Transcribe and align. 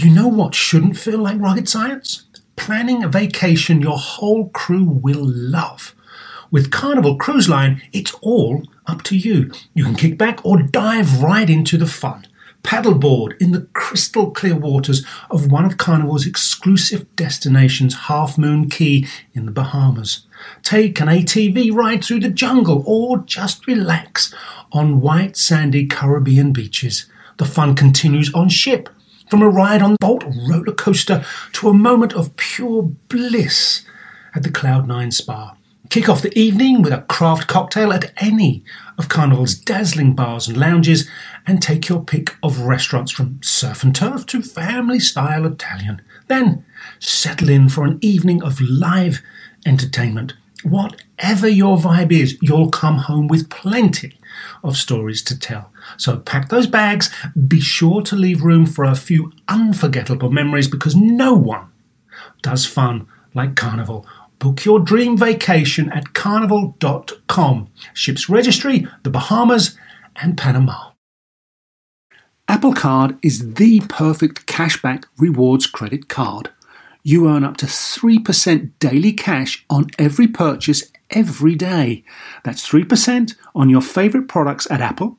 You 0.00 0.10
know 0.10 0.28
what 0.28 0.54
shouldn't 0.54 0.96
feel 0.96 1.18
like 1.18 1.40
rocket 1.40 1.68
science? 1.68 2.22
Planning 2.54 3.02
a 3.02 3.08
vacation 3.08 3.82
your 3.82 3.98
whole 3.98 4.48
crew 4.50 4.84
will 4.84 5.24
love. 5.24 5.92
With 6.52 6.70
Carnival 6.70 7.16
Cruise 7.16 7.48
Line, 7.48 7.82
it's 7.92 8.14
all 8.22 8.62
up 8.86 9.02
to 9.02 9.16
you. 9.16 9.50
You 9.74 9.82
can 9.82 9.96
kick 9.96 10.16
back 10.16 10.46
or 10.46 10.62
dive 10.62 11.20
right 11.20 11.50
into 11.50 11.76
the 11.76 11.88
fun. 11.88 12.28
Paddleboard 12.62 13.42
in 13.42 13.50
the 13.50 13.62
crystal 13.72 14.30
clear 14.30 14.54
waters 14.54 15.04
of 15.32 15.50
one 15.50 15.64
of 15.64 15.78
Carnival's 15.78 16.28
exclusive 16.28 17.16
destinations, 17.16 18.02
Half 18.06 18.38
Moon 18.38 18.70
Cay 18.70 19.04
in 19.34 19.46
the 19.46 19.50
Bahamas. 19.50 20.28
Take 20.62 21.00
an 21.00 21.08
ATV 21.08 21.74
ride 21.74 22.04
through 22.04 22.20
the 22.20 22.30
jungle 22.30 22.84
or 22.86 23.18
just 23.24 23.66
relax 23.66 24.32
on 24.70 25.00
white 25.00 25.36
sandy 25.36 25.88
Caribbean 25.88 26.52
beaches. 26.52 27.06
The 27.38 27.44
fun 27.44 27.74
continues 27.74 28.32
on 28.32 28.48
ship, 28.48 28.88
from 29.28 29.42
a 29.42 29.48
ride 29.48 29.82
on 29.82 29.96
Bolt 30.00 30.24
roller 30.24 30.72
coaster 30.72 31.24
to 31.52 31.68
a 31.68 31.74
moment 31.74 32.12
of 32.14 32.36
pure 32.36 32.82
bliss 32.82 33.84
at 34.34 34.42
the 34.42 34.50
Cloud9 34.50 35.12
Spa. 35.12 35.56
Kick 35.90 36.08
off 36.08 36.20
the 36.20 36.38
evening 36.38 36.82
with 36.82 36.92
a 36.92 37.02
craft 37.02 37.46
cocktail 37.46 37.92
at 37.92 38.12
any 38.18 38.62
of 38.98 39.08
Carnival's 39.08 39.54
dazzling 39.54 40.14
bars 40.14 40.46
and 40.46 40.56
lounges, 40.56 41.08
and 41.46 41.62
take 41.62 41.88
your 41.88 42.02
pick 42.02 42.36
of 42.42 42.60
restaurants 42.60 43.10
from 43.10 43.40
surf 43.42 43.82
and 43.82 43.94
turf 43.94 44.26
to 44.26 44.42
family 44.42 45.00
style 45.00 45.46
Italian. 45.46 46.02
Then 46.26 46.64
settle 46.98 47.48
in 47.48 47.68
for 47.68 47.84
an 47.84 47.98
evening 48.02 48.42
of 48.42 48.60
live 48.60 49.22
entertainment. 49.64 50.34
Whatever 50.62 51.48
your 51.48 51.78
vibe 51.78 52.12
is, 52.12 52.36
you'll 52.42 52.70
come 52.70 52.98
home 52.98 53.28
with 53.28 53.48
plenty 53.48 54.18
of 54.62 54.76
stories 54.76 55.22
to 55.22 55.38
tell. 55.38 55.72
So 55.96 56.18
pack 56.18 56.48
those 56.48 56.66
bags, 56.66 57.10
be 57.46 57.60
sure 57.60 58.02
to 58.02 58.16
leave 58.16 58.42
room 58.42 58.66
for 58.66 58.84
a 58.84 58.94
few 58.94 59.32
unforgettable 59.48 60.30
memories 60.30 60.68
because 60.68 60.94
no 60.94 61.34
one 61.34 61.70
does 62.42 62.66
fun 62.66 63.06
like 63.34 63.56
Carnival. 63.56 64.06
Book 64.38 64.64
your 64.64 64.78
dream 64.78 65.16
vacation 65.16 65.90
at 65.92 66.14
carnival.com. 66.14 67.68
Ships 67.92 68.28
registry, 68.28 68.86
the 69.02 69.10
Bahamas, 69.10 69.76
and 70.16 70.38
Panama. 70.38 70.92
Apple 72.46 72.72
Card 72.72 73.18
is 73.22 73.54
the 73.54 73.80
perfect 73.88 74.46
cashback 74.46 75.04
rewards 75.18 75.66
credit 75.66 76.08
card. 76.08 76.50
You 77.02 77.28
earn 77.28 77.44
up 77.44 77.56
to 77.58 77.66
3% 77.66 78.70
daily 78.78 79.12
cash 79.12 79.64
on 79.68 79.88
every 79.98 80.28
purchase 80.28 80.90
every 81.10 81.54
day. 81.54 82.04
That's 82.44 82.66
3% 82.66 83.34
on 83.54 83.68
your 83.68 83.80
favorite 83.82 84.28
products 84.28 84.70
at 84.70 84.80
Apple 84.80 85.18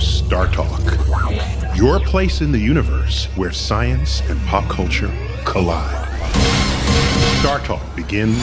Star 0.00 0.46
Talk, 0.46 0.80
your 1.76 2.00
place 2.00 2.40
in 2.40 2.52
the 2.52 2.58
universe 2.58 3.26
where 3.36 3.52
science 3.52 4.22
and 4.30 4.40
pop 4.46 4.64
culture 4.70 5.12
collide. 5.44 6.08
Star 7.40 7.58
Talk 7.60 7.82
begins 7.94 8.42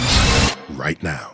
right 0.71 1.01
now. 1.01 1.33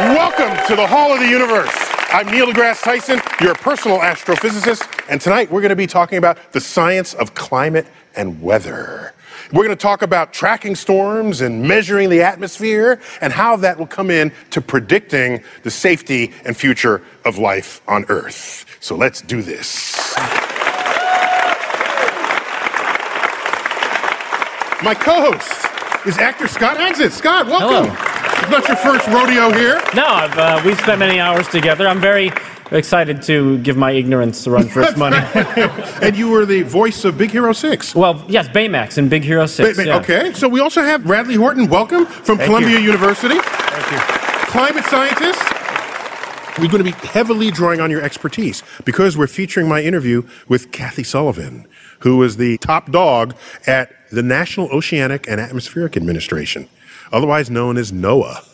Welcome 0.00 0.56
to 0.66 0.74
the 0.74 0.86
Hall 0.88 1.12
of 1.12 1.20
the 1.20 1.28
Universe. 1.28 1.70
I'm 2.10 2.26
Neil 2.26 2.46
deGrasse 2.46 2.82
Tyson, 2.82 3.20
your 3.40 3.54
personal 3.54 3.98
astrophysicist, 3.98 5.04
and 5.08 5.20
tonight 5.20 5.52
we're 5.52 5.60
going 5.60 5.70
to 5.70 5.76
be 5.76 5.86
talking 5.86 6.18
about 6.18 6.52
the 6.52 6.60
science 6.60 7.14
of 7.14 7.34
climate 7.34 7.86
and 8.16 8.42
weather. 8.42 9.12
We're 9.52 9.64
going 9.64 9.76
to 9.76 9.82
talk 9.82 10.02
about 10.02 10.32
tracking 10.32 10.74
storms 10.74 11.40
and 11.40 11.62
measuring 11.62 12.10
the 12.10 12.22
atmosphere 12.22 13.00
and 13.20 13.32
how 13.32 13.56
that 13.58 13.78
will 13.78 13.86
come 13.86 14.10
in 14.10 14.32
to 14.50 14.60
predicting 14.60 15.42
the 15.62 15.70
safety 15.70 16.32
and 16.44 16.56
future 16.56 17.00
of 17.24 17.38
life 17.38 17.80
on 17.86 18.04
Earth. 18.08 18.66
So 18.80 18.96
let's 18.96 19.20
do 19.20 19.42
this. 19.42 20.16
My 24.82 24.94
co 24.94 25.32
host 25.32 26.06
is 26.06 26.18
actor 26.18 26.48
Scott 26.48 26.78
Adsit. 26.78 27.12
Scott, 27.12 27.46
welcome. 27.46 27.94
Hello. 27.94 28.15
It's 28.32 28.50
not 28.50 28.66
your 28.68 28.76
first 28.76 29.06
rodeo 29.08 29.50
here. 29.52 29.80
No, 29.94 30.04
I've, 30.06 30.38
uh, 30.38 30.62
we've 30.64 30.78
spent 30.80 30.98
many 30.98 31.18
hours 31.20 31.48
together. 31.48 31.86
I'm 31.88 32.00
very 32.00 32.30
excited 32.72 33.22
to 33.22 33.58
give 33.58 33.76
my 33.76 33.92
ignorance 33.92 34.46
a 34.46 34.50
run 34.50 34.68
for 34.68 34.82
its 34.82 34.96
money. 34.96 35.16
and 36.02 36.16
you 36.16 36.28
were 36.30 36.44
the 36.44 36.62
voice 36.62 37.04
of 37.04 37.16
Big 37.16 37.30
Hero 37.30 37.52
6. 37.52 37.94
well, 37.94 38.24
yes, 38.28 38.48
Baymax 38.48 38.98
in 38.98 39.08
Big 39.08 39.22
Hero 39.22 39.46
6. 39.46 39.76
Ba- 39.76 39.82
ba- 39.82 39.86
yeah. 39.86 39.96
Okay, 39.98 40.32
so 40.32 40.48
we 40.48 40.60
also 40.60 40.82
have 40.82 41.08
Radley 41.08 41.34
Horton. 41.36 41.68
Welcome 41.68 42.06
from 42.06 42.38
Thank 42.38 42.48
Columbia 42.48 42.78
you. 42.78 42.84
University. 42.86 43.36
Thank 43.38 43.92
you. 43.92 43.98
climate 44.50 44.84
scientist. 44.84 45.40
We're 46.58 46.68
going 46.68 46.84
to 46.84 46.90
be 46.90 47.06
heavily 47.08 47.50
drawing 47.50 47.80
on 47.80 47.90
your 47.90 48.00
expertise 48.02 48.62
because 48.86 49.16
we're 49.16 49.26
featuring 49.26 49.68
my 49.68 49.82
interview 49.82 50.22
with 50.48 50.72
Kathy 50.72 51.02
Sullivan, 51.02 51.68
who 52.00 52.22
is 52.22 52.38
the 52.38 52.56
top 52.58 52.90
dog 52.90 53.34
at 53.66 53.90
the 54.10 54.22
National 54.22 54.68
Oceanic 54.70 55.28
and 55.28 55.38
Atmospheric 55.38 55.98
Administration, 55.98 56.66
otherwise 57.12 57.50
known 57.50 57.76
as 57.76 57.92
NOAA. 57.92 58.44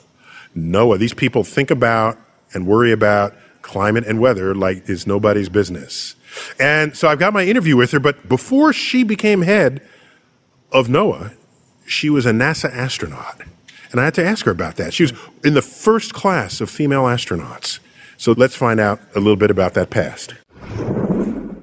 NOAA. 0.56 0.98
These 0.98 1.14
people 1.14 1.44
think 1.44 1.70
about 1.70 2.18
and 2.54 2.66
worry 2.66 2.92
about 2.92 3.34
climate 3.62 4.04
and 4.06 4.20
weather 4.20 4.54
like 4.54 4.88
it's 4.88 5.06
nobody's 5.06 5.48
business. 5.48 6.16
And 6.58 6.96
so 6.96 7.08
I've 7.08 7.18
got 7.18 7.32
my 7.32 7.44
interview 7.44 7.76
with 7.76 7.90
her, 7.92 8.00
but 8.00 8.28
before 8.28 8.72
she 8.72 9.04
became 9.04 9.42
head 9.42 9.82
of 10.70 10.88
NOAA, 10.88 11.34
she 11.86 12.10
was 12.10 12.26
a 12.26 12.32
NASA 12.32 12.72
astronaut. 12.72 13.40
And 13.90 14.00
I 14.00 14.04
had 14.04 14.14
to 14.14 14.24
ask 14.24 14.46
her 14.46 14.50
about 14.50 14.76
that. 14.76 14.94
She 14.94 15.02
was 15.02 15.12
in 15.44 15.54
the 15.54 15.62
first 15.62 16.14
class 16.14 16.60
of 16.60 16.70
female 16.70 17.04
astronauts. 17.04 17.78
So 18.16 18.32
let's 18.32 18.54
find 18.54 18.80
out 18.80 19.00
a 19.14 19.18
little 19.18 19.36
bit 19.36 19.50
about 19.50 19.74
that 19.74 19.90
past. 19.90 20.34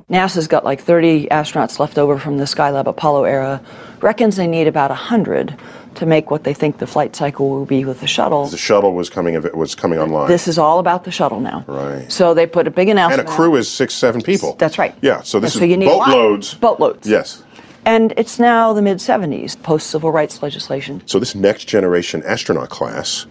NASA's 0.09 0.47
got 0.47 0.65
like 0.65 0.81
30 0.81 1.27
astronauts 1.27 1.77
left 1.79 1.97
over 1.97 2.17
from 2.17 2.37
the 2.37 2.45
Skylab 2.45 2.87
Apollo 2.87 3.25
era. 3.25 3.61
Reckons 4.01 4.37
they 4.37 4.47
need 4.47 4.67
about 4.67 4.89
100 4.89 5.55
to 5.95 6.05
make 6.05 6.31
what 6.31 6.43
they 6.43 6.53
think 6.53 6.79
the 6.79 6.87
flight 6.87 7.15
cycle 7.15 7.49
will 7.49 7.65
be 7.65 7.85
with 7.85 7.99
the 7.99 8.07
shuttle. 8.07 8.47
The 8.47 8.57
shuttle 8.57 8.93
was 8.93 9.09
coming 9.09 9.35
It 9.35 9.55
was 9.55 9.75
coming 9.75 9.99
online. 9.99 10.27
This 10.27 10.47
is 10.47 10.57
all 10.57 10.79
about 10.79 11.03
the 11.03 11.11
shuttle 11.11 11.39
now. 11.39 11.63
Right. 11.67 12.11
So 12.11 12.33
they 12.33 12.47
put 12.47 12.67
a 12.67 12.71
big 12.71 12.89
announcement. 12.89 13.21
and 13.21 13.29
a 13.29 13.31
crew 13.35 13.53
out. 13.53 13.59
is 13.59 13.69
six, 13.69 13.93
seven 13.93 14.21
people. 14.21 14.55
That's 14.55 14.79
right. 14.79 14.95
Yeah, 15.01 15.21
so 15.21 15.39
this 15.39 15.53
So 15.53 15.59
is 15.63 15.69
you 15.69 15.77
need 15.77 15.85
a 15.85 15.89
boatloads. 15.89 16.55
Boatloads. 16.55 17.07
Yes. 17.07 17.43
And 17.85 18.13
it's 18.17 18.39
now 18.39 18.73
the 18.73 18.81
mid 18.81 18.97
70s, 18.97 19.61
post 19.61 19.87
civil 19.87 20.11
rights 20.11 20.41
legislation. 20.41 21.01
So 21.05 21.19
this 21.19 21.35
next 21.35 21.65
generation 21.65 22.23
astronaut 22.25 22.69
class, 22.69 23.25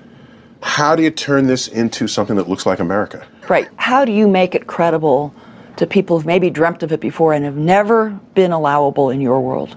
how 0.63 0.95
do 0.97 1.03
you 1.03 1.11
turn 1.11 1.47
this 1.47 1.69
into 1.69 2.07
something 2.09 2.37
that 2.37 2.49
looks 2.49 2.67
like 2.67 2.79
America? 2.79 3.27
Right. 3.49 3.69
How 3.77 4.05
do 4.05 4.13
you 4.13 4.29
make 4.29 4.55
it 4.55 4.67
credible 4.67 5.35
to 5.79 5.87
people 5.87 6.17
who've 6.19 6.27
maybe 6.27 6.51
dreamt 6.51 6.83
of 6.83 6.93
it 6.93 7.01
before 7.01 7.33
and 7.33 7.45
have 7.45 7.57
never 7.57 8.11
been 8.35 8.53
allowable 8.53 9.11
in 9.11 9.21
your 9.21 9.41
world? 9.41 9.77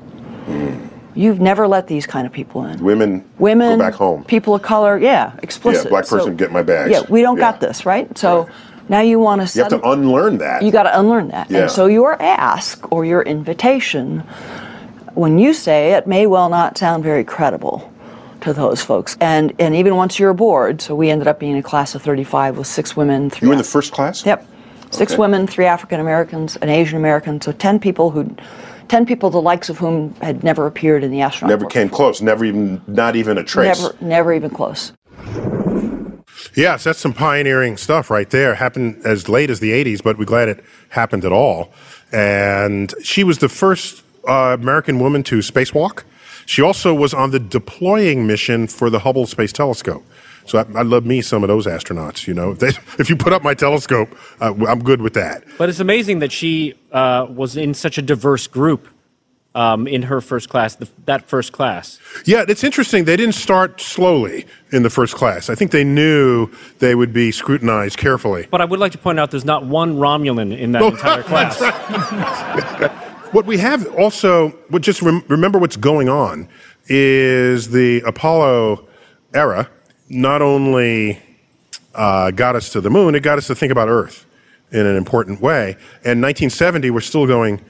You've 1.14 1.42
never 1.42 1.68
let 1.68 1.88
these 1.88 2.06
kind 2.08 2.26
of 2.26 2.32
people 2.32 2.66
in. 2.66 2.82
Women, 2.84 3.26
Women, 3.38 3.78
go 3.78 3.86
back 3.86 3.94
home. 3.96 4.24
people 4.24 4.56
of 4.56 4.62
color, 4.62 4.98
yeah, 4.98 5.34
explicit. 5.44 5.86
Yeah, 5.86 5.90
black 5.90 6.08
person, 6.08 6.36
get 6.38 6.52
my 6.52 6.64
bags. 6.64 6.90
Yeah, 6.92 7.02
we 7.10 7.22
don't 7.22 7.38
Yeah. 7.38 7.52
got 7.52 7.60
this, 7.60 7.86
right? 7.86 8.18
So 8.18 8.48
now 8.88 9.02
you 9.02 9.20
want 9.20 9.46
to 9.46 9.58
You 9.58 9.64
have 9.64 9.72
to 9.82 9.90
unlearn 9.90 10.38
that. 10.38 10.62
you 10.62 10.72
got 10.72 10.84
to 10.84 11.00
unlearn 11.00 11.28
that. 11.30 11.52
Yeah. 11.52 11.60
And 11.64 11.72
so 11.72 11.86
your 11.88 12.20
ask 12.22 12.90
or 12.94 13.04
your 13.04 13.22
invitation, 13.24 14.24
when 15.14 15.38
you 15.38 15.54
say 15.54 15.92
it, 15.94 16.08
may 16.08 16.28
well 16.28 16.48
not 16.50 16.78
sound 16.78 17.04
very 17.04 17.26
credible 17.26 17.92
to 18.40 18.54
those 18.54 18.82
folks. 18.82 19.18
And 19.20 19.52
and 19.60 19.76
even 19.76 19.98
once 19.98 20.18
you're 20.18 20.30
aboard, 20.32 20.82
so 20.82 20.96
we 20.96 21.10
ended 21.10 21.28
up 21.28 21.40
being 21.40 21.58
a 21.58 21.62
class 21.64 21.94
of 21.94 22.02
35 22.02 22.58
with 22.58 22.68
six 22.68 22.96
women. 22.96 23.30
Three 23.30 23.46
you 23.46 23.50
were 23.50 23.54
in 23.54 23.58
the 23.58 23.64
first 23.66 23.92
class? 23.92 24.26
Yep. 24.26 24.48
Six 24.92 25.14
Okay. 25.14 25.20
women, 25.20 25.48
three 25.48 25.66
African 25.66 26.00
Americans, 26.00 26.58
an 26.58 26.70
Asian 26.70 26.98
American, 26.98 27.42
so 27.42 27.52
10 27.52 27.80
people 27.80 28.12
who 28.12 28.36
10 28.90 29.06
people 29.06 29.30
the 29.30 29.42
likes 29.42 29.70
of 29.70 29.78
whom 29.78 30.14
had 30.16 30.44
never 30.44 30.68
appeared 30.68 31.02
in 31.02 31.12
the 31.12 31.22
astronaut 31.22 31.50
Never 31.58 31.66
came 31.66 31.88
close. 31.88 32.22
Never 32.22 32.44
even, 32.44 32.82
not 32.88 33.16
even 33.16 33.38
a 33.38 33.44
trace. 33.44 33.82
Never 33.82 33.96
never 34.02 34.34
even 34.34 34.50
close. 34.50 34.92
Yes, 36.56 36.84
that's 36.84 37.00
some 37.00 37.14
pioneering 37.14 37.78
stuff 37.78 38.10
right 38.10 38.30
there. 38.30 38.56
Happened 38.56 39.02
as 39.06 39.30
late 39.30 39.50
as 39.50 39.62
the 39.62 39.72
80s, 39.72 40.04
but 40.04 40.18
we're 40.18 40.26
glad 40.26 40.50
it 40.50 40.64
happened 40.90 41.24
at 41.24 41.32
all. 41.32 41.72
And 42.12 42.94
she 43.02 43.24
was 43.24 43.38
the 43.38 43.48
first 43.48 44.04
uh, 44.28 44.58
American 44.60 45.00
woman 45.00 45.24
to 45.24 45.38
spacewalk. 45.38 46.04
She 46.46 46.62
also 46.62 46.94
was 46.94 47.14
on 47.14 47.32
the 47.32 47.40
deploying 47.40 48.28
mission 48.28 48.68
for 48.68 48.90
the 48.90 49.00
Hubble 49.00 49.26
Space 49.26 49.54
Telescope. 49.54 50.04
So 50.52 50.58
I, 50.58 50.80
I 50.80 50.82
love 50.82 51.06
me 51.06 51.22
some 51.22 51.46
of 51.46 51.48
those 51.48 51.66
astronauts. 51.66 52.28
You 52.28 52.34
know, 52.34 52.52
if, 52.52 52.60
they, 52.60 52.68
if 53.00 53.10
you 53.10 53.16
put 53.16 53.32
up 53.32 53.42
my 53.42 53.54
telescope, 53.54 54.10
uh, 54.42 54.54
I'm 54.68 54.84
good 54.84 55.02
with 55.02 55.14
that. 55.14 55.46
But 55.58 55.70
it's 55.70 55.80
amazing 55.80 56.20
that 56.20 56.34
she 56.34 56.74
uh, 56.92 57.26
was 57.30 57.56
in 57.56 57.74
such 57.74 57.98
a 57.98 58.02
diverse 58.02 58.48
group 58.48 58.90
um, 59.56 59.88
in 59.88 60.02
her 60.04 60.20
first 60.20 60.50
class, 60.50 60.76
the, 60.76 60.90
that 61.06 61.30
first 61.30 61.54
class. 61.54 62.02
Yeah, 62.26 62.44
it's 62.46 62.66
interesting. 62.66 63.06
They 63.06 63.16
didn't 63.16 63.36
start 63.36 63.80
slowly 63.80 64.46
in 64.74 64.84
the 64.84 64.90
first 64.90 65.16
class. 65.16 65.50
I 65.50 65.56
think 65.56 65.72
they 65.72 65.86
knew 65.86 66.50
they 66.80 66.96
would 66.96 67.14
be 67.14 67.32
scrutinized 67.32 67.98
carefully. 67.98 68.46
But 68.52 68.60
I 68.60 68.66
would 68.66 68.80
like 68.80 68.92
to 68.92 68.98
point 68.98 69.22
out 69.22 69.32
there's 69.32 69.46
not 69.46 69.66
one 69.66 69.96
Romulan 70.00 70.58
in 70.58 70.74
that 70.74 70.82
Oh, 70.82 70.88
entire 70.90 71.24
class. 71.24 71.62
What 73.32 73.46
we 73.46 73.58
have 73.58 73.88
also, 73.96 74.50
what 74.68 74.82
just 74.82 75.02
rem- 75.02 75.24
remember 75.30 75.60
what's 75.60 75.78
going 75.78 76.10
on 76.10 76.50
is 76.88 77.70
the 77.70 78.02
Apollo 78.02 78.86
era 79.34 79.70
not 80.12 80.42
only 80.42 81.22
uh, 81.96 82.32
got 82.32 82.56
us 82.56 82.70
to 82.72 82.82
the 82.82 82.90
moon, 82.90 83.16
it 83.16 83.22
got 83.24 83.38
us 83.38 83.48
to 83.48 83.56
think 83.56 83.72
about 83.72 83.88
Earth 83.88 84.26
in 84.72 84.86
an 84.86 84.96
important 84.96 85.42
way. 85.42 85.72
And 86.04 86.22
1970, 86.22 86.90
we're 86.92 87.00
still 87.00 87.26
going 87.26 87.62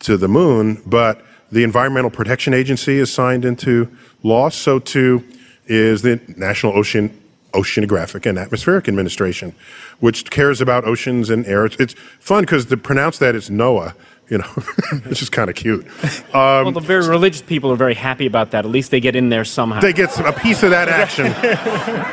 to 0.00 0.16
the 0.16 0.28
moon, 0.28 0.82
but 0.86 1.22
the 1.52 1.62
Environmental 1.62 2.10
Protection 2.10 2.54
Agency 2.54 2.98
is 2.98 3.12
signed 3.12 3.44
into 3.44 3.94
law. 4.22 4.48
So 4.48 4.78
too 4.78 5.24
is 5.66 6.02
the 6.02 6.20
National 6.36 6.76
Ocean 6.76 7.16
Oceanographic 7.52 8.26
and 8.26 8.38
Atmospheric 8.38 8.86
Administration, 8.88 9.54
which 9.98 10.30
cares 10.30 10.60
about 10.60 10.84
oceans 10.84 11.30
and 11.30 11.44
air. 11.46 11.66
It's, 11.66 11.94
fun 12.20 12.44
because 12.44 12.66
to 12.66 12.76
pronounce 12.76 13.18
that 13.18 13.34
is 13.34 13.50
NOAA. 13.50 13.94
You 14.30 14.38
know, 14.38 14.46
it's 15.06 15.18
just 15.18 15.32
kind 15.32 15.50
of 15.50 15.56
cute. 15.56 15.86
Um, 16.32 16.64
well, 16.64 16.70
the 16.72 16.80
very 16.80 17.08
religious 17.08 17.42
people 17.42 17.72
are 17.72 17.76
very 17.76 17.94
happy 17.94 18.24
about 18.24 18.52
that. 18.52 18.64
At 18.64 18.70
least 18.70 18.92
they 18.92 19.00
get 19.00 19.16
in 19.16 19.30
there 19.30 19.44
somehow. 19.44 19.80
they 19.80 19.92
get 19.92 20.12
some- 20.12 20.26
a 20.26 20.32
piece 20.32 20.62
of 20.62 20.70
that 20.70 20.88
action. 20.88 21.26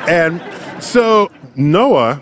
and 0.09 0.41
so 0.83 1.29
NOAA, 1.55 2.21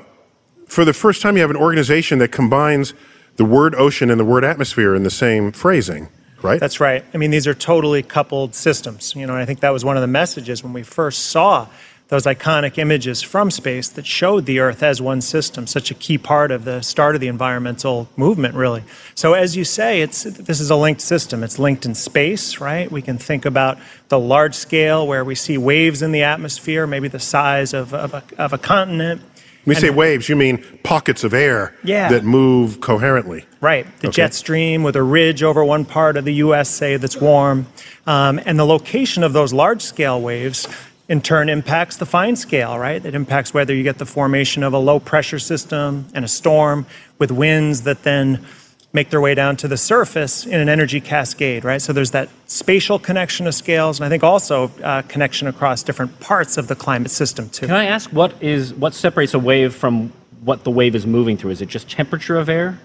for 0.67 0.83
the 0.83 0.91
first 0.93 1.21
time, 1.21 1.35
you 1.37 1.41
have 1.41 1.49
an 1.51 1.55
organization 1.55 2.19
that 2.19 2.33
combines 2.33 2.93
the 3.37 3.45
word 3.45 3.75
ocean 3.75 4.09
and 4.11 4.19
the 4.19 4.25
word 4.25 4.43
atmosphere 4.43 4.93
in 4.93 5.03
the 5.03 5.09
same 5.09 5.53
phrasing, 5.53 6.09
right? 6.41 6.59
That's 6.59 6.81
right. 6.81 7.05
I 7.13 7.17
mean, 7.17 7.31
these 7.31 7.47
are 7.47 7.53
totally 7.53 8.03
coupled 8.03 8.55
systems. 8.55 9.15
You 9.15 9.25
know, 9.25 9.33
and 9.33 9.41
I 9.41 9.45
think 9.45 9.61
that 9.61 9.71
was 9.71 9.85
one 9.85 9.95
of 9.95 10.01
the 10.01 10.07
messages 10.07 10.63
when 10.63 10.73
we 10.73 10.83
first 10.83 11.27
saw 11.27 11.67
those 12.07 12.25
iconic 12.25 12.77
images 12.77 13.23
from 13.23 13.49
space 13.49 13.89
that 13.89 14.05
showed 14.05 14.45
the 14.45 14.59
Earth 14.59 14.83
as 14.83 15.01
one 15.01 15.21
system, 15.21 15.65
such 15.65 15.89
a 15.89 15.95
key 15.95 16.17
part 16.19 16.51
of 16.51 16.63
the 16.63 16.81
start 16.81 17.15
of 17.15 17.21
the 17.21 17.27
environmental 17.27 18.07
movement, 18.15 18.53
really. 18.53 18.83
So, 19.15 19.33
as 19.33 19.55
you 19.55 19.63
say, 19.65 20.01
it's 20.01 20.23
this 20.23 20.59
is 20.59 20.69
a 20.69 20.75
linked 20.75 21.01
system. 21.01 21.43
It's 21.43 21.57
linked 21.57 21.85
in 21.85 21.95
space, 21.95 22.59
right? 22.59 22.91
We 22.91 23.01
can 23.01 23.17
think 23.17 23.45
about 23.45 23.79
the 24.09 24.19
large 24.19 24.53
scale 24.53 25.07
where 25.07 25.23
we 25.25 25.33
see 25.33 25.57
waves 25.57 26.01
in 26.03 26.11
the 26.11 26.21
atmosphere, 26.23 26.85
maybe 26.85 27.07
the 27.07 27.19
size 27.19 27.73
of, 27.73 27.93
of, 27.93 28.13
a, 28.13 28.23
of 28.37 28.53
a 28.53 28.57
continent. 28.59 29.21
When 29.63 29.73
you 29.73 29.81
say 29.81 29.89
waves, 29.89 30.29
you 30.29 30.35
mean 30.35 30.63
pockets 30.83 31.23
of 31.23 31.33
air 31.33 31.73
Yeah. 31.83 32.09
that 32.09 32.23
move 32.23 32.81
coherently. 32.81 33.45
Right, 33.61 33.87
the 34.01 34.09
Okay. 34.09 34.15
jet 34.17 34.35
stream 34.35 34.83
with 34.83 34.95
a 34.95 35.01
ridge 35.01 35.41
over 35.41 35.65
one 35.65 35.85
part 35.85 36.17
of 36.17 36.25
the 36.25 36.35
U.S., 36.35 36.69
say, 36.69 36.97
that's 36.97 37.17
warm. 37.17 37.65
Um, 38.05 38.39
and 38.45 38.59
the 38.59 38.65
location 38.65 39.23
of 39.23 39.33
those 39.33 39.53
large 39.53 39.81
scale 39.81 40.21
waves 40.21 40.67
in 41.07 41.21
turn 41.21 41.49
impacts 41.49 41.97
the 41.97 42.05
fine 42.05 42.35
scale, 42.35 42.77
right? 42.79 43.03
It 43.05 43.13
impacts 43.13 43.53
whether 43.53 43.73
you 43.73 43.83
get 43.83 43.97
the 43.97 44.05
formation 44.05 44.63
of 44.63 44.73
a 44.73 44.79
low 44.79 44.99
pressure 44.99 45.39
system 45.39 46.07
and 46.13 46.25
a 46.25 46.27
storm 46.27 46.85
with 47.19 47.31
winds 47.31 47.83
that 47.83 48.03
then 48.03 48.45
make 48.91 49.09
their 49.09 49.21
way 49.21 49.35
down 49.35 49.57
to 49.57 49.67
the 49.67 49.77
surface 49.77 50.45
in 50.45 50.59
an 50.59 50.69
energy 50.69 51.01
cascade, 51.01 51.65
right? 51.65 51.81
So 51.81 51.91
there's 51.91 52.11
that 52.11 52.29
spatial 52.47 52.97
connection 52.97 53.45
of 53.45 53.53
scales, 53.53 53.99
and 53.99 54.05
I 54.05 54.09
think 54.09 54.23
also 54.23 54.71
uh, 54.81 55.01
connection 55.03 55.47
across 55.47 55.83
different 55.83 56.19
parts 56.21 56.57
of 56.57 56.67
the 56.69 56.75
climate 56.75 57.11
system, 57.11 57.49
too. 57.49 57.67
Can 57.67 57.75
I 57.75 57.85
ask 57.85 58.09
what 58.11 58.41
is 58.41 58.73
what 58.73 58.93
separates 58.93 59.33
a 59.33 59.39
wave 59.39 59.75
from 59.75 60.13
what 60.43 60.63
the 60.63 60.71
wave 60.71 60.95
is 60.95 61.05
moving 61.05 61.37
through? 61.37 61.51
Is 61.51 61.61
it 61.61 61.67
just 61.67 61.89
temperature 61.89 62.37
of 62.37 62.47
air? 62.47 62.79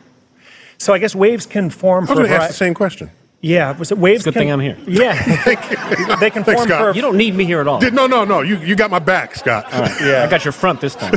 So 0.79 0.93
I 0.93 0.99
guess 0.99 1.15
waves 1.15 1.47
can 1.47 1.71
form 1.71 1.99
I 1.99 2.01
was 2.01 2.09
for 2.09 2.15
going 2.17 2.29
to 2.29 2.35
ask 2.35 2.49
the 2.49 2.55
same 2.55 2.75
question. 2.75 3.11
Yeah, 3.43 3.73
was 3.79 3.91
it 3.91 3.97
waves? 3.97 4.25
good 4.25 4.35
can- 4.35 4.43
thing 4.43 4.53
I'm 4.53 4.61
here. 4.61 4.77
Yeah, 4.87 5.15
they 5.45 5.57
can 5.57 6.45
Thanks, 6.45 6.45
form 6.45 6.69
Scott. 6.69 6.93
for 6.93 6.95
You 6.95 7.01
don't 7.01 7.17
need 7.17 7.35
me 7.35 7.47
here 7.47 7.61
at 7.63 7.67
all. 7.69 7.81
No, 7.81 8.07
no, 8.07 8.25
no. 8.25 8.43
You, 8.43 8.59
you 8.59 8.77
got 8.77 8.91
my 8.91 8.99
back, 8.99 9.35
Scott. 9.35 9.67
Yeah, 9.73 10.25
I 10.27 10.31
got 10.31 10.45
your 10.45 10.53
front 10.53 10.81
this 10.83 10.95
time. 10.95 11.13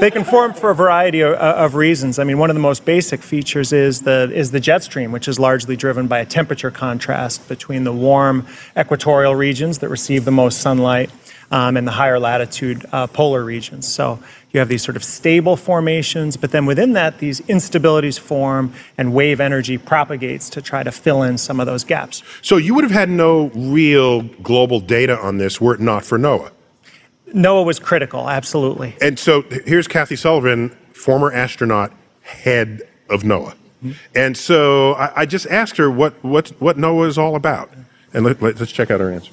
they 0.00 0.10
can 0.10 0.24
form 0.24 0.52
for 0.52 0.70
a 0.70 0.74
variety 0.74 1.20
of, 1.22 1.32
of 1.34 1.74
reasons. 1.74 2.18
I 2.18 2.24
mean, 2.24 2.38
one 2.38 2.50
of 2.50 2.54
the 2.56 2.60
most 2.60 2.84
basic 2.84 3.22
features 3.22 3.72
is 3.72 4.02
the 4.02 4.30
is 4.34 4.50
the 4.50 4.60
jet 4.60 4.82
stream, 4.82 5.10
which 5.12 5.26
is 5.26 5.38
largely 5.38 5.74
driven 5.76 6.06
by 6.06 6.18
a 6.18 6.26
temperature 6.26 6.70
contrast 6.70 7.48
between 7.48 7.84
the 7.84 7.92
warm 7.92 8.46
equatorial 8.76 9.34
regions 9.34 9.78
that 9.78 9.88
receive 9.88 10.24
the 10.26 10.30
most 10.32 10.60
sunlight 10.60 11.10
um, 11.50 11.76
and 11.76 11.86
the 11.86 11.92
higher 11.92 12.18
latitude 12.18 12.84
uh, 12.92 13.06
polar 13.06 13.44
regions. 13.44 13.86
So 13.86 14.18
you 14.52 14.60
have 14.60 14.68
these 14.68 14.82
sort 14.82 14.96
of 14.96 15.04
stable 15.04 15.56
formations, 15.56 16.36
but 16.36 16.50
then 16.50 16.66
within 16.66 16.94
that, 16.94 17.18
these 17.18 17.40
instabilities 17.42 18.18
form, 18.18 18.72
and 18.96 19.12
wave 19.12 19.40
energy 19.40 19.78
propagates 19.78 20.48
to 20.50 20.62
try 20.62 20.82
to 20.82 20.90
fill 20.90 21.22
in 21.22 21.38
some 21.38 21.60
of 21.60 21.66
those 21.66 21.84
gaps. 21.84 22.22
So 22.42 22.56
you 22.56 22.74
would 22.74 22.84
have 22.84 22.92
had 22.92 23.10
no 23.10 23.48
real 23.54 24.22
global 24.22 24.80
data 24.80 25.18
on 25.18 25.38
this 25.38 25.60
were 25.60 25.74
it 25.74 25.80
not 25.80 26.04
for 26.04 26.18
NOAA. 26.18 26.50
NOAA 27.34 27.66
was 27.66 27.78
critical, 27.78 28.30
absolutely. 28.30 28.96
And 29.00 29.18
so 29.18 29.42
here's 29.42 29.88
Kathy 29.88 30.16
Sullivan, 30.16 30.70
former 30.92 31.32
astronaut, 31.32 31.92
head 32.22 32.82
of 33.10 33.22
NOAA. 33.22 33.54
And 34.14 34.36
so 34.36 34.94
I, 34.94 35.22
I 35.22 35.26
just 35.26 35.46
asked 35.48 35.76
her 35.76 35.90
what, 35.90 36.22
what, 36.24 36.48
what 36.60 36.76
NOAA 36.76 37.08
is 37.08 37.18
all 37.18 37.36
about. 37.36 37.70
And 38.12 38.24
let, 38.24 38.40
let, 38.40 38.60
us 38.60 38.72
check 38.72 38.90
out 38.90 39.00
her 39.00 39.12
answer. 39.12 39.32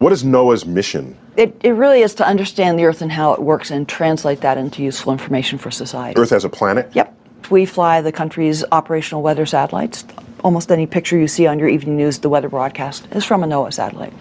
What 0.00 0.12
is 0.12 0.24
NOAA's 0.24 0.64
mission? 0.64 1.14
It, 1.36 1.54
it 1.62 1.72
really 1.72 2.00
is 2.00 2.14
to 2.14 2.26
understand 2.26 2.78
the 2.78 2.86
Earth 2.86 3.02
and 3.02 3.12
how 3.12 3.34
it 3.34 3.42
works 3.42 3.70
and 3.70 3.86
translate 3.86 4.40
that 4.40 4.56
into 4.56 4.82
useful 4.82 5.12
information 5.12 5.58
for 5.58 5.70
society. 5.70 6.18
Earth 6.18 6.32
as 6.32 6.42
a 6.42 6.48
planet? 6.48 6.90
Yep. 6.94 7.14
We 7.50 7.66
fly 7.66 8.00
the 8.00 8.10
country's 8.10 8.64
operational 8.72 9.20
weather 9.22 9.44
satellites. 9.44 10.06
Almost 10.42 10.72
any 10.72 10.86
picture 10.86 11.18
you 11.18 11.28
see 11.28 11.46
on 11.46 11.58
your 11.58 11.68
evening 11.68 11.98
news, 11.98 12.18
the 12.18 12.30
weather 12.30 12.48
broadcast, 12.48 13.08
is 13.12 13.26
from 13.26 13.44
a 13.44 13.46
NOAA 13.46 13.74
satellite. 13.74 14.14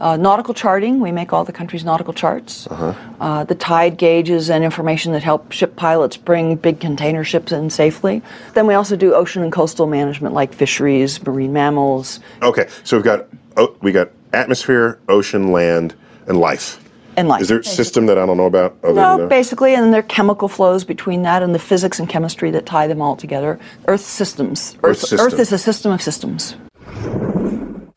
Uh, 0.00 0.16
nautical 0.16 0.54
charting, 0.54 1.00
we 1.00 1.12
make 1.12 1.34
all 1.34 1.44
the 1.44 1.52
country's 1.52 1.84
nautical 1.84 2.14
charts. 2.14 2.66
Uh, 2.70 3.44
the 3.44 3.54
tide 3.54 3.98
gauges 3.98 4.48
and 4.48 4.64
information 4.64 5.12
that 5.12 5.22
help 5.22 5.52
ship 5.52 5.76
pilots 5.76 6.16
bring 6.16 6.56
big 6.56 6.80
container 6.80 7.24
ships 7.24 7.52
in 7.52 7.68
safely. 7.68 8.22
Then 8.54 8.66
we 8.66 8.72
also 8.72 8.96
do 8.96 9.12
ocean 9.12 9.42
and 9.42 9.52
coastal 9.52 9.86
management 9.86 10.32
like 10.32 10.54
fisheries, 10.54 11.22
marine 11.26 11.52
mammals, 11.52 12.20
Okay, 12.40 12.68
so 12.84 12.96
we've 12.96 13.04
got, 13.04 13.26
oh, 13.58 13.76
we 13.82 13.92
got 13.92 14.08
atmosphere, 14.36 14.98
ocean, 15.08 15.50
land, 15.50 15.94
and 16.28 16.38
life. 16.38 16.78
and 17.16 17.28
life. 17.28 17.40
Is 17.40 17.48
there 17.48 17.60
a 17.60 17.64
system 17.64 18.06
that 18.06 18.18
I 18.18 18.26
don't 18.26 18.36
know 18.36 18.46
about? 18.46 18.76
Other 18.84 18.94
No, 18.94 19.16
than 19.18 19.28
basically, 19.28 19.74
and 19.74 19.92
there 19.92 20.00
are 20.00 20.02
chemical 20.04 20.48
flows 20.48 20.84
between 20.84 21.22
that 21.22 21.42
and 21.42 21.54
the 21.54 21.58
physics 21.58 21.98
and 21.98 22.08
chemistry 22.08 22.50
that 22.50 22.66
tie 22.66 22.86
them 22.86 23.00
all 23.00 23.16
together. 23.16 23.58
Earth 23.88 24.02
systems. 24.02 24.76
Earth 24.82 24.98
system. 24.98 25.20
Earth 25.20 25.38
is 25.40 25.50
a 25.52 25.58
system 25.58 25.92
of 25.92 26.02
systems. 26.02 26.56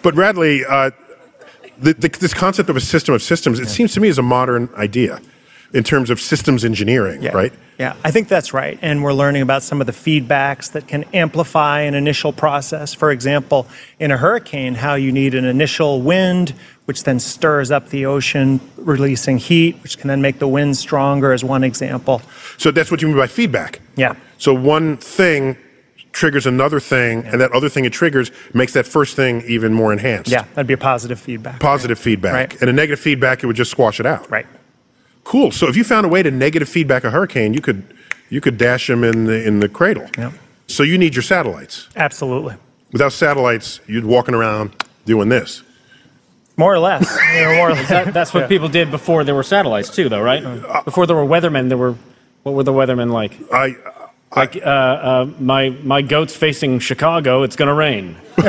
But 0.01 0.15
Radley, 0.15 0.63
uh, 0.63 0.91
the, 1.77 1.93
the, 1.93 2.07
this 2.07 2.33
concept 2.33 2.69
of 2.69 2.77
a 2.77 2.81
system 2.81 3.13
of 3.13 3.21
systems, 3.21 3.59
it 3.59 3.67
seems 3.67 3.93
to 3.95 3.99
me 3.99 4.07
is 4.07 4.17
a 4.17 4.23
modern 4.23 4.69
idea 4.75 5.19
in 5.73 5.83
terms 5.83 6.09
of 6.09 6.19
systems 6.21 6.63
engineering, 6.63 7.21
right? 7.33 7.53
Yeah, 7.79 7.95
I 8.03 8.11
think 8.11 8.27
that's 8.27 8.53
right. 8.53 8.77
And 8.81 9.01
we're 9.01 9.13
learning 9.13 9.41
about 9.41 9.63
some 9.63 9.79
of 9.79 9.87
the 9.87 9.93
feedbacks 9.93 10.73
that 10.73 10.89
can 10.89 11.05
amplify 11.13 11.79
an 11.81 11.93
initial 11.93 12.33
process. 12.33 12.93
For 12.93 13.09
example, 13.09 13.67
in 13.99 14.11
a 14.11 14.17
hurricane, 14.17 14.75
how 14.75 14.95
you 14.95 15.13
need 15.13 15.33
an 15.33 15.45
initial 15.45 16.01
wind, 16.01 16.53
which 16.85 17.05
then 17.05 17.21
stirs 17.21 17.71
up 17.71 17.87
the 17.87 18.05
ocean, 18.05 18.59
releasing 18.75 19.37
heat, 19.37 19.77
which 19.81 19.97
can 19.97 20.09
then 20.09 20.21
make 20.21 20.39
the 20.39 20.47
wind 20.47 20.75
stronger, 20.75 21.31
as 21.31 21.41
one 21.41 21.63
example. 21.63 22.21
So 22.57 22.69
that's 22.69 22.91
what 22.91 23.01
you 23.01 23.07
mean 23.07 23.15
by 23.15 23.27
feedback. 23.27 23.79
Yeah. 23.95 24.15
So 24.39 24.53
one 24.53 24.97
thing 24.97 25.55
triggers 26.11 26.45
another 26.45 26.81
thing, 26.81 27.23
and 27.27 27.39
that 27.39 27.53
other 27.53 27.69
thing 27.69 27.85
it 27.85 27.93
triggers 27.93 28.29
makes 28.53 28.73
that 28.73 28.87
first 28.87 29.15
thing 29.15 29.41
even 29.47 29.73
more 29.73 29.93
enhanced. 29.93 30.29
Yeah, 30.29 30.43
that'd 30.53 30.67
be 30.67 30.73
a 30.73 30.77
positive 30.77 31.19
feedback. 31.19 31.61
Positive 31.61 31.97
feedback. 31.97 32.33
Right. 32.33 32.61
And 32.61 32.69
a 32.69 32.73
negative 32.73 32.99
feedback, 32.99 33.41
it 33.41 33.47
would 33.47 33.55
just 33.55 33.71
squash 33.71 34.01
it 34.01 34.05
out. 34.05 34.29
Right. 34.29 34.47
Cool. 35.29 35.51
So 35.51 35.67
if 35.67 35.77
you 35.77 35.83
found 35.83 36.07
a 36.07 36.09
way 36.09 36.23
to 36.23 36.31
negative 36.31 36.67
feedback 36.67 37.03
a 37.03 37.11
hurricane, 37.11 37.53
you 37.53 37.61
could 37.61 37.83
you 38.31 38.41
could 38.41 38.57
dash 38.57 38.87
them 38.87 39.03
in 39.03 39.25
the 39.25 39.45
in 39.45 39.59
the 39.59 39.69
cradle. 39.69 40.07
Yeah. 40.17 40.31
So 40.65 40.81
you 40.81 40.97
need 40.97 41.13
your 41.13 41.21
satellites. 41.21 41.87
Absolutely. 41.95 42.55
Without 42.91 43.13
satellites, 43.13 43.79
you'd 43.85 44.05
walking 44.05 44.33
around 44.33 44.71
doing 45.05 45.29
this. 45.29 45.61
More 46.57 46.73
or 46.73 46.79
less. 46.79 47.15
You 47.35 47.43
know, 47.43 47.55
more 47.57 47.69
or 47.69 47.73
less. 47.73 47.89
That, 47.89 48.11
that's 48.11 48.33
what 48.33 48.49
people 48.49 48.69
did 48.69 48.89
before 48.89 49.23
there 49.23 49.35
were 49.35 49.43
satellites, 49.43 49.91
too, 49.91 50.09
though, 50.09 50.19
right? 50.19 50.43
Uh, 50.43 50.81
Before 50.81 51.05
there 51.05 51.15
were 51.15 51.23
weathermen, 51.27 51.69
there 51.69 51.77
were. 51.77 51.95
What 52.41 52.55
were 52.55 52.63
the 52.63 52.73
weathermen 52.73 53.11
like? 53.11 53.33
I 53.53 53.75
Like, 54.35 54.55
uh, 54.55 54.59
uh, 54.59 55.29
my 55.39 55.69
my 55.69 56.01
goat's 56.01 56.35
facing 56.35 56.79
Chicago. 56.79 57.43
It's 57.43 57.55
gonna 57.55 57.75
rain. 57.75 58.15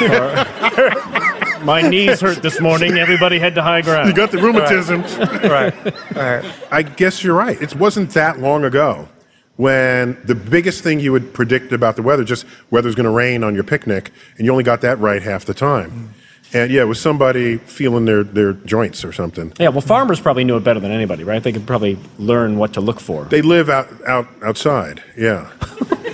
Or, 0.00 0.06
my 1.64 1.82
knees 1.82 2.20
hurt 2.20 2.42
this 2.42 2.60
morning. 2.60 2.98
Everybody 2.98 3.38
head 3.38 3.54
to 3.56 3.62
high 3.62 3.82
ground. 3.82 4.08
you 4.08 4.14
got 4.14 4.30
the 4.30 4.38
rheumatism. 4.38 5.02
right. 5.50 5.74
Right. 6.14 6.54
I 6.70 6.82
guess 6.82 7.22
you're 7.22 7.36
right. 7.36 7.60
It 7.60 7.74
wasn't 7.76 8.10
that 8.10 8.38
long 8.40 8.64
ago 8.64 9.08
when 9.56 10.16
the 10.24 10.34
biggest 10.34 10.82
thing 10.84 11.00
you 11.00 11.10
would 11.12 11.34
predict 11.34 11.72
about 11.72 11.96
the 11.96 12.02
weather, 12.02 12.24
just 12.24 12.44
whether 12.70 12.88
it's 12.88 12.94
going 12.96 13.04
to 13.04 13.10
rain 13.10 13.42
on 13.42 13.54
your 13.54 13.64
picnic, 13.64 14.12
and 14.36 14.46
you 14.46 14.52
only 14.52 14.64
got 14.64 14.80
that 14.82 14.98
right 15.00 15.20
half 15.20 15.44
the 15.44 15.54
time. 15.54 16.14
And 16.54 16.70
yeah, 16.70 16.82
it 16.82 16.86
was 16.86 17.00
somebody 17.00 17.58
feeling 17.58 18.06
their, 18.06 18.24
their 18.24 18.52
joints 18.54 19.04
or 19.04 19.12
something. 19.12 19.52
Yeah, 19.58 19.68
well, 19.68 19.80
farmers 19.82 20.20
probably 20.20 20.44
knew 20.44 20.56
it 20.56 20.64
better 20.64 20.80
than 20.80 20.92
anybody, 20.92 21.24
right? 21.24 21.42
They 21.42 21.52
could 21.52 21.66
probably 21.66 21.98
learn 22.18 22.56
what 22.56 22.72
to 22.74 22.80
look 22.80 23.00
for. 23.00 23.24
They 23.24 23.42
live 23.42 23.68
out, 23.68 23.88
out 24.06 24.28
outside. 24.42 25.02
Yeah. 25.16 25.50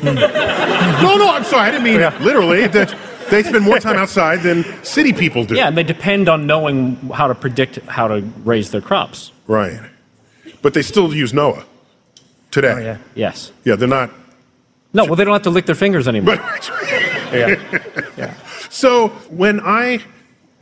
Hmm. 0.04 0.16
no, 0.16 1.16
no, 1.16 1.30
I'm 1.30 1.44
sorry. 1.44 1.68
I 1.68 1.70
didn't 1.70 1.84
mean 1.84 2.00
literally. 2.22 2.66
That 2.66 2.94
they 3.30 3.42
spend 3.42 3.64
more 3.64 3.78
time 3.78 3.96
outside 3.96 4.42
than 4.42 4.64
city 4.84 5.12
people 5.12 5.44
do. 5.44 5.54
Yeah, 5.54 5.68
and 5.68 5.76
they 5.76 5.82
depend 5.82 6.28
on 6.28 6.46
knowing 6.46 6.96
how 7.10 7.28
to 7.28 7.34
predict 7.34 7.76
how 7.86 8.08
to 8.08 8.20
raise 8.44 8.70
their 8.70 8.80
crops. 8.80 9.32
Right. 9.46 9.80
But 10.62 10.74
they 10.74 10.82
still 10.82 11.14
use 11.14 11.32
NOAA 11.32 11.64
today. 12.50 12.72
Oh, 12.72 12.78
yeah. 12.78 12.98
Yes. 13.14 13.52
Yeah, 13.64 13.76
they're 13.76 13.88
not. 13.88 14.10
No, 14.92 15.04
well, 15.04 15.16
they 15.16 15.24
don't 15.24 15.32
have 15.32 15.42
to 15.42 15.50
lick 15.50 15.66
their 15.66 15.74
fingers 15.74 16.08
anymore. 16.08 16.38
Yeah. 17.34 18.32
So 18.70 19.08
when 19.28 19.58
I 19.58 20.00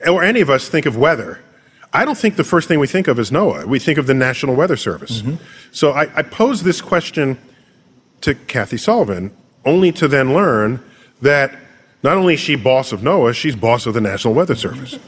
or 0.06 0.22
any 0.22 0.40
of 0.40 0.48
us 0.48 0.70
think 0.70 0.86
of 0.86 0.96
weather, 0.96 1.40
I 1.92 2.06
don't 2.06 2.16
think 2.16 2.36
the 2.36 2.44
first 2.44 2.66
thing 2.66 2.78
we 2.78 2.86
think 2.86 3.08
of 3.08 3.18
is 3.18 3.30
NOAA. 3.30 3.66
We 3.66 3.78
think 3.78 3.98
of 3.98 4.06
the 4.06 4.14
National 4.14 4.54
Weather 4.54 4.76
Service. 4.76 5.20
Mm-hmm. 5.20 5.44
So 5.72 5.92
I, 5.92 6.08
I 6.16 6.22
pose 6.22 6.62
this 6.62 6.80
question 6.80 7.36
to 8.22 8.34
Kathy 8.34 8.78
Sullivan, 8.78 9.36
only 9.66 9.92
to 9.92 10.08
then 10.08 10.32
learn 10.32 10.82
that 11.20 11.54
not 12.02 12.16
only 12.16 12.34
is 12.34 12.40
she 12.40 12.56
boss 12.56 12.92
of 12.92 13.00
NOAA, 13.00 13.34
she's 13.34 13.56
boss 13.56 13.86
of 13.86 13.94
the 13.94 14.00
National 14.00 14.34
Weather 14.34 14.54
Service. 14.54 14.98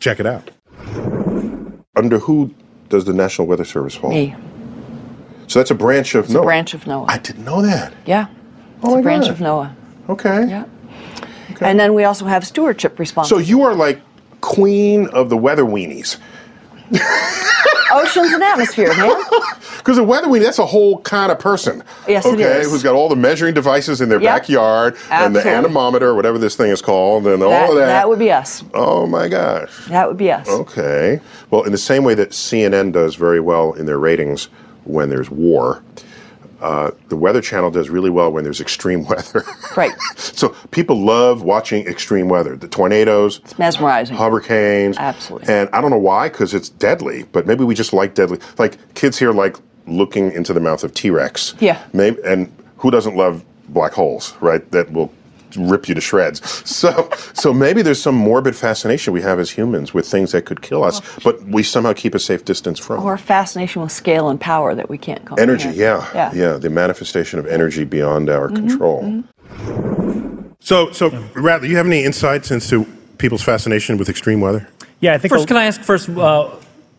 Check 0.00 0.20
it 0.20 0.26
out. 0.26 0.50
Under 1.96 2.18
who 2.18 2.54
does 2.88 3.04
the 3.04 3.12
National 3.14 3.46
Weather 3.46 3.64
Service 3.64 3.94
fall? 3.94 4.10
Me, 4.10 4.34
So 5.46 5.58
that's 5.58 5.70
a 5.70 5.74
branch 5.74 6.14
of 6.14 6.26
NOAA. 6.26 6.42
branch 6.44 6.74
of 6.74 6.84
NOAA. 6.84 7.06
I 7.08 7.18
didn't 7.18 7.44
know 7.44 7.62
that. 7.62 7.92
yeah, 8.04 8.26
oh 8.82 8.88
it's 8.88 8.94
my 8.94 8.98
a 9.00 9.02
branch 9.02 9.24
God. 9.24 9.30
of 9.32 9.38
NOAA. 9.38 9.74
Okay. 10.10 10.48
Yeah. 10.48 10.64
Okay. 11.52 11.70
And 11.70 11.80
then 11.80 11.94
we 11.94 12.04
also 12.04 12.26
have 12.26 12.46
stewardship 12.46 12.98
responses. 12.98 13.30
So 13.30 13.38
you 13.38 13.62
are 13.62 13.74
like 13.74 14.00
queen 14.42 15.06
of 15.08 15.30
the 15.30 15.36
weather 15.36 15.64
weenies. 15.64 16.18
Oceans 17.92 18.32
and 18.32 18.42
atmosphere, 18.42 18.88
man. 18.96 19.12
Because 19.78 19.98
a 19.98 20.04
weather 20.04 20.26
that's 20.40 20.58
a 20.58 20.66
whole 20.66 21.00
kind 21.02 21.30
of 21.30 21.38
person. 21.38 21.80
Yes, 22.08 22.26
it 22.26 22.34
okay, 22.34 22.58
is. 22.58 22.70
who's 22.72 22.82
got 22.82 22.96
all 22.96 23.08
the 23.08 23.14
measuring 23.14 23.54
devices 23.54 24.00
in 24.00 24.08
their 24.08 24.20
Yep. 24.20 24.34
backyard 24.34 24.96
and 25.12 25.34
the 25.36 25.46
anemometer, 25.46 26.12
whatever 26.16 26.38
this 26.38 26.56
thing 26.56 26.72
is 26.72 26.82
called, 26.82 27.24
and 27.28 27.40
all 27.40 27.70
of 27.70 27.76
that. 27.76 27.86
that 27.86 28.08
would 28.08 28.18
be 28.18 28.32
us. 28.32 28.64
oh 28.74 29.06
my 29.06 29.28
gosh. 29.28 29.86
That 29.86 30.08
would 30.08 30.16
be 30.16 30.32
us. 30.32 30.48
Okay. 30.48 31.20
Well, 31.50 31.62
in 31.62 31.70
the 31.70 31.78
same 31.78 32.02
way 32.02 32.14
that 32.14 32.30
CNN 32.30 32.90
does 32.92 33.14
very 33.14 33.38
well 33.38 33.74
in 33.74 33.86
their 33.86 33.98
ratings 33.98 34.48
when 34.84 35.08
there's 35.08 35.30
war, 35.30 35.84
uh, 36.60 36.90
the 37.08 37.16
Weather 37.16 37.40
Channel 37.40 37.70
does 37.70 37.88
really 37.90 38.10
well 38.10 38.32
when 38.32 38.44
there's 38.44 38.60
extreme 38.60 39.04
weather. 39.08 39.44
Right. 39.76 39.92
so 40.16 40.50
people 40.70 40.96
love 41.04 41.42
watching 41.42 41.86
extreme 41.86 42.28
weather. 42.28 42.56
The 42.56 42.68
tornadoes, 42.68 43.40
It's 43.44 43.58
mesmerizing. 43.58 44.16
hurricanes. 44.16 44.96
Absolutely. 44.98 45.52
And 45.52 45.68
I 45.72 45.80
don't 45.80 45.90
know 45.90 45.98
why, 45.98 46.28
because 46.28 46.54
it's 46.54 46.68
deadly, 46.68 47.24
but 47.32 47.46
maybe 47.46 47.64
we 47.64 47.74
just 47.74 47.92
like 47.92 48.14
deadly. 48.14 48.38
Like 48.58 48.94
kids 48.94 49.18
here 49.18 49.32
like 49.32 49.56
looking 49.86 50.32
into 50.32 50.52
the 50.52 50.60
mouth 50.60 50.82
of 50.84 50.94
T 50.94 51.10
Rex. 51.10 51.54
Yeah. 51.60 51.82
Maybe, 51.92 52.18
and 52.24 52.52
who 52.78 52.90
doesn't 52.90 53.16
love 53.16 53.44
black 53.68 53.92
holes, 53.92 54.34
right? 54.40 54.68
That 54.72 54.90
will 54.92 55.12
rip 55.56 55.88
you 55.88 55.94
to 55.94 56.00
shreds. 56.00 56.40
So, 56.68 57.08
so 57.34 57.52
maybe 57.52 57.82
there's 57.82 58.00
some 58.00 58.14
morbid 58.14 58.54
fascination 58.56 59.12
we 59.12 59.22
have 59.22 59.38
as 59.38 59.50
humans 59.50 59.94
with 59.94 60.06
things 60.06 60.32
that 60.32 60.46
could 60.46 60.62
kill 60.62 60.84
us, 60.84 61.00
but 61.24 61.42
we 61.44 61.62
somehow 61.62 61.92
keep 61.92 62.14
a 62.14 62.18
safe 62.18 62.44
distance 62.44 62.78
from. 62.78 63.02
Or 63.04 63.16
fascination 63.18 63.82
with 63.82 63.92
scale 63.92 64.28
and 64.28 64.40
power 64.40 64.74
that 64.74 64.88
we 64.88 64.98
can't 64.98 65.24
comprehend. 65.24 65.60
Energy, 65.60 65.78
yeah, 65.78 66.08
Yeah. 66.14 66.28
Mm-hmm, 66.30 66.38
yeah, 66.38 66.52
the 66.58 66.70
manifestation 66.70 67.38
of 67.38 67.46
energy 67.46 67.84
beyond 67.84 68.28
our 68.30 68.48
control. 68.48 69.22
So, 70.60 70.90
so 70.92 71.10
Radley, 71.34 71.68
you 71.68 71.76
have 71.76 71.86
any 71.86 72.04
insights 72.04 72.50
into 72.50 72.84
people's 73.18 73.42
fascination 73.42 73.98
with 73.98 74.08
extreme 74.08 74.40
weather? 74.40 74.68
Yeah, 75.00 75.14
I 75.14 75.18
think 75.18 75.32
First, 75.32 75.44
a- 75.44 75.46
can 75.48 75.56
I 75.56 75.64
ask 75.66 75.80
first 75.82 76.08
uh, 76.08 76.50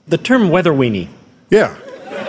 the 0.07 0.17
term 0.17 0.49
weather 0.49 0.71
weenie? 0.71 1.09
Yeah. 1.49 1.75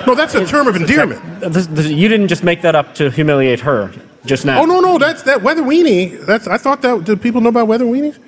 No, 0.07 0.15
that's 0.15 0.35
a 0.35 0.45
term 0.47 0.67
of 0.67 0.77
endearment. 0.77 1.41
this- 1.53 1.67
this- 1.69 1.87
you 1.89 2.09
didn't 2.09 2.29
just 2.29 2.43
make 2.43 2.63
that 2.63 2.75
up 2.75 2.95
to 2.97 3.11
humiliate 3.11 3.61
her 3.61 3.93
just 4.27 4.45
now. 4.45 4.63
Oh 4.63 4.65
no, 4.65 4.81
no, 4.81 4.99
that's 4.99 5.23
that 5.23 5.43
weather 5.43 5.63
weenie. 5.63 6.25
That's 6.27 6.47
I 6.47 6.59
thought 6.59 6.83
that. 6.83 7.05
Did 7.05 7.23
people 7.23 7.41
know 7.41 7.49
about 7.51 7.69
weather 7.69 7.85
weenies? 7.85 8.19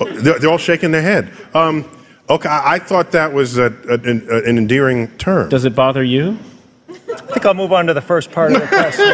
Oh, 0.00 0.08
They're, 0.10 0.38
they're 0.38 0.50
all 0.50 0.58
shaking 0.58 0.90
their 0.90 1.02
head. 1.02 1.30
Um, 1.54 1.84
okay, 2.30 2.48
I, 2.48 2.74
I 2.74 2.78
thought 2.78 3.12
that 3.12 3.32
was 3.32 3.58
a, 3.58 3.66
a, 3.88 3.94
an, 3.94 4.26
a- 4.30 4.42
an 4.48 4.58
endearing 4.58 5.08
term. 5.18 5.48
Does 5.50 5.64
it 5.64 5.74
bother 5.74 6.02
you? 6.04 6.38
I 6.88 6.94
think 7.16 7.44
I'll 7.46 7.54
move 7.54 7.72
on 7.72 7.86
to 7.86 7.94
the 7.94 8.00
first 8.00 8.30
part 8.32 8.52
of 8.52 8.60
the 8.60 8.66
question. 8.68 9.06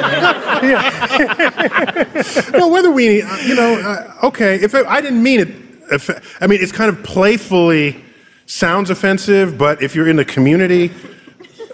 no, 2.59 2.69
weather 2.69 2.91
weenie. 2.91 3.23
uh, 3.25 3.37
You 3.47 3.55
know, 3.55 3.75
uh, 3.81 4.27
okay. 4.27 4.57
If 4.57 4.75
it, 4.75 4.87
I 4.87 5.01
didn't 5.01 5.23
mean 5.23 5.41
it, 5.41 5.49
if, 5.93 6.43
I 6.43 6.47
mean 6.47 6.61
it's 6.63 6.73
kind 6.73 6.89
of 6.91 7.03
playfully 7.03 8.03
sounds 8.47 8.91
offensive, 8.91 9.57
but 9.59 9.83
if 9.83 9.95
you're 9.95 10.09
in 10.09 10.17
the 10.17 10.25
community 10.25 10.91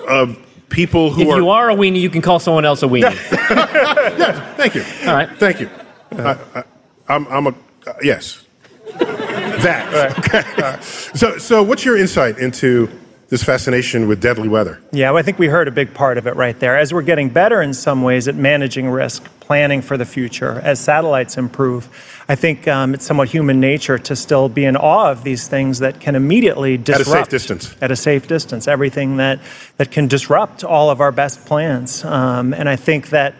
of 0.09 0.37
people 0.75 1.11
who 1.11 1.23
If 1.23 1.29
are, 1.29 1.37
you 1.37 1.49
are 1.49 1.71
a 1.71 1.75
weenie, 1.75 2.01
you 2.01 2.11
can 2.11 2.21
call 2.21 2.39
someone 2.41 2.65
else 2.65 2.83
a 2.83 2.87
weenie. 2.87 3.15
thank 4.57 4.75
you, 4.75 4.85
All 5.07 5.15
right. 5.15 5.31
thank 5.39 5.61
you. 5.61 5.71
I, 6.13 6.37
I, 6.55 6.65
I'm, 7.09 7.27
I'm 7.29 7.47
a 7.47 7.55
uh, 7.87 7.93
yes. 8.03 8.45
That 8.99 10.15
okay. 10.19 10.77
So, 11.15 11.39
so 11.39 11.63
what's 11.63 11.85
your 11.85 11.97
insight 11.97 12.39
into 12.39 12.89
this 13.35 13.43
fascination 13.43 14.07
with 14.07 14.21
deadly 14.21 14.49
weather? 14.49 14.81
Yeah, 14.93 15.11
well, 15.11 15.19
I 15.19 15.23
think 15.23 15.41
we 15.41 15.49
heard 15.49 15.67
a 15.67 15.73
big 15.73 15.93
part 15.93 16.19
of 16.19 16.29
it 16.29 16.37
right 16.37 16.57
there. 16.61 16.79
As 16.79 16.95
we're 16.95 17.03
getting 17.03 17.31
better 17.31 17.61
in 17.61 17.75
some 17.75 18.03
ways 18.03 18.29
at 18.29 18.37
managing 18.37 18.89
risk, 18.89 19.25
planning 19.41 19.83
for 19.83 19.97
the 19.97 20.05
future, 20.05 20.61
as 20.61 20.79
satellites 20.79 21.37
improve, 21.37 21.89
I 22.29 22.37
think 22.37 22.69
um, 22.69 22.95
it's 22.95 23.05
somewhat 23.05 23.29
human 23.29 23.59
nature 23.59 23.99
to 23.99 24.15
still 24.15 24.49
be 24.49 24.65
in 24.65 24.77
awe 24.77 25.11
of 25.11 25.25
these 25.25 25.49
things 25.49 25.81
that 25.81 25.99
can 25.99 26.15
immediately 26.15 26.77
disrupt. 26.77 27.01
At 27.01 27.09
a 27.09 27.11
safe 27.11 27.29
distance. 27.29 27.77
At 27.83 27.91
a 27.91 27.97
safe 27.97 28.29
distance. 28.29 28.69
Everything 28.69 29.17
that, 29.17 29.41
that 29.79 29.91
can 29.91 30.07
disrupt 30.07 30.63
all 30.63 30.89
of 30.89 31.01
our 31.01 31.11
best 31.11 31.45
plans. 31.45 32.05
Um, 32.05 32.55
and 32.55 32.69
I 32.69 32.77
think 32.77 33.09
that 33.09 33.35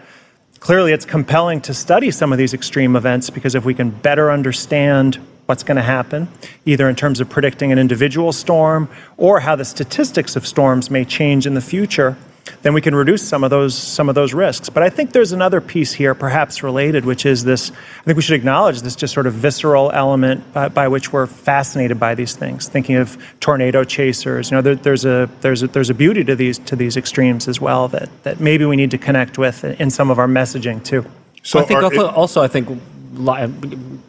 clearly 0.59 0.91
it's 0.91 1.05
compelling 1.05 1.61
to 1.61 1.73
study 1.73 2.11
some 2.11 2.33
of 2.33 2.37
these 2.37 2.53
extreme 2.53 2.97
events 2.97 3.29
because 3.29 3.55
if 3.55 3.63
we 3.63 3.73
can 3.73 3.91
better 3.91 4.29
understand 4.29 5.19
what's 5.45 5.63
going 5.63 5.77
to 5.77 5.83
happen, 5.83 6.27
either 6.65 6.89
in 6.89 6.95
terms 6.95 7.19
of 7.19 7.29
predicting 7.29 7.71
an 7.71 7.79
individual 7.79 8.31
storm 8.31 8.89
or 9.17 9.39
how 9.39 9.55
the 9.55 9.65
statistics 9.65 10.35
of 10.35 10.45
storms 10.45 10.89
may 10.89 11.05
change 11.05 11.45
in 11.45 11.53
the 11.53 11.61
future, 11.61 12.17
then 12.61 12.73
we 12.73 12.81
can 12.81 12.93
reduce 12.93 13.27
some 13.27 13.43
of 13.43 13.49
those 13.49 13.75
some 13.75 14.07
of 14.07 14.15
those 14.15 14.33
risks. 14.33 14.69
But 14.69 14.83
I 14.83 14.89
think 14.89 15.13
there's 15.13 15.31
another 15.31 15.61
piece 15.61 15.93
here, 15.93 16.13
perhaps 16.13 16.61
related, 16.61 17.05
which 17.05 17.25
is 17.25 17.43
this. 17.43 17.71
I 17.71 18.03
think 18.03 18.15
we 18.17 18.21
should 18.21 18.35
acknowledge 18.35 18.81
this 18.81 18.95
just 18.95 19.13
sort 19.13 19.25
of 19.27 19.33
visceral 19.33 19.91
element 19.91 20.53
by, 20.53 20.69
by 20.69 20.87
which 20.87 21.11
we're 21.11 21.25
fascinated 21.27 21.99
by 21.99 22.13
these 22.15 22.35
things. 22.35 22.67
Thinking 22.67 22.95
of 22.95 23.17
tornado 23.39 23.83
chasers, 23.83 24.51
you 24.51 24.57
know, 24.57 24.61
there, 24.61 24.75
there's 24.75 25.05
a 25.05 25.29
there's 25.41 25.63
a, 25.63 25.67
there's 25.67 25.89
a 25.89 25.93
beauty 25.95 26.23
to 26.23 26.35
these 26.35 26.59
to 26.59 26.75
these 26.75 26.97
extremes 26.97 27.47
as 27.47 27.59
well 27.59 27.87
that 27.89 28.09
that 28.23 28.39
maybe 28.39 28.65
we 28.65 28.75
need 28.75 28.91
to 28.91 28.97
connect 28.99 29.37
with 29.37 29.63
in 29.63 29.89
some 29.89 30.11
of 30.11 30.19
our 30.19 30.27
messaging 30.27 30.83
too. 30.83 31.05
So, 31.41 31.59
I 31.59 31.63
think 31.63 31.79
are- 31.79 31.83
also, 31.83 32.07
also, 32.09 32.41
I 32.41 32.47
think, 32.47 32.69
li- 33.13 33.99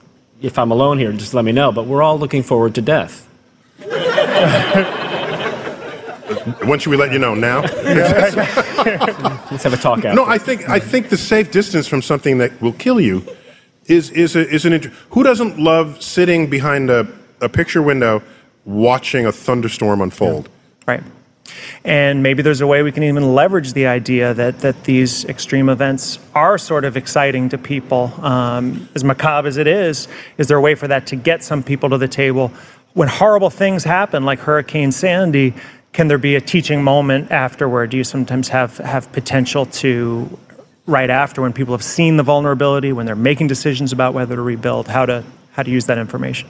if 0.40 0.58
I'm 0.58 0.70
alone 0.70 0.98
here, 0.98 1.12
just 1.12 1.34
let 1.34 1.44
me 1.44 1.52
know. 1.52 1.72
But 1.72 1.86
we're 1.86 2.02
all 2.02 2.18
looking 2.18 2.42
forward 2.42 2.74
to 2.76 2.82
death. 2.82 3.28
when 6.64 6.78
should 6.78 6.90
we 6.90 6.96
let 6.96 7.12
you 7.12 7.18
know 7.18 7.34
now? 7.34 7.60
Let's 7.62 9.62
have 9.62 9.72
a 9.72 9.76
talk 9.76 9.98
after. 9.98 10.14
No, 10.14 10.24
I 10.24 10.38
think 10.38 10.68
I 10.68 10.78
think 10.78 11.08
the 11.08 11.16
safe 11.16 11.50
distance 11.50 11.86
from 11.86 12.02
something 12.02 12.38
that 12.38 12.60
will 12.60 12.72
kill 12.72 13.00
you 13.00 13.24
is 13.86 14.10
is 14.10 14.36
a, 14.36 14.48
is 14.48 14.64
an 14.64 14.92
who 15.10 15.22
doesn't 15.22 15.58
love 15.58 16.02
sitting 16.02 16.48
behind 16.48 16.90
a, 16.90 17.06
a 17.40 17.48
picture 17.48 17.82
window 17.82 18.22
watching 18.64 19.26
a 19.26 19.32
thunderstorm 19.32 20.00
unfold. 20.00 20.48
Right. 20.86 21.02
And 21.84 22.22
maybe 22.22 22.42
there's 22.42 22.60
a 22.60 22.66
way 22.66 22.82
we 22.82 22.92
can 22.92 23.02
even 23.02 23.34
leverage 23.34 23.72
the 23.72 23.86
idea 23.86 24.34
that, 24.34 24.60
that 24.60 24.84
these 24.84 25.24
extreme 25.26 25.68
events 25.68 26.18
are 26.34 26.58
sort 26.58 26.84
of 26.84 26.96
exciting 26.96 27.48
to 27.50 27.58
people. 27.58 28.12
Um, 28.24 28.88
as 28.94 29.04
macabre 29.04 29.48
as 29.48 29.56
it 29.56 29.66
is, 29.66 30.08
is 30.38 30.48
there 30.48 30.56
a 30.56 30.60
way 30.60 30.74
for 30.74 30.88
that 30.88 31.06
to 31.08 31.16
get 31.16 31.42
some 31.42 31.62
people 31.62 31.90
to 31.90 31.98
the 31.98 32.08
table? 32.08 32.52
When 32.94 33.08
horrible 33.08 33.50
things 33.50 33.84
happen, 33.84 34.24
like 34.24 34.38
Hurricane 34.38 34.90
Sandy, 34.92 35.54
can 35.92 36.08
there 36.08 36.18
be 36.18 36.34
a 36.36 36.40
teaching 36.40 36.82
moment 36.82 37.30
afterward? 37.30 37.90
Do 37.90 37.96
you 37.96 38.04
sometimes 38.04 38.48
have, 38.48 38.78
have 38.78 39.10
potential 39.12 39.66
to, 39.66 40.38
right 40.86 41.08
after, 41.08 41.42
when 41.42 41.52
people 41.52 41.74
have 41.74 41.84
seen 41.84 42.16
the 42.16 42.22
vulnerability, 42.22 42.92
when 42.92 43.06
they're 43.06 43.16
making 43.16 43.46
decisions 43.46 43.92
about 43.92 44.12
whether 44.12 44.36
to 44.36 44.42
rebuild, 44.42 44.88
how 44.88 45.06
to, 45.06 45.24
how 45.52 45.62
to 45.62 45.70
use 45.70 45.86
that 45.86 45.98
information? 45.98 46.48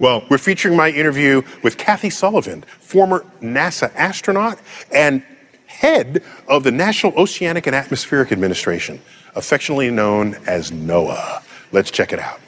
Well, 0.00 0.24
we're 0.30 0.38
featuring 0.38 0.76
my 0.76 0.90
interview 0.90 1.42
with 1.64 1.76
Kathy 1.76 2.10
Sullivan, 2.10 2.62
former 2.78 3.26
NASA 3.42 3.92
astronaut 3.96 4.60
and 4.92 5.24
head 5.66 6.22
of 6.46 6.62
the 6.62 6.70
National 6.70 7.12
Oceanic 7.14 7.66
and 7.66 7.74
Atmospheric 7.74 8.30
Administration, 8.30 9.00
affectionately 9.34 9.90
known 9.90 10.36
as 10.46 10.70
NOAA. 10.70 11.42
Let's 11.72 11.90
check 11.90 12.12
it 12.12 12.20
out. 12.20 12.40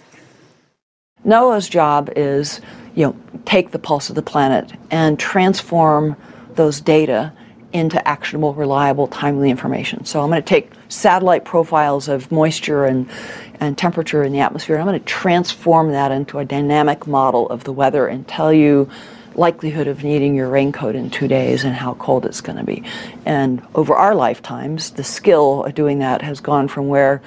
NOAA's 1.27 1.69
job 1.69 2.09
is, 2.15 2.61
you 2.95 3.05
know, 3.05 3.17
take 3.47 3.73
the 3.73 3.81
pulse 3.81 4.09
of 4.11 4.15
the 4.15 4.23
planet 4.23 4.73
and 4.93 5.19
transform 5.19 6.17
those 6.55 6.81
data 6.81 7.33
into 7.73 8.07
actionable, 8.07 8.55
reliable, 8.55 9.09
timely 9.09 9.51
information. 9.51 10.05
So 10.05 10.21
I'm 10.21 10.31
going 10.31 10.41
to 10.41 10.49
take 10.49 10.71
satellite 10.89 11.45
profiles 11.45 12.09
of 12.09 12.31
moisture 12.31 12.85
and, 12.85 13.09
and 13.61 13.77
temperature 13.77 14.23
in 14.23 14.33
the 14.33 14.41
atmosphere. 14.41 14.79
I'm 14.79 14.87
going 14.87 14.99
to 14.99 15.05
transform 15.05 15.93
that 15.93 16.11
into 16.11 16.39
a 16.39 16.45
dynamic 16.45 17.07
model 17.07 17.49
of 17.49 17.65
the 17.65 17.73
weather 17.73 18.07
and 18.07 18.27
tell 18.27 18.53
you 18.53 18.91
likelihood 19.35 19.87
of 19.87 20.03
needing 20.03 20.35
your 20.35 20.49
raincoat 20.49 20.97
in 20.97 21.11
two 21.11 21.29
days 21.29 21.65
and 21.65 21.75
how 21.75 21.95
cold 21.95 22.27
it's 22.27 22.41
going 22.41 22.59
to 22.59 22.65
be. 22.65 22.83
And 23.25 23.63
over 23.75 23.95
our 23.95 24.15
lifetimes, 24.15 24.91
the 24.91 25.05
skill 25.05 25.65
of 25.65 25.75
doing 25.75 26.01
that 26.01 26.23
has 26.23 26.41
gone 26.41 26.69
from 26.69 26.89
where 26.89 27.23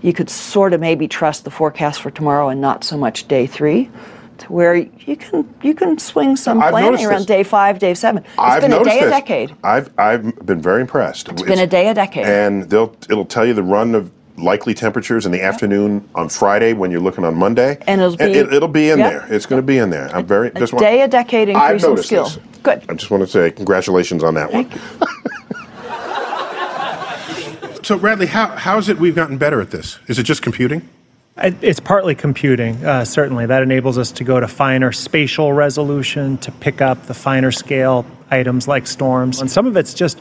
you 0.00 0.12
could 0.12 0.30
sort 0.30 0.72
of 0.72 0.80
maybe 0.80 1.08
trust 1.08 1.44
the 1.44 1.50
forecast 1.50 2.00
for 2.00 2.10
tomorrow 2.10 2.48
and 2.48 2.60
not 2.60 2.84
so 2.84 2.96
much 2.96 3.28
day 3.28 3.46
three 3.46 3.90
to 4.38 4.52
where 4.52 4.74
you 4.74 5.16
can 5.16 5.54
you 5.62 5.74
can 5.74 5.98
swing 5.98 6.36
some 6.36 6.60
I've 6.60 6.70
planning 6.70 7.04
around 7.04 7.20
this. 7.20 7.26
day 7.26 7.42
five, 7.42 7.78
day 7.78 7.94
seven. 7.94 8.24
It's 8.24 8.34
I've 8.38 8.62
been 8.62 8.72
a 8.72 8.82
day 8.82 9.00
this. 9.00 9.06
a 9.06 9.10
decade. 9.10 9.54
I've 9.62 9.96
I've 9.98 10.44
been 10.44 10.60
very 10.60 10.80
impressed. 10.80 11.28
It's 11.28 11.42
been 11.42 11.58
a 11.60 11.66
day 11.66 11.88
a 11.88 11.94
decade. 11.94 12.26
And 12.26 12.68
they'll 12.68 12.96
it'll 13.08 13.24
tell 13.24 13.46
you 13.46 13.54
the 13.54 13.62
run 13.62 13.94
of 13.94 14.10
likely 14.36 14.74
temperatures 14.74 15.26
in 15.26 15.32
the 15.32 15.42
afternoon 15.42 16.08
on 16.14 16.28
Friday 16.28 16.72
when 16.72 16.90
you're 16.90 17.00
looking 17.00 17.24
on 17.24 17.34
Monday. 17.34 17.78
And 17.86 18.00
it'll 18.00 18.16
be- 18.16 18.24
it, 18.24 18.50
will 18.50 18.68
be 18.68 18.90
in 18.90 18.98
Yep. 18.98 19.10
there. 19.10 19.26
It's 19.36 19.46
going 19.46 19.60
to 19.60 19.66
be 19.66 19.78
in 19.78 19.90
there. 19.90 20.10
I'm 20.14 20.26
very 20.26 20.48
A 20.48 20.58
just 20.58 20.76
day 20.78 21.02
a 21.02 21.08
decade 21.08 21.50
I've 21.50 21.74
increase 21.76 21.98
in 21.98 22.02
skill. 22.04 22.24
this. 22.24 22.38
Good. 22.62 22.82
I 22.88 22.94
just 22.94 23.10
want 23.10 23.22
to 23.22 23.26
say 23.26 23.50
congratulations 23.50 24.22
on 24.24 24.34
that 24.34 24.52
one. 24.52 24.70
so 27.84 27.96
Radley, 27.96 28.26
how 28.26 28.48
how 28.48 28.78
is 28.78 28.88
it 28.88 28.98
we've 28.98 29.14
gotten 29.16 29.38
better 29.38 29.60
at 29.60 29.70
this? 29.70 29.98
Is 30.08 30.18
it 30.18 30.24
just 30.24 30.42
computing? 30.42 30.88
It's 31.36 31.80
partly 31.80 32.14
computing, 32.14 32.84
uh, 32.84 33.06
certainly. 33.06 33.46
That 33.46 33.62
enables 33.62 33.96
us 33.96 34.12
to 34.12 34.24
go 34.24 34.38
to 34.38 34.46
finer 34.46 34.92
spatial 34.92 35.54
resolution, 35.54 36.36
to 36.38 36.52
pick 36.52 36.82
up 36.82 37.06
the 37.06 37.14
finer 37.14 37.50
scale 37.50 38.04
items 38.30 38.68
like 38.68 38.86
storms. 38.86 39.40
And 39.40 39.50
some 39.50 39.66
of 39.66 39.74
it's 39.78 39.94
just 39.94 40.20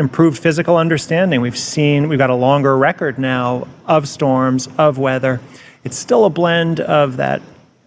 improved 0.00 0.38
physical 0.38 0.76
understanding. 0.76 1.40
We've 1.40 1.56
seen, 1.56 2.08
we've 2.08 2.18
got 2.18 2.30
a 2.30 2.34
longer 2.34 2.76
record 2.76 3.18
now 3.18 3.68
of 3.86 4.08
storms, 4.08 4.68
of 4.78 4.98
weather. 4.98 5.40
It's 5.84 5.96
still 5.96 6.24
a 6.24 6.30
blend 6.30 6.80
of 6.80 7.18
that 7.18 7.42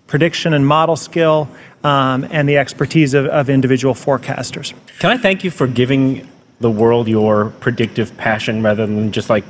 prediction 0.08 0.53
and 0.53 0.65
model 0.65 0.96
skill 0.96 1.50
um, 1.84 2.25
and 2.32 2.48
the 2.48 2.58
expertise 2.58 3.13
of, 3.13 3.25
of 3.25 3.50
individual 3.50 3.96
forecasters. 3.96 4.74
Can 5.00 5.10
I 5.10 5.17
thank 5.17 5.43
you 5.43 5.51
for 5.51 5.67
giving 5.67 6.29
the 6.60 6.72
world 6.72 7.08
your 7.08 7.50
predictive 7.60 8.15
passion 8.15 8.62
rather 8.63 8.86
than 8.86 9.12
just 9.12 9.29
like 9.29 9.43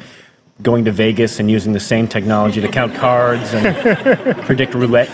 going 0.61 0.85
to 0.85 0.91
Vegas 0.91 1.39
and 1.39 1.51
using 1.51 1.73
the 1.73 1.79
same 1.79 2.07
technology 2.07 2.61
to 2.61 2.67
count 2.69 2.95
cards 2.95 3.53
and 3.53 4.37
predict 4.45 4.73
roulette? 4.73 5.09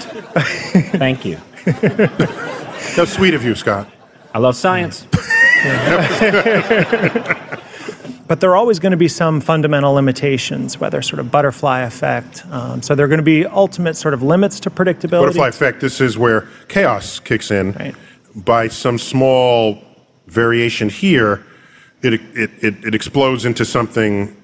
Thank 0.93 1.25
you. 1.25 1.39
That's 1.65 3.11
sweet 3.11 3.33
of 3.33 3.43
you, 3.43 3.55
Scott. 3.55 3.91
I 4.33 4.39
love 4.39 4.55
science. 4.55 5.07
But 8.29 8.41
there 8.41 8.51
are 8.51 8.55
always 8.55 8.77
going 8.77 8.91
to 8.91 8.97
be 8.97 9.07
some 9.07 9.41
fundamental 9.41 9.91
limitations, 9.93 10.79
whether 10.79 11.01
sort 11.01 11.19
of 11.19 11.31
butterfly 11.31 11.81
effect. 11.81 12.45
Um, 12.51 12.83
so 12.83 12.93
there 12.93 13.03
are 13.03 13.09
going 13.09 13.17
to 13.17 13.23
be 13.23 13.47
ultimate 13.47 13.97
sort 13.97 14.13
of 14.13 14.21
limits 14.21 14.59
to 14.59 14.69
predictability. 14.69 15.09
Butterfly 15.09 15.47
effect. 15.47 15.81
This 15.81 15.99
is 15.99 16.15
where 16.15 16.47
chaos 16.67 17.19
kicks 17.19 17.49
in. 17.49 17.71
Right. 17.71 17.95
By 18.35 18.67
some 18.67 18.99
small 18.99 19.83
variation 20.27 20.89
here, 20.89 21.43
it, 22.03 22.13
it, 22.13 22.51
it, 22.61 22.85
it 22.85 22.93
explodes 22.93 23.45
into 23.45 23.65
something 23.65 24.39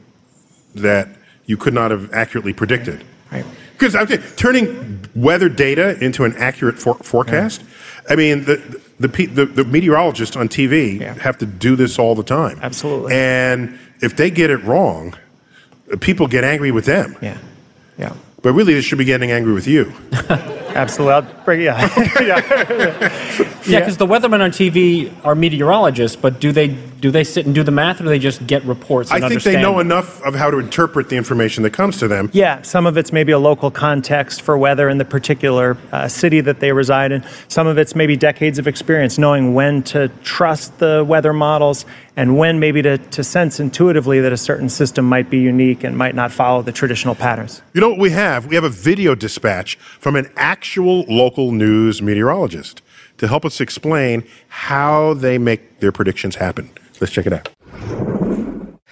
that 0.73 1.07
you 1.45 1.55
could 1.55 1.75
not 1.75 1.91
have 1.91 2.11
accurately 2.11 2.53
predicted. 2.53 3.05
Right. 3.31 3.45
Because 3.73 3.93
I'm 3.93 4.07
turning 4.07 5.07
weather 5.13 5.47
data 5.47 6.03
into 6.03 6.23
an 6.23 6.35
accurate 6.37 6.79
for- 6.79 6.95
forecast. 6.95 7.61
I 8.09 8.15
mean, 8.15 8.45
the 8.45 8.81
the, 8.99 9.09
pe- 9.09 9.25
the 9.25 9.45
the 9.45 9.63
meteorologists 9.65 10.35
on 10.35 10.47
TV 10.47 10.99
Yeah. 10.99 11.13
have 11.15 11.37
to 11.39 11.45
do 11.45 11.75
this 11.75 11.99
all 11.99 12.15
the 12.15 12.23
time. 12.23 12.59
Absolutely. 12.61 13.13
And 13.13 13.77
if 14.01 14.15
they 14.15 14.29
get 14.31 14.49
it 14.49 14.63
wrong, 14.63 15.15
people 15.99 16.27
get 16.27 16.43
angry 16.43 16.71
with 16.71 16.85
them. 16.85 17.15
Yeah, 17.21 17.37
yeah, 17.97 18.13
But 18.45 18.53
really, 18.53 18.75
they 18.75 18.81
should 18.81 18.99
be 18.99 19.05
getting 19.05 19.31
angry 19.31 19.53
with 19.53 19.65
you. 19.65 19.91
absolutely. 20.29 21.13
I'll 21.13 21.43
bring, 21.45 21.61
yeah, 21.61 21.81
yeah. 22.21 23.45
Yeah, 23.65 23.79
because 23.79 23.97
the 23.97 24.05
weathermen 24.05 24.41
on 24.41 24.51
TV 24.51 25.11
are 25.25 25.33
meteorologists, 25.33 26.15
but 26.15 26.39
do 26.39 26.51
they 26.51 26.67
do 26.67 27.09
they 27.09 27.23
sit 27.23 27.47
and 27.47 27.55
do 27.55 27.63
the 27.63 27.71
math, 27.71 27.99
or 27.99 28.03
do 28.03 28.09
they 28.09 28.19
just 28.19 28.45
get 28.45 28.63
reports? 28.65 29.11
I 29.11 29.17
And 29.17 29.27
think 29.29 29.41
they 29.41 29.59
know 29.59 29.79
enough 29.79 30.21
of 30.21 30.35
how 30.35 30.51
to 30.51 30.59
interpret 30.59 31.09
the 31.09 31.17
information 31.17 31.63
that 31.63 31.71
comes 31.71 31.97
to 31.97 32.07
them. 32.07 32.29
Yeah, 32.33 32.61
some 32.61 32.85
of 32.85 32.97
it's 32.97 33.11
maybe 33.11 33.31
a 33.31 33.39
local 33.39 33.71
context 33.71 34.43
for 34.43 34.57
weather 34.59 34.89
in 34.89 34.99
the 34.99 35.05
particular 35.05 35.75
uh, 35.91 36.07
city 36.07 36.41
that 36.41 36.59
they 36.59 36.71
reside 36.71 37.11
in. 37.11 37.25
Some 37.47 37.65
of 37.65 37.79
it's 37.79 37.95
maybe 37.95 38.15
decades 38.15 38.59
of 38.59 38.67
experience 38.67 39.17
knowing 39.17 39.55
when 39.55 39.81
to 39.83 40.09
trust 40.23 40.77
the 40.77 41.03
weather 41.03 41.33
models 41.33 41.85
and 42.17 42.37
when 42.37 42.59
maybe 42.59 42.81
to, 42.81 42.97
to 42.97 43.23
sense 43.23 43.59
intuitively 43.59 44.21
that 44.21 44.31
a 44.31 44.37
certain 44.37 44.69
system 44.69 45.05
might 45.05 45.29
be 45.29 45.37
unique 45.37 45.83
and 45.83 45.97
might 45.97 46.15
not 46.15 46.31
follow 46.31 46.61
the 46.61 46.71
traditional 46.71 47.15
patterns. 47.15 47.61
You 47.73 47.81
know 47.81 47.89
what 47.89 47.99
we 47.99 48.11
have? 48.11 48.45
We 48.47 48.55
have 48.55 48.63
a 48.63 48.69
video 48.69 49.15
dispatch 49.15 49.75
from 49.75 50.15
an 50.15 50.29
actual 50.35 51.01
local 51.03 51.51
news 51.51 52.01
meteorologist 52.01 52.81
to 53.17 53.27
help 53.27 53.45
us 53.45 53.61
explain 53.61 54.27
how 54.47 55.13
they 55.13 55.37
make 55.37 55.79
their 55.79 55.91
predictions 55.91 56.35
happen. 56.35 56.69
Let's 56.99 57.13
check 57.13 57.25
it 57.25 57.33
out. 57.33 57.49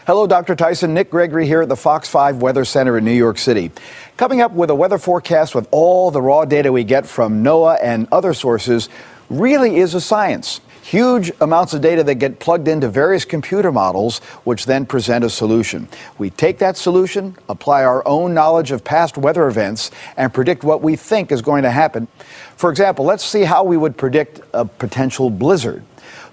Hello, 0.05 0.27
Dr. 0.27 0.53
Tyson. 0.53 0.93
Nick 0.93 1.09
Gregory 1.09 1.47
here 1.47 1.61
at 1.61 1.69
the 1.69 1.77
Fox 1.77 2.09
5 2.09 2.41
Weather 2.41 2.65
Center 2.65 2.97
in 2.97 3.05
New 3.05 3.13
York 3.13 3.37
City. 3.37 3.71
Coming 4.17 4.41
up 4.41 4.51
with 4.51 4.69
a 4.69 4.75
weather 4.75 4.97
forecast 4.97 5.55
with 5.55 5.65
all 5.71 6.11
the 6.11 6.21
raw 6.21 6.43
data 6.43 6.73
we 6.73 6.83
get 6.83 7.05
from 7.05 7.41
NOAA 7.41 7.79
and 7.81 8.09
other 8.11 8.33
sources 8.33 8.89
really 9.29 9.77
is 9.77 9.93
a 9.93 10.01
science. 10.01 10.59
Huge 10.83 11.31
amounts 11.39 11.73
of 11.73 11.79
data 11.79 12.03
that 12.03 12.15
get 12.15 12.39
plugged 12.39 12.67
into 12.67 12.89
various 12.89 13.23
computer 13.23 13.71
models, 13.71 14.19
which 14.43 14.65
then 14.65 14.85
present 14.85 15.23
a 15.23 15.29
solution. 15.29 15.87
We 16.17 16.29
take 16.29 16.57
that 16.57 16.75
solution, 16.75 17.37
apply 17.47 17.85
our 17.85 18.05
own 18.05 18.33
knowledge 18.33 18.71
of 18.71 18.83
past 18.83 19.17
weather 19.17 19.47
events, 19.47 19.91
and 20.17 20.33
predict 20.33 20.65
what 20.65 20.81
we 20.81 20.97
think 20.97 21.31
is 21.31 21.41
going 21.41 21.63
to 21.63 21.71
happen. 21.71 22.09
For 22.57 22.69
example, 22.69 23.05
let's 23.05 23.23
see 23.23 23.43
how 23.43 23.63
we 23.63 23.77
would 23.77 23.95
predict 23.95 24.41
a 24.53 24.65
potential 24.65 25.29
blizzard. 25.29 25.83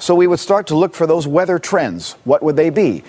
So 0.00 0.16
we 0.16 0.26
would 0.26 0.40
start 0.40 0.66
to 0.66 0.74
look 0.74 0.94
for 0.94 1.06
those 1.06 1.28
weather 1.28 1.60
trends. 1.60 2.16
What 2.24 2.42
would 2.42 2.56
they 2.56 2.70
be? 2.70 3.04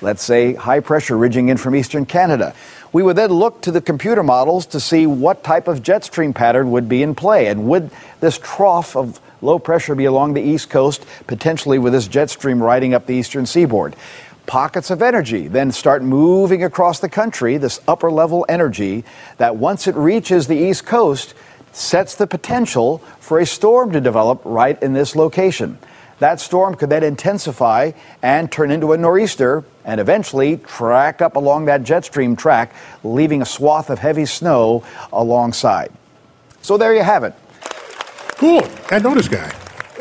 Let's 0.00 0.22
say 0.22 0.54
high 0.54 0.80
pressure 0.80 1.18
ridging 1.18 1.50
in 1.50 1.58
from 1.58 1.76
eastern 1.76 2.06
Canada. 2.06 2.54
We 2.94 3.02
would 3.02 3.16
then 3.16 3.32
look 3.32 3.60
to 3.62 3.70
the 3.70 3.82
computer 3.82 4.22
models 4.22 4.64
to 4.66 4.80
see 4.80 5.06
what 5.06 5.44
type 5.44 5.68
of 5.68 5.82
jet 5.82 6.04
stream 6.04 6.32
pattern 6.32 6.70
would 6.70 6.88
be 6.88 7.02
in 7.02 7.14
play. 7.14 7.48
And 7.48 7.68
would 7.68 7.90
this 8.20 8.38
trough 8.38 8.96
of 8.96 9.20
low 9.42 9.58
pressure 9.58 9.94
be 9.94 10.04
along 10.04 10.34
the 10.34 10.42
east 10.42 10.70
coast, 10.70 11.04
potentially 11.26 11.78
with 11.78 11.92
this 11.92 12.08
jet 12.08 12.30
stream 12.30 12.62
riding 12.62 12.94
up 12.94 13.06
the 13.06 13.14
eastern 13.14 13.46
seaboard? 13.46 13.96
Pockets 14.46 14.90
of 14.90 15.02
energy 15.02 15.48
then 15.48 15.72
start 15.72 16.02
moving 16.02 16.62
across 16.62 17.00
the 17.00 17.08
country, 17.08 17.56
this 17.56 17.80
upper 17.88 18.10
level 18.10 18.46
energy 18.48 19.04
that 19.38 19.56
once 19.56 19.88
it 19.88 19.96
reaches 19.96 20.46
the 20.46 20.56
east 20.56 20.86
coast 20.86 21.34
sets 21.72 22.14
the 22.14 22.26
potential 22.26 22.98
for 23.20 23.38
a 23.38 23.46
storm 23.46 23.92
to 23.92 24.00
develop 24.00 24.40
right 24.44 24.80
in 24.82 24.92
this 24.92 25.16
location. 25.16 25.78
That 26.18 26.40
storm 26.40 26.74
could 26.74 26.88
then 26.88 27.02
intensify 27.02 27.92
and 28.22 28.50
turn 28.50 28.70
into 28.70 28.92
a 28.92 28.96
nor'easter 28.96 29.64
and 29.84 30.00
eventually 30.00 30.56
track 30.56 31.20
up 31.20 31.36
along 31.36 31.66
that 31.66 31.82
jet 31.82 32.06
stream 32.06 32.36
track, 32.36 32.74
leaving 33.04 33.42
a 33.42 33.46
swath 33.46 33.90
of 33.90 33.98
heavy 33.98 34.24
snow 34.24 34.82
alongside. 35.12 35.92
So 36.62 36.78
there 36.78 36.94
you 36.94 37.02
have 37.02 37.22
it. 37.24 37.34
Cool. 38.36 38.66
I 38.90 38.98
know 38.98 39.14
this 39.14 39.28
guy. 39.28 39.52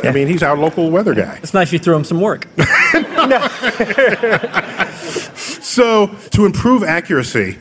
I 0.04 0.12
mean, 0.12 0.28
he's 0.28 0.44
our 0.44 0.58
local 0.58 0.92
weather 0.92 1.16
guy. 1.16 1.40
It's 1.42 1.54
nice 1.54 1.72
you 1.72 1.80
threw 1.80 1.96
him 1.96 2.04
some 2.04 2.22
work. 2.22 2.48
So, 5.76 6.08
to 6.32 6.46
improve 6.46 6.84
accuracy, 6.84 7.58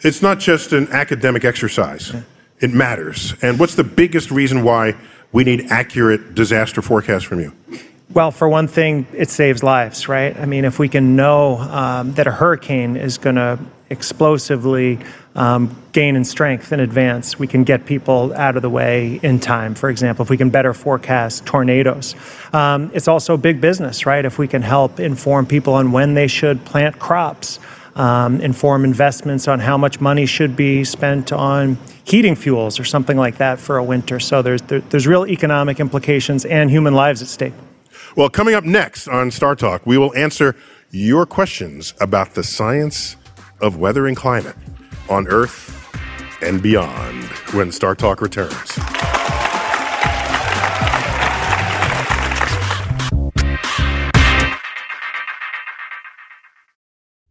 it's 0.00 0.22
not 0.22 0.38
just 0.38 0.72
an 0.72 0.88
academic 0.90 1.44
exercise, 1.44 2.14
it 2.60 2.72
matters. 2.72 3.34
And 3.42 3.58
what's 3.58 3.74
the 3.74 3.84
biggest 3.84 4.30
reason 4.30 4.62
why 4.62 4.94
we 5.32 5.44
need 5.44 5.66
accurate 5.68 6.34
disaster 6.34 6.80
forecasts 6.80 7.24
from 7.24 7.40
you? 7.40 7.52
Well, 8.14 8.30
for 8.30 8.48
one 8.48 8.68
thing, 8.68 9.06
it 9.12 9.28
saves 9.28 9.62
lives, 9.62 10.08
right? 10.08 10.34
I 10.38 10.46
mean, 10.46 10.64
if 10.64 10.78
we 10.78 10.88
can 10.88 11.14
know 11.14 11.58
um, 11.58 12.14
that 12.14 12.26
a 12.26 12.30
hurricane 12.30 12.96
is 12.96 13.18
going 13.18 13.36
to 13.36 13.58
explosively 13.90 14.98
um, 15.34 15.74
gain 15.92 16.16
in 16.16 16.24
strength 16.24 16.72
in 16.72 16.80
advance, 16.80 17.38
we 17.38 17.46
can 17.46 17.64
get 17.64 17.86
people 17.86 18.32
out 18.34 18.56
of 18.56 18.62
the 18.62 18.70
way 18.70 19.20
in 19.22 19.38
time. 19.38 19.74
For 19.74 19.88
example, 19.88 20.22
if 20.24 20.30
we 20.30 20.36
can 20.36 20.50
better 20.50 20.74
forecast 20.74 21.46
tornadoes, 21.46 22.14
um, 22.52 22.90
it's 22.92 23.08
also 23.08 23.36
big 23.36 23.60
business, 23.60 24.04
right? 24.04 24.24
If 24.24 24.38
we 24.38 24.48
can 24.48 24.62
help 24.62 24.98
inform 25.00 25.46
people 25.46 25.74
on 25.74 25.92
when 25.92 26.14
they 26.14 26.26
should 26.26 26.64
plant 26.64 26.98
crops. 26.98 27.58
Um, 27.96 28.40
inform 28.40 28.84
investments 28.84 29.48
on 29.48 29.58
how 29.58 29.76
much 29.76 30.00
money 30.00 30.24
should 30.24 30.54
be 30.54 30.84
spent 30.84 31.32
on 31.32 31.76
heating 32.04 32.36
fuels 32.36 32.78
or 32.78 32.84
something 32.84 33.16
like 33.16 33.38
that 33.38 33.58
for 33.58 33.76
a 33.76 33.82
winter. 33.82 34.20
So 34.20 34.40
there's 34.40 34.62
there, 34.62 34.78
there's 34.82 35.08
real 35.08 35.26
economic 35.26 35.80
implications 35.80 36.44
and 36.44 36.70
human 36.70 36.94
lives 36.94 37.22
at 37.22 37.28
stake. 37.28 37.54
Well, 38.14 38.28
coming 38.28 38.54
up 38.54 38.62
next 38.62 39.08
on 39.08 39.32
Star 39.32 39.56
Talk, 39.56 39.84
we 39.84 39.98
will 39.98 40.14
answer 40.14 40.54
your 40.92 41.26
questions 41.26 41.92
about 42.00 42.34
the 42.34 42.44
science 42.44 43.16
of 43.60 43.76
weather 43.76 44.06
and 44.06 44.16
climate 44.16 44.56
on 45.08 45.26
Earth 45.28 45.74
and 46.42 46.62
beyond 46.62 47.24
when 47.52 47.72
Star 47.72 47.94
Talk 47.94 48.20
returns. 48.20 48.78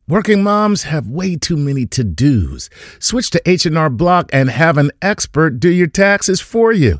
Working 0.09 0.41
moms 0.41 0.83
have 0.83 1.09
way 1.09 1.35
too 1.35 1.57
many 1.57 1.85
to-dos. 1.85 2.69
Switch 2.97 3.29
to 3.31 3.41
H&R 3.45 3.89
Block 3.89 4.29
and 4.31 4.49
have 4.49 4.77
an 4.77 4.91
expert 5.01 5.59
do 5.59 5.69
your 5.69 5.87
taxes 5.87 6.39
for 6.39 6.71
you. 6.71 6.99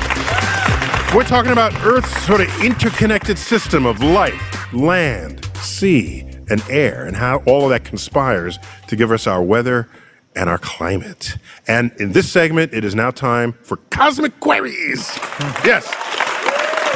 We're 1.13 1.25
talking 1.25 1.51
about 1.51 1.73
Earth's 1.83 2.25
sort 2.25 2.39
of 2.39 2.63
interconnected 2.63 3.37
system 3.37 3.85
of 3.85 4.01
life, 4.01 4.73
land, 4.73 5.43
sea, 5.55 6.21
and 6.49 6.63
air, 6.69 7.05
and 7.05 7.17
how 7.17 7.39
all 7.45 7.65
of 7.65 7.69
that 7.71 7.83
conspires 7.83 8.57
to 8.87 8.95
give 8.95 9.11
us 9.11 9.27
our 9.27 9.43
weather 9.43 9.89
and 10.37 10.49
our 10.49 10.57
climate. 10.57 11.35
And 11.67 11.91
in 11.99 12.13
this 12.13 12.31
segment, 12.31 12.73
it 12.73 12.85
is 12.85 12.95
now 12.95 13.11
time 13.11 13.51
for 13.61 13.75
Cosmic 13.89 14.39
Queries. 14.39 15.19
Yes. 15.65 15.85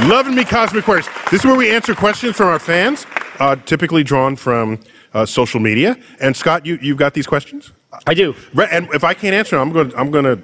Loving 0.08 0.36
me 0.36 0.45
Cosmic 0.45 0.86
Queries. 0.86 1.10
This 1.30 1.41
is 1.41 1.45
where 1.45 1.58
we 1.58 1.69
answer 1.69 1.93
questions 1.93 2.38
from 2.38 2.47
our 2.47 2.60
fans, 2.60 3.06
uh, 3.39 3.58
typically 3.65 4.06
drawn 4.06 4.38
from 4.38 4.80
uh, 5.13 5.25
social 5.25 5.60
media. 5.60 5.97
And 6.21 6.38
Scott, 6.38 6.65
you, 6.65 6.80
you've 6.82 6.97
got 6.97 7.15
these 7.15 7.28
questions? 7.28 7.73
I 8.08 8.13
do. 8.13 8.34
Right, 8.54 8.69
And 8.71 8.88
if 8.93 9.04
I 9.04 9.13
can't 9.13 9.36
answer 9.36 9.58
them, 9.58 9.67
I'm 9.67 9.73
going 9.73 9.89
to 9.89 9.97
I'm 9.97 10.12
going 10.12 10.25
to 10.25 10.41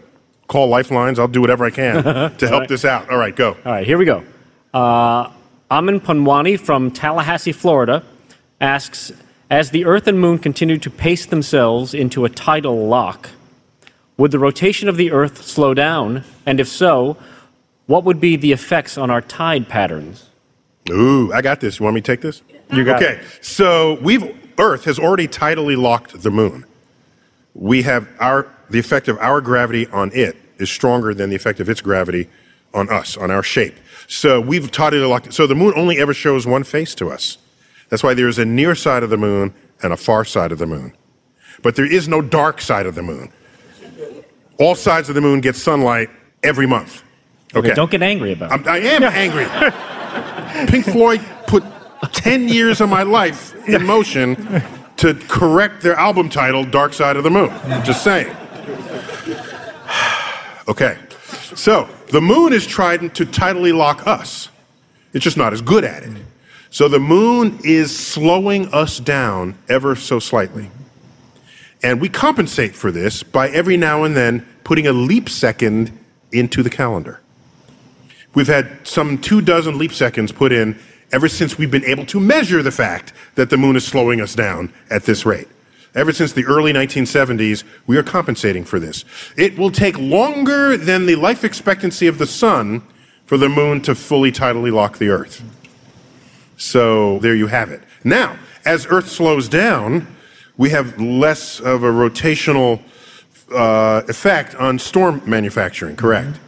call 0.52 0.68
lifelines. 0.68 1.18
I'll 1.18 1.30
do 1.30 1.40
whatever 1.40 1.64
I 1.64 1.70
can 1.70 2.04
to 2.38 2.48
help 2.48 2.62
right. 2.62 2.70
this 2.70 2.84
out. 2.84 3.10
All 3.10 3.18
right, 3.18 3.36
go. 3.36 3.58
All 3.66 3.72
right, 3.72 3.88
here 3.88 3.98
we 3.98 4.06
go. 4.06 4.24
Uh, 4.74 5.32
Amin 5.72 6.02
Panwani 6.02 6.60
from 6.60 6.92
Tallahassee, 6.92 7.54
Florida, 7.54 8.04
asks 8.60 9.14
As 9.50 9.72
the 9.72 9.86
Earth 9.86 10.08
and 10.08 10.20
Moon 10.20 10.38
continue 10.38 10.78
to 10.78 10.90
pace 10.90 11.26
themselves 11.26 11.94
into 11.94 12.26
a 12.26 12.30
tidal 12.30 12.88
lock, 12.88 13.30
would 14.18 14.32
the 14.32 14.40
rotation 14.40 14.90
of 14.90 14.98
the 14.98 15.12
Earth 15.12 15.44
slow 15.44 15.74
down? 15.74 16.26
And 16.46 16.60
if 16.60 16.68
so, 16.68 17.16
what 17.88 18.04
would 18.04 18.20
be 18.20 18.36
the 18.36 18.52
effects 18.52 18.98
on 18.98 19.10
our 19.10 19.22
tide 19.22 19.70
patterns? 19.70 20.30
Ooh, 20.90 21.32
I 21.32 21.42
got 21.42 21.62
this. 21.62 21.80
You 21.80 21.86
want 21.86 21.96
me 21.96 22.02
to 22.02 22.06
take 22.06 22.22
this? 22.22 22.42
You 22.74 22.84
got 22.84 23.02
okay. 23.02 23.22
it. 23.22 23.46
So 23.46 23.98
we've 24.02 24.38
Earth 24.60 24.84
has 24.86 25.00
already 25.00 25.28
tidally 25.28 25.78
locked 25.78 26.22
the 26.22 26.32
moon. 26.32 26.66
We 27.54 27.82
have 27.84 28.08
our 28.20 28.48
the 28.70 28.80
effect 28.80 29.08
of 29.08 29.18
our 29.20 29.42
gravity 29.42 29.88
on 29.88 30.12
it 30.14 30.38
is 30.58 30.70
stronger 30.70 31.14
than 31.14 31.30
the 31.30 31.36
effect 31.36 31.60
of 31.60 31.70
its 31.70 31.82
gravity 31.82 32.30
on 32.74 32.90
us, 32.90 33.18
on 33.18 33.30
our 33.32 33.44
shape. 33.44 33.76
So 34.08 34.40
we've 34.40 34.70
locked 34.78 35.28
it. 35.28 35.34
So 35.34 35.48
the 35.48 35.56
moon 35.56 35.74
only 35.76 36.00
ever 36.00 36.14
shows 36.14 36.48
one 36.48 36.64
face 36.64 36.96
to 36.96 37.10
us. 37.10 37.38
That's 37.90 38.04
why 38.04 38.14
there 38.14 38.28
is 38.28 38.40
a 38.40 38.46
near 38.46 38.76
side 38.76 39.04
of 39.04 39.10
the 39.10 39.18
moon 39.18 39.54
and 39.84 39.92
a 39.92 39.98
far 39.98 40.24
side 40.24 40.52
of 40.52 40.60
the 40.60 40.66
moon. 40.66 40.94
But 41.62 41.76
there 41.76 41.86
is 41.86 42.08
no 42.08 42.22
dark 42.22 42.62
side 42.62 42.86
of 42.86 42.96
the 42.96 43.04
moon. 43.04 43.32
All 44.58 44.76
sides 44.76 45.10
of 45.10 45.16
the 45.16 45.22
moon 45.22 45.42
get 45.42 45.56
sunlight 45.56 46.10
every 46.44 46.68
month. 46.68 47.04
Okay. 47.54 47.74
Don't 47.74 47.92
get 47.92 48.02
angry 48.02 48.32
about 48.32 48.52
it. 48.52 48.54
I'm, 48.54 48.68
I 48.68 48.78
am 48.78 49.04
angry. 50.64 50.68
Pink 50.68 50.86
Floyd 50.86 51.22
put 51.48 51.64
10 52.14 52.48
years 52.48 52.80
of 52.80 52.90
my 52.90 53.04
life 53.04 53.54
in 53.68 53.86
motion 53.96 54.36
to 55.02 55.16
correct 55.16 55.82
their 55.82 55.96
album 55.96 56.30
title, 56.30 56.64
Dark 56.64 56.94
Side 56.94 57.18
of 57.18 57.24
the 57.24 57.32
Moon. 57.32 57.50
Just 57.84 58.04
saying. 58.04 58.36
Okay. 60.68 60.98
So, 61.56 61.90
the 62.12 62.22
moon 62.22 62.54
is 62.54 62.66
trying 62.66 63.10
to 63.10 63.26
tidally 63.26 63.76
lock 63.76 64.08
us. 64.08 64.48
It's 65.12 65.24
just 65.24 65.36
not 65.36 65.52
as 65.54 65.62
good 65.62 65.84
at 65.84 66.04
it. 66.04 66.12
So, 66.70 66.88
the 66.88 67.00
moon 67.00 67.60
is 67.64 67.98
slowing 67.98 68.72
us 68.72 69.00
down 69.00 69.58
ever 69.68 69.96
so 69.96 70.20
slightly. 70.20 70.70
And 71.84 72.00
we 72.00 72.08
compensate 72.08 72.76
for 72.76 72.92
this 72.92 73.24
by 73.24 73.50
every 73.50 73.76
now 73.76 74.04
and 74.04 74.16
then 74.16 74.48
putting 74.64 74.88
a 74.88 74.94
leap 74.94 75.28
second 75.28 75.98
into 76.32 76.62
the 76.64 76.70
calendar. 76.70 77.20
We've 78.34 78.48
had 78.48 78.88
some 78.88 79.18
two 79.18 79.42
dozen 79.42 79.78
leap 79.78 79.94
seconds 79.94 80.32
put 80.32 80.54
in 80.54 80.80
ever 81.12 81.28
since 81.28 81.58
we've 81.58 81.72
been 81.72 81.86
able 81.86 82.06
to 82.08 82.20
measure 82.20 82.64
the 82.64 82.72
fact 82.72 83.14
that 83.36 83.50
the 83.50 83.58
moon 83.58 83.76
is 83.76 83.86
slowing 83.86 84.22
us 84.22 84.36
down 84.36 84.74
at 84.90 85.04
this 85.04 85.26
rate. 85.26 85.48
Ever 85.94 86.14
since 86.14 86.32
the 86.32 86.46
early 86.46 86.72
1970s, 86.72 87.64
we 87.86 87.98
are 87.98 88.04
compensating 88.04 88.64
for 88.64 88.80
this. 88.80 89.04
It 89.36 89.58
will 89.58 89.72
take 89.72 89.98
longer 90.00 90.78
than 90.78 91.06
the 91.06 91.16
life 91.16 91.44
expectancy 91.44 92.08
of 92.08 92.18
the 92.18 92.28
sun 92.28 92.82
for 93.26 93.38
the 93.38 93.50
moon 93.50 93.82
to 93.82 93.96
fully 93.96 94.32
tidally 94.32 94.72
lock 94.72 94.98
the 94.98 95.10
Earth. 95.10 95.44
So 96.56 97.20
there 97.20 97.36
you 97.36 97.48
have 97.48 97.72
it. 97.72 97.82
Now, 98.04 98.38
as 98.64 98.86
Earth 98.90 99.10
slows 99.10 99.50
down, 99.50 100.08
we 100.58 100.70
have 100.70 101.00
less 101.00 101.60
of 101.60 101.84
a 101.84 101.92
rotational 101.92 102.82
uh, 103.54 104.04
effect 104.08 104.56
on 104.56 104.80
storm 104.80 105.22
manufacturing, 105.26 105.96
correct? 105.96 106.40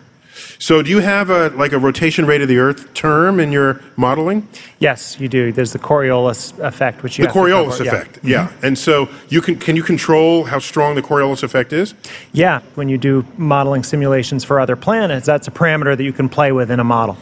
So, 0.63 0.81
do 0.81 0.89
you 0.89 0.99
have 0.99 1.29
a 1.29 1.49
like 1.49 1.73
a 1.73 1.77
rotation 1.77 2.25
rate 2.25 2.41
of 2.41 2.47
the 2.47 2.57
Earth 2.57 2.93
term 2.93 3.41
in 3.41 3.51
your 3.51 3.81
modeling? 3.97 4.47
Yes, 4.79 5.19
you 5.19 5.27
do. 5.27 5.51
There's 5.51 5.73
the 5.73 5.79
Coriolis 5.79 6.57
effect, 6.59 7.03
which 7.03 7.19
you 7.19 7.23
The 7.23 7.27
have 7.27 7.33
to 7.33 7.39
Coriolis 7.41 7.71
cover. 7.71 7.83
Yeah. 7.83 7.91
effect, 7.91 8.19
yeah. 8.23 8.47
Mm-hmm. 8.47 8.65
And 8.67 8.77
so 8.77 9.09
you 9.27 9.41
can 9.41 9.59
can 9.59 9.75
you 9.75 9.83
control 9.83 10.45
how 10.45 10.59
strong 10.59 10.95
the 10.95 11.01
Coriolis 11.01 11.43
effect 11.43 11.73
is? 11.73 11.93
Yeah, 12.31 12.61
when 12.75 12.87
you 12.87 12.97
do 12.97 13.25
modeling 13.35 13.83
simulations 13.83 14.45
for 14.45 14.57
other 14.57 14.77
planets, 14.77 15.25
that's 15.25 15.49
a 15.49 15.51
parameter 15.51 15.97
that 15.97 16.03
you 16.03 16.13
can 16.13 16.29
play 16.29 16.53
with 16.53 16.71
in 16.71 16.79
a 16.79 16.85
model. 16.85 17.17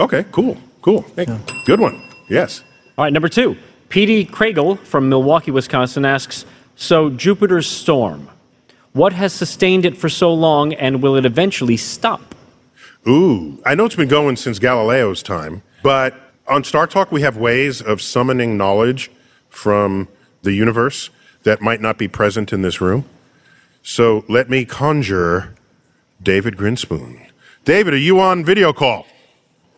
Okay, 0.00 0.24
cool, 0.32 0.56
cool. 0.82 1.04
Hey, 1.14 1.26
Good 1.66 1.78
one. 1.78 2.02
Yes. 2.28 2.64
All 2.98 3.04
right, 3.04 3.12
number 3.12 3.28
two. 3.28 3.56
P.D. 3.90 4.26
Kragel 4.32 4.76
from 4.80 5.08
Milwaukee, 5.08 5.52
Wisconsin 5.52 6.04
asks 6.04 6.44
So, 6.74 7.08
Jupiter's 7.08 7.68
storm, 7.68 8.28
what 8.94 9.12
has 9.12 9.32
sustained 9.32 9.86
it 9.86 9.96
for 9.96 10.08
so 10.08 10.34
long 10.34 10.74
and 10.74 11.00
will 11.00 11.14
it 11.14 11.24
eventually 11.24 11.76
stop? 11.76 12.34
Ooh, 13.08 13.62
I 13.64 13.74
know 13.74 13.86
it's 13.86 13.96
been 13.96 14.08
going 14.08 14.36
since 14.36 14.58
Galileo's 14.58 15.22
time, 15.22 15.62
but 15.82 16.14
on 16.46 16.64
Star 16.64 16.86
Talk 16.86 17.10
we 17.10 17.22
have 17.22 17.36
ways 17.36 17.80
of 17.80 18.02
summoning 18.02 18.56
knowledge 18.56 19.10
from 19.48 20.08
the 20.42 20.52
universe 20.52 21.10
that 21.44 21.62
might 21.62 21.80
not 21.80 21.96
be 21.96 22.08
present 22.08 22.52
in 22.52 22.62
this 22.62 22.80
room. 22.80 23.06
So 23.82 24.24
let 24.28 24.50
me 24.50 24.64
conjure 24.66 25.54
David 26.22 26.56
Grinspoon. 26.56 27.26
David, 27.64 27.94
are 27.94 27.98
you 27.98 28.20
on 28.20 28.44
video 28.44 28.72
call? 28.72 29.06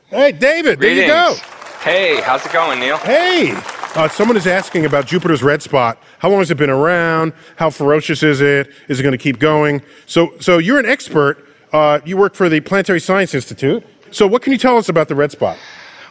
Hey, 0.09 0.33
David, 0.33 0.81
there 0.81 0.93
you 0.93 1.07
go. 1.07 1.37
Hey, 1.81 2.21
how's 2.21 2.45
it 2.45 2.53
going, 2.53 2.81
Neil? 2.81 2.97
Hey, 2.99 3.53
uh, 3.95 4.09
someone 4.09 4.37
is 4.37 4.47
asking 4.47 4.85
about 4.85 5.07
Jupiter's 5.07 5.43
red 5.43 5.63
spot. 5.63 5.99
How 6.19 6.29
long 6.29 6.41
has 6.41 6.51
it 6.51 6.57
been 6.57 6.71
around? 6.71 7.33
How 7.57 7.71
ferocious 7.71 8.23
is 8.23 8.41
it? 8.41 8.71
Is 8.89 8.99
it 8.99 9.03
going 9.03 9.13
to 9.13 9.19
keep 9.19 9.39
going? 9.39 9.83
So, 10.07 10.35
so 10.41 10.59
you're 10.59 10.79
an 10.79 10.87
expert. 10.87 11.47
Uh, 11.73 12.01
you 12.05 12.19
work 12.19 12.35
for 12.35 12.49
the 12.49 12.61
Planetary 12.61 13.01
Science 13.01 13.35
Institute. 13.35 13.85
So, 14.11 14.27
what 14.27 14.43
can 14.43 14.53
you 14.53 14.59
tell 14.59 14.77
us 14.77 14.91
about 14.91 15.09
the 15.09 15.15
red 15.15 15.33
spot? 15.33 15.57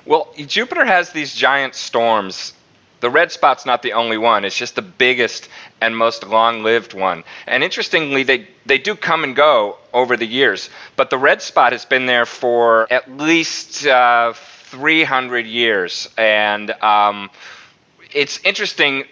Well, 0.05 0.33
Jupiter 0.35 0.83
has 0.83 1.11
these 1.11 1.35
giant 1.35 1.75
storms. 1.75 2.53
The 3.01 3.09
red 3.09 3.31
spot's 3.31 3.65
not 3.65 3.83
the 3.83 3.93
only 3.93 4.17
one. 4.17 4.43
It's 4.43 4.57
just 4.57 4.75
the 4.75 4.81
biggest 4.81 5.49
and 5.79 5.95
most 5.95 6.25
long-lived 6.25 6.93
one. 6.93 7.23
And 7.45 7.63
interestingly, 7.63 8.23
they 8.23 8.47
they 8.65 8.79
do 8.79 8.95
come 8.95 9.23
and 9.23 9.35
go 9.35 9.77
over 9.93 10.17
the 10.17 10.25
years. 10.25 10.71
But 10.95 11.11
the 11.11 11.17
red 11.17 11.43
spot 11.43 11.73
has 11.73 11.85
been 11.85 12.07
there 12.07 12.25
for 12.25 12.91
at 12.91 13.11
least 13.11 13.85
uh, 13.85 14.33
300 14.33 15.45
years, 15.45 16.09
and 16.17 16.71
um, 16.81 17.29
it's 18.13 18.39
interesting 18.43 19.05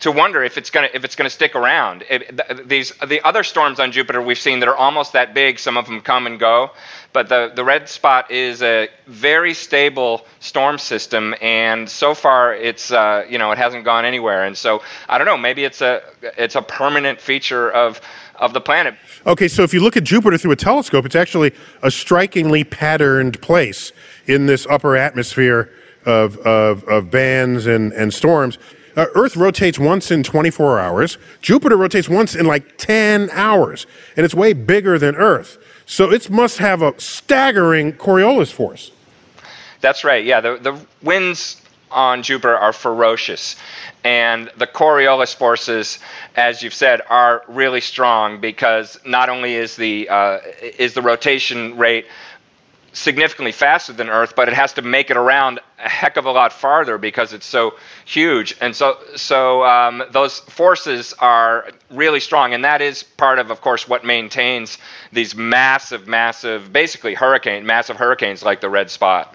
to 0.00 0.10
wonder 0.10 0.42
if 0.42 0.58
it's 0.58 0.70
gonna 0.70 0.88
if 0.92 1.04
it's 1.04 1.14
gonna 1.14 1.30
stick 1.30 1.54
around. 1.54 2.04
It, 2.08 2.36
th- 2.36 2.66
these 2.66 2.92
the 3.06 3.20
other 3.22 3.42
storms 3.42 3.78
on 3.78 3.92
Jupiter 3.92 4.20
we've 4.20 4.38
seen 4.38 4.60
that 4.60 4.68
are 4.68 4.76
almost 4.76 5.12
that 5.12 5.34
big. 5.34 5.58
Some 5.58 5.76
of 5.76 5.86
them 5.86 6.00
come 6.00 6.26
and 6.26 6.38
go, 6.40 6.70
but 7.12 7.28
the 7.28 7.52
the 7.54 7.64
red 7.64 7.88
spot 7.88 8.30
is 8.30 8.62
a 8.62 8.88
very 9.06 9.54
stable 9.54 10.26
storm 10.40 10.78
system, 10.78 11.34
and 11.40 11.88
so 11.88 12.14
far 12.14 12.54
it's 12.54 12.90
uh, 12.90 13.24
you 13.28 13.38
know 13.38 13.52
it 13.52 13.58
hasn't 13.58 13.84
gone 13.84 14.04
anywhere. 14.04 14.44
And 14.44 14.56
so 14.56 14.82
I 15.08 15.18
don't 15.18 15.26
know. 15.26 15.38
Maybe 15.38 15.64
it's 15.64 15.82
a 15.82 16.02
it's 16.22 16.56
a 16.56 16.62
permanent 16.62 17.20
feature 17.20 17.70
of 17.70 18.00
of 18.36 18.54
the 18.54 18.60
planet. 18.60 18.94
Okay, 19.26 19.48
so 19.48 19.62
if 19.62 19.74
you 19.74 19.80
look 19.80 19.98
at 19.98 20.04
Jupiter 20.04 20.38
through 20.38 20.52
a 20.52 20.56
telescope, 20.56 21.04
it's 21.04 21.14
actually 21.14 21.52
a 21.82 21.90
strikingly 21.90 22.64
patterned 22.64 23.40
place 23.42 23.92
in 24.26 24.46
this 24.46 24.66
upper 24.66 24.96
atmosphere 24.96 25.70
of, 26.06 26.38
of, 26.38 26.82
of 26.84 27.10
bands 27.10 27.66
and, 27.66 27.92
and 27.92 28.14
storms. 28.14 28.58
Uh, 28.96 29.06
Earth 29.14 29.36
rotates 29.36 29.78
once 29.78 30.10
in 30.10 30.22
24 30.22 30.78
hours. 30.78 31.18
Jupiter 31.40 31.76
rotates 31.76 32.08
once 32.08 32.34
in 32.34 32.46
like 32.46 32.76
10 32.78 33.30
hours, 33.30 33.86
and 34.16 34.24
it's 34.24 34.34
way 34.34 34.52
bigger 34.52 34.98
than 34.98 35.16
Earth. 35.16 35.58
So 35.86 36.12
it 36.12 36.30
must 36.30 36.58
have 36.58 36.82
a 36.82 36.98
staggering 37.00 37.92
Coriolis 37.94 38.52
force. 38.52 38.92
That's 39.80 40.04
right. 40.04 40.24
Yeah, 40.24 40.40
the 40.40 40.56
the 40.58 40.78
winds 41.02 41.62
on 41.90 42.22
Jupiter 42.22 42.56
are 42.56 42.72
ferocious, 42.72 43.56
and 44.04 44.50
the 44.56 44.66
Coriolis 44.66 45.34
forces, 45.34 45.98
as 46.36 46.62
you've 46.62 46.74
said, 46.74 47.00
are 47.08 47.42
really 47.48 47.80
strong 47.80 48.40
because 48.40 48.98
not 49.04 49.28
only 49.28 49.54
is 49.54 49.76
the 49.76 50.08
uh, 50.08 50.38
is 50.78 50.94
the 50.94 51.02
rotation 51.02 51.76
rate 51.76 52.06
significantly 52.92 53.52
faster 53.52 53.92
than 53.92 54.08
Earth, 54.08 54.34
but 54.34 54.48
it 54.48 54.54
has 54.54 54.72
to 54.74 54.82
make 54.82 55.10
it 55.10 55.16
around 55.16 55.60
a 55.78 55.88
heck 55.88 56.16
of 56.16 56.24
a 56.26 56.30
lot 56.30 56.52
farther 56.52 56.98
because 56.98 57.32
it's 57.32 57.46
so 57.46 57.74
huge. 58.04 58.56
And 58.60 58.74
so, 58.74 58.98
so 59.16 59.64
um, 59.64 60.02
those 60.10 60.40
forces 60.40 61.14
are 61.20 61.70
really 61.90 62.20
strong, 62.20 62.52
and 62.52 62.64
that 62.64 62.82
is 62.82 63.02
part 63.02 63.38
of, 63.38 63.50
of 63.50 63.60
course, 63.60 63.88
what 63.88 64.04
maintains 64.04 64.78
these 65.12 65.34
massive, 65.34 66.06
massive, 66.06 66.72
basically 66.72 67.14
hurricane, 67.14 67.64
massive 67.64 67.96
hurricanes 67.96 68.42
like 68.42 68.60
the 68.60 68.70
red 68.70 68.90
spot. 68.90 69.34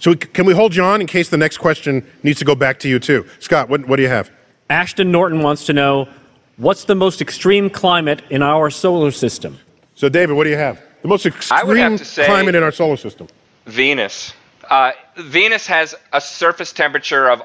So 0.00 0.14
can 0.14 0.46
we 0.46 0.54
hold 0.54 0.74
you 0.74 0.84
on 0.84 1.00
in 1.00 1.06
case 1.06 1.28
the 1.28 1.36
next 1.36 1.58
question 1.58 2.08
needs 2.22 2.38
to 2.38 2.44
go 2.44 2.54
back 2.54 2.78
to 2.80 2.88
you 2.88 2.98
too? 2.98 3.26
Scott, 3.40 3.68
what, 3.68 3.86
what 3.86 3.96
do 3.96 4.02
you 4.02 4.08
have? 4.08 4.30
Ashton 4.70 5.10
Norton 5.10 5.42
wants 5.42 5.66
to 5.66 5.72
know 5.72 6.08
what's 6.56 6.84
the 6.84 6.94
most 6.94 7.20
extreme 7.20 7.68
climate 7.68 8.22
in 8.30 8.42
our 8.42 8.70
solar 8.70 9.10
system? 9.10 9.58
So 9.94 10.08
David, 10.08 10.36
what 10.36 10.44
do 10.44 10.50
you 10.50 10.56
have? 10.56 10.80
The 11.02 11.08
most 11.08 11.26
I 11.50 11.64
would 11.64 11.76
have 11.76 12.00
extreme 12.00 12.26
climate 12.26 12.54
in 12.54 12.62
our 12.62 12.72
solar 12.72 12.96
system. 12.96 13.28
Venus. 13.66 14.32
Uh, 14.68 14.92
Venus 15.16 15.66
has 15.66 15.94
a 16.12 16.20
surface 16.20 16.72
temperature 16.72 17.30
of 17.30 17.42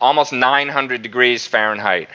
almost 0.00 0.32
900 0.32 1.02
degrees 1.02 1.46
Fahrenheit, 1.46 2.08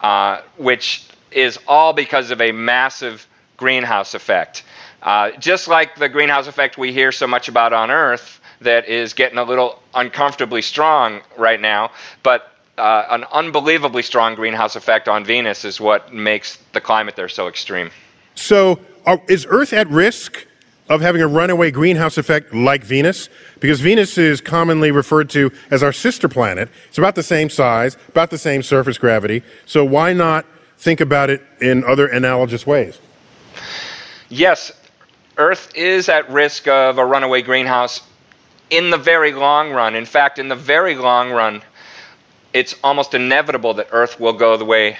uh, 0.00 0.40
which 0.56 1.04
is 1.30 1.58
all 1.66 1.92
because 1.92 2.30
of 2.30 2.40
a 2.40 2.52
massive 2.52 3.26
greenhouse 3.56 4.14
effect. 4.14 4.64
Uh, 5.02 5.32
just 5.32 5.66
like 5.66 5.96
the 5.96 6.08
greenhouse 6.08 6.46
effect 6.46 6.78
we 6.78 6.92
hear 6.92 7.10
so 7.10 7.26
much 7.26 7.48
about 7.48 7.72
on 7.72 7.90
Earth, 7.90 8.40
that 8.60 8.88
is 8.88 9.12
getting 9.12 9.38
a 9.38 9.44
little 9.44 9.82
uncomfortably 9.94 10.62
strong 10.62 11.20
right 11.36 11.60
now, 11.60 11.90
but 12.22 12.52
uh, 12.78 13.06
an 13.10 13.24
unbelievably 13.32 14.02
strong 14.02 14.34
greenhouse 14.34 14.76
effect 14.76 15.08
on 15.08 15.24
Venus 15.24 15.64
is 15.64 15.80
what 15.80 16.12
makes 16.12 16.58
the 16.72 16.80
climate 16.80 17.16
there 17.16 17.28
so 17.28 17.48
extreme. 17.48 17.90
So, 18.34 18.80
are, 19.06 19.20
is 19.28 19.46
Earth 19.48 19.72
at 19.72 19.88
risk 19.88 20.46
of 20.88 21.00
having 21.00 21.22
a 21.22 21.26
runaway 21.26 21.70
greenhouse 21.70 22.18
effect 22.18 22.54
like 22.54 22.84
Venus? 22.84 23.28
Because 23.60 23.80
Venus 23.80 24.18
is 24.18 24.40
commonly 24.40 24.90
referred 24.90 25.30
to 25.30 25.50
as 25.70 25.82
our 25.82 25.92
sister 25.92 26.28
planet. 26.28 26.68
It's 26.88 26.98
about 26.98 27.14
the 27.14 27.22
same 27.22 27.48
size, 27.50 27.96
about 28.08 28.30
the 28.30 28.38
same 28.38 28.62
surface 28.62 28.98
gravity. 28.98 29.42
So, 29.66 29.84
why 29.84 30.12
not 30.12 30.46
think 30.78 31.00
about 31.00 31.30
it 31.30 31.42
in 31.60 31.84
other 31.84 32.06
analogous 32.08 32.66
ways? 32.66 32.98
Yes, 34.28 34.72
Earth 35.36 35.72
is 35.74 36.08
at 36.08 36.28
risk 36.30 36.68
of 36.68 36.98
a 36.98 37.04
runaway 37.04 37.42
greenhouse 37.42 38.02
in 38.70 38.90
the 38.90 38.96
very 38.96 39.32
long 39.32 39.72
run. 39.72 39.94
In 39.94 40.06
fact, 40.06 40.38
in 40.38 40.48
the 40.48 40.56
very 40.56 40.94
long 40.94 41.30
run, 41.30 41.62
it's 42.52 42.74
almost 42.82 43.14
inevitable 43.14 43.74
that 43.74 43.88
Earth 43.92 44.18
will 44.18 44.32
go 44.32 44.56
the 44.56 44.64
way 44.64 44.96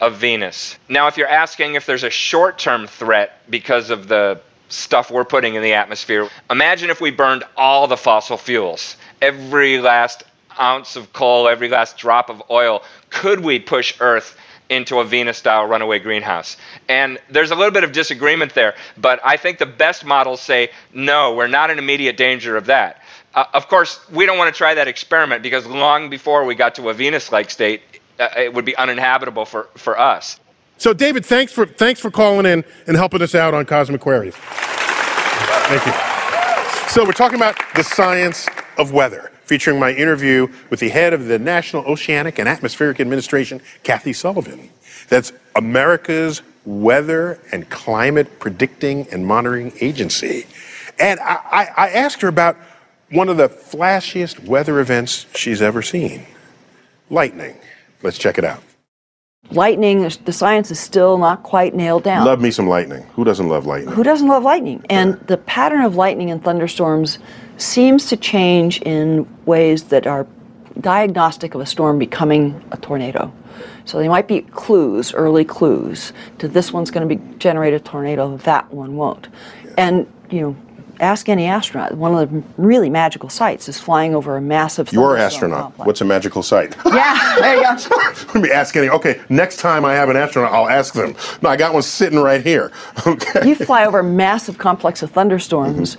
of 0.00 0.16
Venus. 0.16 0.76
Now, 0.88 1.06
if 1.06 1.16
you're 1.16 1.28
asking 1.28 1.74
if 1.74 1.86
there's 1.86 2.04
a 2.04 2.10
short 2.10 2.58
term 2.58 2.86
threat 2.86 3.40
because 3.48 3.90
of 3.90 4.08
the 4.08 4.40
stuff 4.68 5.10
we're 5.10 5.24
putting 5.24 5.54
in 5.54 5.62
the 5.62 5.74
atmosphere, 5.74 6.28
imagine 6.50 6.90
if 6.90 7.00
we 7.00 7.10
burned 7.10 7.44
all 7.56 7.86
the 7.86 7.96
fossil 7.96 8.36
fuels, 8.36 8.96
every 9.22 9.80
last 9.80 10.24
ounce 10.58 10.96
of 10.96 11.12
coal, 11.12 11.48
every 11.48 11.68
last 11.68 11.96
drop 11.96 12.30
of 12.30 12.42
oil. 12.50 12.82
Could 13.10 13.40
we 13.40 13.58
push 13.58 13.94
Earth 14.00 14.36
into 14.68 14.98
a 14.98 15.04
Venus 15.04 15.38
style 15.38 15.66
runaway 15.66 15.98
greenhouse? 15.98 16.56
And 16.88 17.18
there's 17.30 17.50
a 17.50 17.54
little 17.54 17.72
bit 17.72 17.84
of 17.84 17.92
disagreement 17.92 18.54
there, 18.54 18.74
but 18.96 19.20
I 19.24 19.36
think 19.36 19.58
the 19.58 19.66
best 19.66 20.04
models 20.04 20.40
say 20.40 20.70
no, 20.92 21.34
we're 21.34 21.46
not 21.46 21.70
in 21.70 21.78
immediate 21.78 22.16
danger 22.16 22.56
of 22.56 22.66
that. 22.66 23.02
Uh, 23.34 23.44
of 23.52 23.68
course, 23.68 23.98
we 24.10 24.26
don't 24.26 24.38
want 24.38 24.52
to 24.52 24.56
try 24.56 24.74
that 24.74 24.86
experiment 24.86 25.42
because 25.42 25.66
long 25.66 26.08
before 26.08 26.44
we 26.44 26.54
got 26.54 26.76
to 26.76 26.88
a 26.88 26.94
Venus 26.94 27.32
like 27.32 27.50
state, 27.50 27.82
uh, 28.18 28.28
it 28.36 28.52
would 28.52 28.64
be 28.64 28.76
uninhabitable 28.76 29.44
for, 29.44 29.68
for 29.76 29.98
us. 29.98 30.40
So, 30.78 30.92
David, 30.92 31.24
thanks 31.24 31.52
for 31.52 31.66
thanks 31.66 32.00
for 32.00 32.10
calling 32.10 32.46
in 32.46 32.64
and 32.86 32.96
helping 32.96 33.22
us 33.22 33.34
out 33.34 33.54
on 33.54 33.64
Cosmic 33.64 34.00
Queries. 34.00 34.34
Thank 35.66 35.86
you. 35.86 35.92
So, 36.90 37.04
we're 37.04 37.12
talking 37.12 37.36
about 37.36 37.56
the 37.76 37.84
science 37.84 38.48
of 38.76 38.92
weather, 38.92 39.30
featuring 39.44 39.78
my 39.78 39.92
interview 39.92 40.48
with 40.70 40.80
the 40.80 40.88
head 40.88 41.12
of 41.12 41.26
the 41.26 41.38
National 41.38 41.84
Oceanic 41.84 42.38
and 42.38 42.48
Atmospheric 42.48 43.00
Administration, 43.00 43.60
Kathy 43.84 44.12
Sullivan. 44.12 44.68
That's 45.08 45.32
America's 45.54 46.42
weather 46.64 47.40
and 47.52 47.68
climate 47.70 48.40
predicting 48.40 49.06
and 49.12 49.24
monitoring 49.26 49.72
agency. 49.80 50.46
And 50.98 51.20
I, 51.20 51.34
I, 51.34 51.64
I 51.76 51.88
asked 51.90 52.20
her 52.22 52.28
about 52.28 52.56
one 53.10 53.28
of 53.28 53.36
the 53.36 53.48
flashiest 53.48 54.44
weather 54.44 54.80
events 54.80 55.26
she's 55.34 55.62
ever 55.62 55.82
seen 55.82 56.26
lightning. 57.10 57.56
Let's 58.04 58.18
check 58.18 58.38
it 58.38 58.44
out. 58.44 58.62
Lightning, 59.50 60.02
the 60.02 60.32
science 60.32 60.70
is 60.70 60.78
still 60.78 61.18
not 61.18 61.42
quite 61.42 61.74
nailed 61.74 62.04
down. 62.04 62.24
Love 62.24 62.40
me 62.40 62.50
some 62.50 62.68
lightning. 62.68 63.02
Who 63.14 63.24
doesn't 63.24 63.48
love 63.48 63.66
lightning? 63.66 63.94
Who 63.94 64.02
doesn't 64.02 64.28
love 64.28 64.42
lightning? 64.42 64.84
And 64.88 65.18
the 65.26 65.38
pattern 65.38 65.82
of 65.82 65.96
lightning 65.96 66.30
and 66.30 66.42
thunderstorms 66.42 67.18
seems 67.56 68.06
to 68.08 68.16
change 68.16 68.80
in 68.82 69.26
ways 69.46 69.84
that 69.84 70.06
are 70.06 70.26
diagnostic 70.80 71.54
of 71.54 71.60
a 71.60 71.66
storm 71.66 71.98
becoming 71.98 72.62
a 72.72 72.76
tornado. 72.76 73.32
So 73.84 73.98
they 73.98 74.08
might 74.08 74.28
be 74.28 74.42
clues, 74.42 75.14
early 75.14 75.44
clues, 75.44 76.12
to 76.38 76.48
this 76.48 76.72
one's 76.72 76.90
going 76.90 77.08
to 77.08 77.14
be 77.16 77.36
generate 77.38 77.74
a 77.74 77.80
tornado, 77.80 78.36
that 78.38 78.72
one 78.72 78.96
won't. 78.96 79.28
And 79.78 80.10
you 80.30 80.40
know, 80.40 80.56
ask 81.00 81.28
any 81.28 81.46
astronaut. 81.46 81.94
One 81.96 82.14
of 82.14 82.30
the 82.30 82.42
really 82.56 82.90
magical 82.90 83.28
sights 83.28 83.68
is 83.68 83.78
flying 83.78 84.14
over 84.14 84.36
a 84.36 84.40
massive. 84.40 84.92
You're 84.92 85.16
an 85.16 85.22
astronaut. 85.22 85.62
complex. 85.62 85.86
What's 85.86 86.00
a 86.00 86.04
magical 86.04 86.42
sight? 86.42 86.76
Yeah, 86.86 87.36
there 87.40 87.56
you 87.56 87.62
go. 87.62 87.96
Let 88.34 88.42
me 88.42 88.50
ask 88.50 88.76
any. 88.76 88.88
Okay, 88.88 89.20
next 89.28 89.56
time 89.58 89.84
I 89.84 89.94
have 89.94 90.08
an 90.08 90.16
astronaut, 90.16 90.52
I'll 90.52 90.68
ask 90.68 90.94
them. 90.94 91.14
No, 91.42 91.48
I 91.48 91.56
got 91.56 91.72
one 91.74 91.82
sitting 91.82 92.18
right 92.18 92.42
here. 92.44 92.70
Okay. 93.06 93.48
you 93.48 93.54
fly 93.54 93.84
over 93.84 93.98
a 93.98 94.04
massive 94.04 94.56
complex 94.58 95.02
of 95.02 95.10
thunderstorms. 95.10 95.96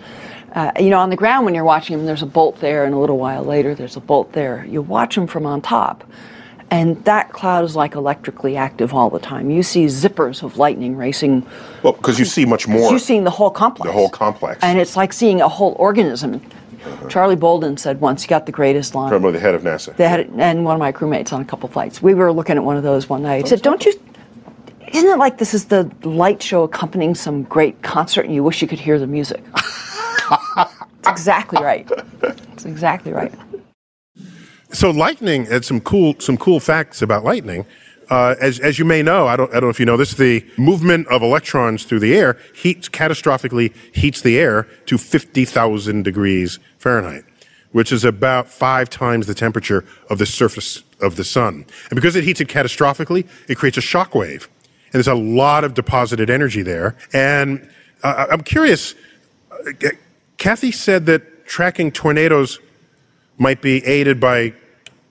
Uh, 0.54 0.72
you 0.80 0.90
know, 0.90 1.00
on 1.00 1.10
the 1.10 1.16
ground 1.18 1.46
when 1.46 1.54
you're 1.54 1.66
watching 1.66 1.98
them, 1.98 2.06
there's 2.06 2.22
a 2.22 2.26
bolt 2.26 2.60
there, 2.62 2.86
and 2.86 2.94
a 2.94 2.98
little 2.98 3.18
while 3.18 3.44
later, 3.44 3.76
there's 3.76 3.96
a 3.98 4.00
bolt 4.00 4.32
there. 4.32 4.66
You 4.66 4.82
watch 4.82 5.16
them 5.16 5.28
from 5.28 5.46
on 5.46 5.62
top, 5.62 6.04
and 6.72 7.04
that 7.06 7.32
cloud 7.32 7.64
is 7.64 7.76
like 7.76 7.96
electrically 7.96 8.58
active 8.58 8.94
all 8.94 9.10
the 9.10 9.20
time. 9.20 9.50
You 9.50 9.64
see 9.64 9.86
zippers 9.86 10.44
of 10.44 10.58
lightning 10.58 10.96
racing. 10.98 11.46
Well, 11.84 11.94
because 11.94 12.18
you 12.18 12.26
see 12.26 12.46
much 12.46 12.68
more. 12.68 12.90
You're 12.90 13.00
seeing 13.00 13.24
the 13.24 13.30
whole 13.32 13.52
complex. 13.52 13.88
The 13.88 13.94
whole 13.94 14.10
complex. 14.10 14.60
And 14.64 14.80
it's 14.80 14.96
like 14.96 15.14
seeing 15.14 15.42
a 15.42 15.48
whole 15.50 15.76
organism. 15.78 16.36
Uh-huh. 16.36 17.08
Charlie 17.08 17.36
Bolden 17.36 17.78
said 17.78 18.00
once, 18.00 18.24
"You 18.24 18.30
got 18.30 18.46
the 18.46 18.52
greatest 18.52 18.94
line." 18.94 19.10
Probably 19.10 19.32
the 19.32 19.40
head 19.40 19.56
of 19.56 19.64
NASA. 19.64 19.96
They 19.96 20.08
had, 20.08 20.30
and 20.38 20.66
one 20.66 20.76
of 20.76 20.80
my 20.80 20.92
crewmates 20.92 21.34
on 21.34 21.42
a 21.42 21.46
couple 21.46 21.68
flights. 21.70 22.02
We 22.02 22.14
were 22.14 22.32
looking 22.32 22.58
at 22.58 22.64
one 22.64 22.78
of 22.78 22.84
those 22.84 23.10
one 23.10 23.24
night. 23.24 23.44
He 23.44 23.50
said, 23.50 23.62
"Don't 23.62 23.84
you? 23.86 23.94
Isn't 24.92 25.10
it 25.10 25.18
like 25.18 25.40
this 25.40 25.54
is 25.54 25.66
the 25.66 25.90
light 26.04 26.44
show 26.44 26.64
accompanying 26.64 27.16
some 27.16 27.44
great 27.44 27.82
concert, 27.82 28.26
and 28.26 28.36
you 28.36 28.44
wish 28.44 28.62
you 28.62 28.68
could 28.68 28.80
hear 28.80 29.00
the 29.00 29.08
music?" 29.08 29.44
it's 30.58 31.08
exactly 31.08 31.62
right. 31.64 31.90
It's 32.54 32.66
exactly 32.66 33.12
right. 33.12 33.34
So 34.76 34.92
lightning 34.92 35.46
had 35.46 35.64
some 35.64 35.80
cool 35.80 36.20
some 36.20 36.36
cool 36.36 36.60
facts 36.60 37.02
about 37.02 37.24
lightning. 37.24 37.66
Uh, 38.10 38.36
as, 38.42 38.60
as 38.60 38.78
you 38.78 38.84
may 38.84 39.02
know, 39.02 39.26
I 39.26 39.38
don't, 39.38 39.50
I 39.52 39.54
don't 39.54 39.64
know 39.64 39.70
if 39.70 39.80
you 39.80 39.86
know 39.86 39.96
this, 39.98 40.14
the 40.14 40.46
movement 40.58 41.08
of 41.08 41.24
electrons 41.24 41.86
through 41.86 42.02
the 42.02 42.14
air 42.14 42.38
heats 42.54 42.88
catastrophically 42.90 43.74
heats 43.96 44.22
the 44.22 44.38
air 44.38 44.68
to 44.86 44.98
50,000 44.98 46.04
degrees 46.04 46.60
Fahrenheit, 46.78 47.24
which 47.72 47.92
is 47.92 48.04
about 48.04 48.48
five 48.48 48.90
times 48.90 49.26
the 49.26 49.34
temperature 49.34 49.86
of 50.10 50.20
the 50.20 50.26
surface 50.26 50.84
of 51.02 51.16
the 51.16 51.24
sun. 51.24 51.66
And 51.90 51.96
because 51.96 52.16
it 52.16 52.26
heats 52.26 52.42
it 52.42 52.50
catastrophically, 52.50 53.28
it 53.48 53.56
creates 53.56 53.78
a 53.78 53.82
shock 53.82 54.14
wave. 54.14 54.50
And 54.88 54.94
there's 54.94 55.08
a 55.08 55.16
lot 55.16 55.64
of 55.64 55.74
deposited 55.74 56.30
energy 56.30 56.62
there. 56.62 56.96
And 57.14 57.68
uh, 58.04 58.28
I'm 58.30 58.42
curious, 58.42 58.94
uh, 59.52 59.72
Kathy 60.38 60.72
said 60.72 61.06
that 61.08 61.48
tracking 61.48 61.92
tornadoes 61.92 62.60
might 63.38 63.62
be 63.62 63.84
aided 63.86 64.20
by 64.20 64.54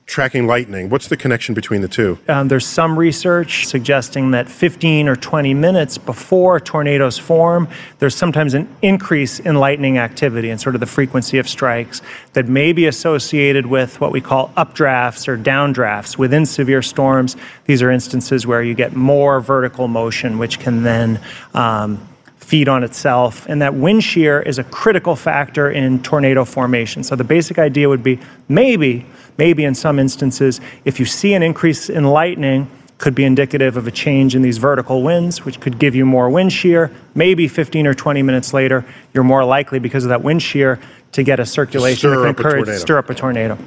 tracking 0.07 0.47
lightning. 0.47 0.91
What's 0.91 1.09
the 1.09 1.17
connection 1.17 1.55
between 1.55 1.81
the 1.81 1.89
two? 1.89 2.19
Um, 2.29 2.49
there's 2.49 2.67
some 2.67 2.99
research 2.99 3.67
suggesting 3.67 4.33
that 4.33 4.49
15 4.49 5.09
or 5.09 5.17
20 5.17 5.55
minutes 5.55 5.97
before 5.97 6.61
tornadoes 6.61 7.19
form, 7.19 7.69
there's 8.01 8.15
sometimes 8.15 8.53
an 8.55 8.69
increase 8.83 9.41
in 9.41 9.55
lightning 9.55 9.97
activity 9.97 10.51
and 10.51 10.61
sort 10.61 10.75
of 10.75 10.81
the 10.81 10.87
frequency 10.87 11.39
of 11.39 11.49
strikes 11.49 12.03
that 12.35 12.49
may 12.49 12.73
be 12.73 12.87
associated 12.87 13.65
with 13.67 13.99
what 14.01 14.13
we 14.13 14.21
call 14.21 14.51
updrafts 14.57 15.27
or 15.27 15.39
downdrafts 15.39 16.19
within 16.19 16.45
severe 16.45 16.83
storms. 16.83 17.37
These 17.65 17.83
are 17.83 17.91
instances 17.91 18.47
where 18.47 18.63
you 18.63 18.75
get 18.75 18.95
more 18.95 19.41
vertical 19.41 19.89
motion, 19.89 20.39
which 20.39 20.61
can 20.61 20.83
then 20.83 21.19
um, 21.55 22.07
feed 22.45 22.69
on 22.69 22.85
itself. 22.85 23.47
And 23.49 23.63
that 23.63 23.75
wind 23.75 24.05
shear 24.05 24.43
is 24.43 24.59
a 24.59 24.65
critical 24.65 25.17
factor 25.17 25.71
in 25.71 26.03
tornado 26.03 26.45
formation. 26.45 27.03
So 27.03 27.17
the 27.17 27.25
basic 27.25 27.59
idea 27.59 27.89
would 27.89 28.03
be 28.03 28.21
maybe, 28.49 29.07
maybe 29.37 29.65
in 29.65 29.75
some 29.75 29.99
instances, 29.99 30.61
if 30.85 30.99
you 30.99 31.07
see 31.07 31.35
an 31.35 31.43
increase 31.43 31.89
in 31.89 32.05
lightning, 32.05 32.71
could 32.99 33.15
be 33.15 33.25
indicative 33.25 33.77
of 33.77 33.87
a 33.87 33.91
change 33.91 34.35
in 34.35 34.43
these 34.43 34.59
vertical 34.59 35.03
winds, 35.03 35.45
which 35.45 35.61
could 35.61 35.79
give 35.79 35.95
you 35.95 36.07
more 36.07 36.31
wind 36.31 36.53
shear. 36.53 36.91
Maybe 37.15 37.49
15 37.49 37.87
or 37.87 37.95
20 37.95 38.23
minutes 38.23 38.55
later, 38.55 38.85
you're 39.13 39.25
more 39.25 39.45
likely, 39.45 39.79
because 39.79 40.05
of 40.05 40.11
that 40.11 40.23
wind 40.23 40.43
shear, 40.43 40.81
to 41.13 41.23
get 41.23 41.41
a 41.41 41.47
circulation 41.47 41.99
stir 41.99 42.11
that 42.11 42.17
can 42.17 42.29
encourage, 42.29 42.65
tornado. 42.65 42.79
stir 42.79 42.99
up 42.99 43.11
a 43.11 43.15
tornado. 43.15 43.59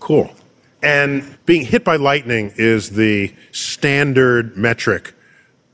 Cool. 0.00 0.30
And 0.82 1.36
being 1.46 1.64
hit 1.64 1.84
by 1.84 1.96
lightning 1.96 2.52
is 2.56 2.90
the 2.90 3.34
standard 3.52 4.56
metric 4.56 5.14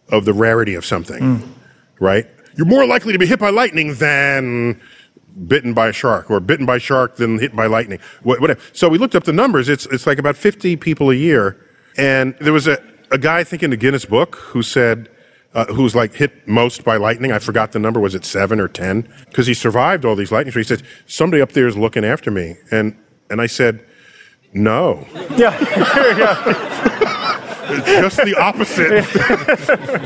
of 0.08 0.24
the 0.24 0.32
rarity 0.32 0.74
of 0.74 0.84
something, 0.84 1.20
mm. 1.20 1.48
right? 2.00 2.26
You're 2.56 2.66
more 2.66 2.86
likely 2.86 3.12
to 3.12 3.18
be 3.18 3.26
hit 3.26 3.38
by 3.38 3.50
lightning 3.50 3.94
than 3.94 4.80
bitten 5.46 5.74
by 5.74 5.88
a 5.88 5.92
shark, 5.92 6.30
or 6.30 6.40
bitten 6.40 6.66
by 6.66 6.76
a 6.76 6.80
shark 6.80 7.16
than 7.16 7.38
hit 7.38 7.54
by 7.54 7.66
lightning. 7.66 7.98
Whatever. 8.22 8.60
So 8.72 8.88
we 8.88 8.98
looked 8.98 9.14
up 9.14 9.24
the 9.24 9.32
numbers. 9.32 9.68
It's 9.68 9.86
it's 9.86 10.06
like 10.06 10.18
about 10.18 10.36
50 10.36 10.76
people 10.76 11.10
a 11.10 11.14
year, 11.14 11.56
and 11.96 12.34
there 12.40 12.52
was 12.52 12.66
a 12.66 12.82
a 13.10 13.18
guy 13.18 13.40
I 13.40 13.44
think 13.44 13.62
in 13.62 13.70
the 13.70 13.76
Guinness 13.76 14.04
Book 14.04 14.36
who 14.36 14.62
said. 14.62 15.08
Uh, 15.56 15.66
who 15.66 15.84
was 15.84 15.94
like 15.94 16.12
hit 16.12 16.48
most 16.48 16.82
by 16.82 16.96
lightning? 16.96 17.30
I 17.30 17.38
forgot 17.38 17.70
the 17.70 17.78
number. 17.78 18.00
Was 18.00 18.16
it 18.16 18.24
seven 18.24 18.58
or 18.58 18.66
ten? 18.66 19.08
Because 19.26 19.46
he 19.46 19.54
survived 19.54 20.04
all 20.04 20.16
these 20.16 20.32
lightning 20.32 20.50
strikes. 20.50 20.68
He 20.68 20.76
said, 20.78 20.84
"Somebody 21.06 21.40
up 21.40 21.52
there 21.52 21.68
is 21.68 21.76
looking 21.76 22.04
after 22.04 22.32
me," 22.32 22.56
and 22.72 22.96
and 23.30 23.40
I 23.40 23.46
said, 23.46 23.86
"No." 24.52 25.06
Yeah. 25.36 25.54
just 27.84 28.16
the 28.24 28.34
opposite. 28.38 29.04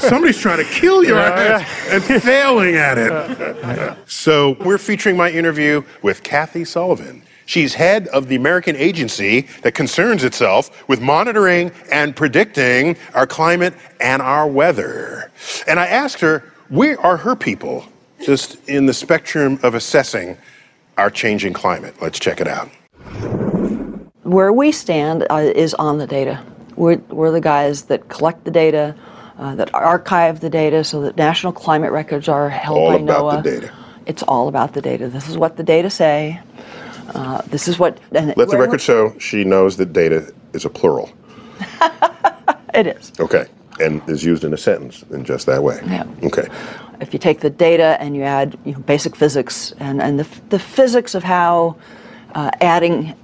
Somebody's 0.00 0.38
trying 0.38 0.58
to 0.58 0.70
kill 0.70 1.04
your 1.04 1.18
ass 1.18 1.66
and 1.90 2.22
failing 2.22 2.76
at 2.76 2.98
it. 2.98 3.98
So 4.08 4.56
we're 4.64 4.78
featuring 4.78 5.16
my 5.16 5.30
interview 5.30 5.82
with 6.02 6.22
Kathy 6.22 6.64
Sullivan. 6.64 7.22
She's 7.46 7.72
head 7.72 8.08
of 8.08 8.28
the 8.28 8.36
American 8.36 8.76
agency 8.76 9.48
that 9.62 9.72
concerns 9.72 10.22
itself 10.22 10.86
with 10.86 11.00
monitoring 11.00 11.72
and 11.90 12.14
predicting 12.14 12.96
our 13.14 13.26
climate 13.26 13.72
and 14.00 14.20
our 14.20 14.46
weather. 14.46 15.30
And 15.66 15.80
I 15.80 15.86
asked 15.86 16.20
her, 16.20 16.44
where 16.68 17.00
are 17.00 17.16
her 17.16 17.34
people 17.34 17.86
just 18.22 18.58
in 18.68 18.84
the 18.84 18.92
spectrum 18.92 19.58
of 19.62 19.74
assessing 19.74 20.36
our 20.98 21.08
changing 21.08 21.54
climate? 21.54 21.94
Let's 22.02 22.18
check 22.18 22.42
it 22.42 22.48
out. 22.48 22.68
Where 24.24 24.52
we 24.52 24.70
stand 24.70 25.26
uh, 25.30 25.36
is 25.36 25.72
on 25.74 25.96
the 25.96 26.06
data. 26.06 26.44
We're, 26.78 26.96
we're 27.08 27.30
the 27.32 27.40
guys 27.40 27.82
that 27.84 28.08
collect 28.08 28.44
the 28.44 28.50
data, 28.50 28.94
uh, 29.38 29.54
that 29.56 29.74
archive 29.74 30.40
the 30.40 30.50
data 30.50 30.84
so 30.84 31.02
that 31.02 31.16
national 31.16 31.52
climate 31.52 31.92
records 31.92 32.28
are 32.28 32.48
held 32.48 32.78
All 32.78 32.90
by 32.90 32.94
about 32.96 33.42
the 33.42 33.50
NOAA. 33.50 33.60
data. 33.60 33.74
It's 34.06 34.22
all 34.22 34.48
about 34.48 34.72
the 34.72 34.80
data. 34.80 35.08
This 35.08 35.28
is 35.28 35.36
what 35.36 35.56
the 35.56 35.62
data 35.62 35.90
say. 35.90 36.40
Uh, 37.14 37.42
this 37.46 37.68
is 37.68 37.78
what. 37.78 37.98
And 38.12 38.34
Let 38.36 38.48
the 38.48 38.58
record 38.58 38.80
show 38.80 39.18
she 39.18 39.44
knows 39.44 39.76
that 39.78 39.92
data 39.92 40.32
is 40.52 40.64
a 40.64 40.70
plural. 40.70 41.10
It 42.74 42.86
is. 42.86 43.12
Okay. 43.18 43.46
And 43.80 44.06
is 44.08 44.24
used 44.24 44.44
in 44.44 44.52
a 44.52 44.56
sentence 44.56 45.02
in 45.10 45.24
just 45.24 45.46
that 45.46 45.62
way. 45.62 45.80
Yeah. 45.86 46.06
Okay. 46.22 46.46
If 47.00 47.12
you 47.12 47.18
take 47.18 47.40
the 47.40 47.50
data 47.50 47.96
and 47.98 48.14
you 48.14 48.22
add 48.22 48.58
you 48.64 48.72
know, 48.72 48.78
basic 48.80 49.16
physics 49.16 49.72
and, 49.78 50.00
and 50.02 50.20
the, 50.20 50.28
the 50.50 50.58
physics 50.58 51.14
of 51.14 51.24
how 51.24 51.76
uh, 52.34 52.50
adding 52.60 53.14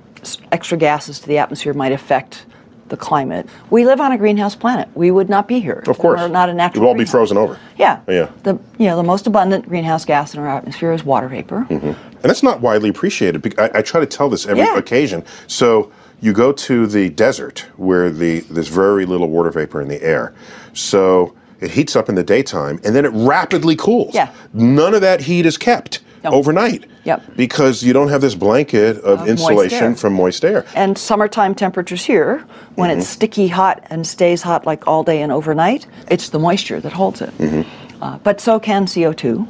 extra 0.51 0.79
gases 0.79 1.21
to 1.21 1.29
the 1.29 1.39
atmosphere 1.39 1.75
might 1.75 1.93
affect 1.93 2.47
the 2.89 2.97
climate. 2.97 3.49
We 3.71 3.85
live 3.85 4.01
on 4.01 4.13
a 4.13 4.19
greenhouse 4.19 4.55
planet. 4.55 4.89
We 4.95 5.11
would 5.11 5.29
not 5.29 5.49
be 5.49 5.61
here. 5.61 5.83
Of 5.87 5.99
course. 5.99 6.21
We're 6.21 6.29
not 6.29 6.49
a 6.49 6.55
natural. 6.55 6.83
We'll 6.83 6.91
all 6.91 6.99
be 6.99 7.05
frozen 7.05 7.37
over. 7.37 7.59
Yeah. 7.77 8.01
Yeah. 8.09 8.31
The 8.43 8.59
you 8.79 8.87
know 8.87 8.97
the 8.97 9.03
most 9.03 9.27
abundant 9.27 9.69
greenhouse 9.69 10.05
gas 10.05 10.35
in 10.35 10.41
our 10.41 10.49
atmosphere 10.49 10.93
is 10.93 11.05
water 11.05 11.29
vapor. 11.29 11.67
Mm-hmm. 11.71 11.87
And 11.87 12.23
that's 12.23 12.43
not 12.43 12.61
widely 12.61 12.89
appreciated. 12.89 13.59
I, 13.59 13.71
I 13.75 13.83
try 13.83 14.01
to 14.01 14.07
tell 14.07 14.29
this 14.29 14.47
every 14.47 14.63
Yeah. 14.63 14.77
occasion. 14.77 15.25
So 15.47 15.91
you 16.21 16.33
go 16.33 16.53
to 16.53 16.87
the 16.87 17.11
desert 17.11 17.67
where 17.77 18.11
the 18.11 18.41
there's 18.41 18.69
very 18.69 19.07
little 19.07 19.29
water 19.29 19.51
vapor 19.51 19.81
in 19.81 19.89
the 19.89 20.03
air. 20.03 20.35
So 20.73 21.35
it 21.61 21.71
heats 21.71 21.97
up 21.97 22.09
in 22.09 22.15
the 22.15 22.23
daytime 22.23 22.81
and 22.85 22.95
then 22.95 23.05
it 23.05 23.13
rapidly 23.15 23.77
cools. 23.77 24.15
Yeah. 24.15 24.33
None 24.53 24.95
of 24.95 25.01
that 25.01 25.23
heat 25.23 25.47
is 25.47 25.57
kept 25.57 26.01
Overnight. 26.33 26.87
Yep. 27.05 27.37
Because 27.37 27.83
you 27.83 27.93
don't 27.93 28.09
have 28.09 28.21
this 28.23 28.35
blanket 28.35 28.97
of, 28.99 29.21
Of 29.21 29.29
insulation 29.29 29.85
air. 29.85 29.95
from 29.95 30.15
moist 30.15 30.45
air. 30.45 30.65
And 30.75 30.97
summertime 30.97 31.55
temperatures 31.55 32.05
here, 32.05 32.45
when 32.77 32.91
Mm-hmm. 32.91 33.01
it's 33.01 33.09
sticky 33.09 33.49
hot 33.49 33.85
and 33.91 34.07
stays 34.07 34.43
hot 34.43 34.65
like 34.65 34.87
all 34.87 35.03
day 35.05 35.21
and 35.23 35.31
overnight, 35.31 35.87
it's 36.11 36.31
the 36.31 36.39
moisture 36.39 36.81
that 36.81 36.93
holds 36.93 37.21
it. 37.21 37.37
Mm-hmm. 37.39 38.03
Uh, 38.03 38.19
but 38.19 38.41
so 38.41 38.59
can 38.59 38.87
CO2. 38.87 39.47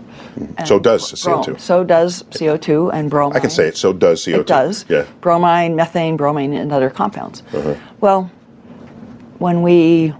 So 0.67 0.79
does 0.81 1.13
CO2. 1.13 1.61
So 1.61 1.85
does 1.85 2.23
CO2 2.25 2.93
and 2.93 3.09
bromine. 3.09 3.37
I 3.37 3.41
can 3.41 3.51
say 3.51 3.69
it. 3.69 3.77
So 3.77 3.93
does 3.93 4.25
CO2. 4.25 4.41
It 4.41 4.47
does. 4.49 4.85
Yeah. 4.89 5.07
Bromine, 5.21 5.77
methane, 5.77 6.17
bromine, 6.17 6.53
and 6.55 6.73
other 6.73 6.91
compounds. 6.91 7.43
Uh-huh. 7.53 7.75
Well, 8.01 8.31
when 9.39 9.63
we 9.63 10.13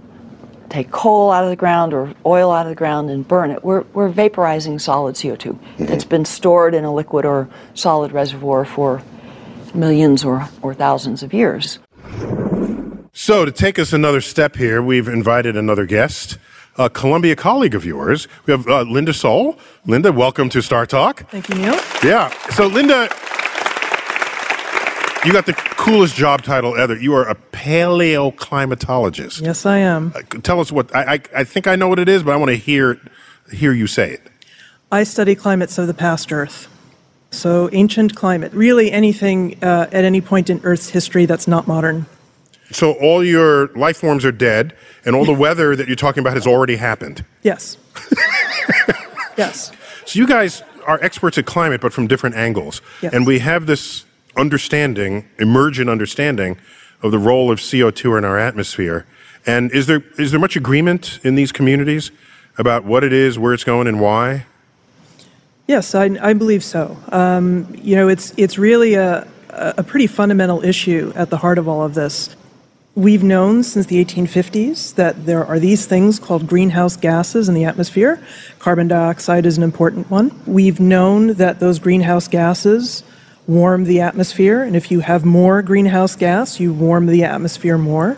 take 0.75 0.91
coal 0.91 1.31
out 1.31 1.43
of 1.45 1.49
the 1.49 1.55
ground 1.55 1.93
or 1.93 2.13
oil 2.25 2.51
out 2.51 2.65
of 2.65 2.69
the 2.69 2.75
ground 2.75 3.09
and 3.09 3.25
burn 3.25 3.49
it, 3.49 3.63
we're, 3.63 3.83
we're 3.93 4.09
vaporizing 4.11 4.79
solid 4.79 5.15
CO2 5.15 5.45
Mm-hmm. 5.55 5.85
that's 5.85 6.03
been 6.03 6.25
stored 6.25 6.73
in 6.73 6.83
a 6.83 6.93
liquid 6.93 7.23
or 7.25 7.47
solid 7.75 8.11
reservoir 8.11 8.65
for 8.65 9.01
millions 9.73 10.25
or, 10.25 10.49
or 10.61 10.73
thousands 10.73 11.23
of 11.23 11.33
years. 11.33 11.79
So, 13.13 13.45
to 13.45 13.51
take 13.51 13.79
us 13.79 13.93
another 13.93 14.19
step 14.19 14.57
here, 14.57 14.81
we've 14.81 15.07
invited 15.07 15.55
another 15.55 15.85
guest, 15.85 16.37
a 16.77 16.89
Columbia 16.89 17.35
colleague 17.37 17.75
of 17.75 17.85
yours. 17.85 18.27
We 18.45 18.51
have 18.51 18.67
uh, 18.67 18.81
Linda 18.81 19.13
Sohl. 19.13 19.57
Linda, 19.85 20.11
welcome 20.11 20.49
to 20.49 20.61
Star 20.61 20.85
Talk. 20.85 21.29
Thank 21.29 21.47
you, 21.47 21.55
Neil. 21.55 21.79
Yeah. 22.03 22.29
So, 22.49 22.67
Linda, 22.67 23.07
you 25.25 25.33
got 25.33 25.45
the 25.45 25.53
coolest 25.53 26.15
job 26.15 26.43
title 26.43 26.77
ever. 26.77 26.95
You 26.95 27.13
are 27.15 27.27
a 27.27 27.35
paleoclimatologist. 27.35 29.41
Yes, 29.41 29.65
I 29.65 29.79
am. 29.79 30.13
Uh, 30.15 30.21
Tell 30.41 30.59
us 30.59 30.71
what 30.71 30.95
I, 30.95 31.13
I, 31.13 31.19
I 31.35 31.43
think 31.43 31.67
I 31.67 31.75
know 31.75 31.87
what 31.87 31.99
it 31.99 32.07
is, 32.07 32.23
but 32.23 32.31
I 32.31 32.37
want 32.37 32.49
to 32.49 32.57
hear 32.57 32.99
hear 33.51 33.73
you 33.73 33.87
say 33.87 34.11
it. 34.11 34.21
I 34.91 35.03
study 35.03 35.35
climates 35.35 35.77
of 35.77 35.87
the 35.87 35.93
past 35.93 36.31
Earth. 36.31 36.67
So, 37.31 37.69
ancient 37.73 38.15
climate, 38.15 38.53
really 38.53 38.91
anything 38.91 39.61
uh, 39.61 39.89
at 39.91 40.05
any 40.05 40.21
point 40.21 40.49
in 40.49 40.61
Earth's 40.63 40.89
history 40.89 41.25
that's 41.25 41.47
not 41.47 41.67
modern. 41.67 42.05
So 42.71 42.93
all 42.93 43.23
your 43.23 43.67
life 43.69 43.97
forms 43.97 44.25
are 44.25 44.31
dead, 44.31 44.75
and 45.05 45.15
all 45.15 45.25
the 45.25 45.33
weather 45.45 45.75
that 45.75 45.87
you're 45.87 45.95
talking 45.95 46.21
about 46.21 46.33
has 46.33 46.47
already 46.47 46.77
happened. 46.77 47.25
Yes. 47.43 47.77
yes. 49.37 49.71
So 50.05 50.19
you 50.19 50.27
guys 50.27 50.63
are 50.87 51.03
experts 51.03 51.37
at 51.37 51.45
climate, 51.45 51.81
but 51.81 51.93
from 51.93 52.07
different 52.07 52.35
angles. 52.35 52.81
Yes. 53.01 53.13
And 53.13 53.27
we 53.27 53.39
have 53.39 53.65
this 53.65 54.05
understanding, 54.37 55.27
emergent 55.39 55.89
understanding, 55.89 56.57
of 57.01 57.11
the 57.11 57.19
role 57.19 57.51
of 57.51 57.59
CO2 57.59 58.17
in 58.17 58.25
our 58.25 58.37
atmosphere. 58.37 59.05
And 59.45 59.71
is 59.71 59.87
there 59.87 60.03
is 60.17 60.31
there 60.31 60.39
much 60.39 60.55
agreement 60.55 61.19
in 61.23 61.35
these 61.35 61.51
communities 61.51 62.11
about 62.57 62.83
what 62.83 63.03
it 63.03 63.13
is, 63.13 63.37
where 63.37 63.53
it's 63.53 63.63
going, 63.63 63.87
and 63.87 63.99
why? 63.99 64.45
Yes, 65.67 65.95
I, 65.95 66.05
I 66.21 66.33
believe 66.33 66.63
so. 66.63 66.95
Um, 67.11 67.67
you 67.75 67.95
know, 67.95 68.07
it's, 68.07 68.33
it's 68.37 68.57
really 68.57 68.93
a, 68.93 69.27
a 69.49 69.83
pretty 69.83 70.05
fundamental 70.05 70.63
issue 70.63 71.11
at 71.15 71.31
the 71.31 71.37
heart 71.37 71.57
of 71.57 71.67
all 71.67 71.83
of 71.83 71.95
this. 71.95 72.35
We've 72.93 73.23
known 73.23 73.63
since 73.63 73.87
the 73.87 74.03
1850s 74.03 74.95
that 74.95 75.25
there 75.25 75.43
are 75.43 75.59
these 75.59 75.85
things 75.85 76.19
called 76.19 76.47
greenhouse 76.47 76.95
gases 76.95 77.49
in 77.49 77.55
the 77.55 77.65
atmosphere. 77.65 78.23
Carbon 78.59 78.87
dioxide 78.87 79.45
is 79.45 79.57
an 79.57 79.63
important 79.63 80.09
one. 80.09 80.39
We've 80.45 80.79
known 80.79 81.33
that 81.33 81.59
those 81.59 81.79
greenhouse 81.79 82.27
gases 82.27 83.03
warm 83.47 83.83
the 83.83 84.01
atmosphere, 84.01 84.63
and 84.63 84.75
if 84.75 84.89
you 84.91 85.01
have 85.01 85.23
more 85.23 85.61
greenhouse 85.61 86.15
gas, 86.15 86.59
you 86.59 86.73
warm 86.73 87.05
the 87.05 87.23
atmosphere 87.23 87.77
more. 87.77 88.17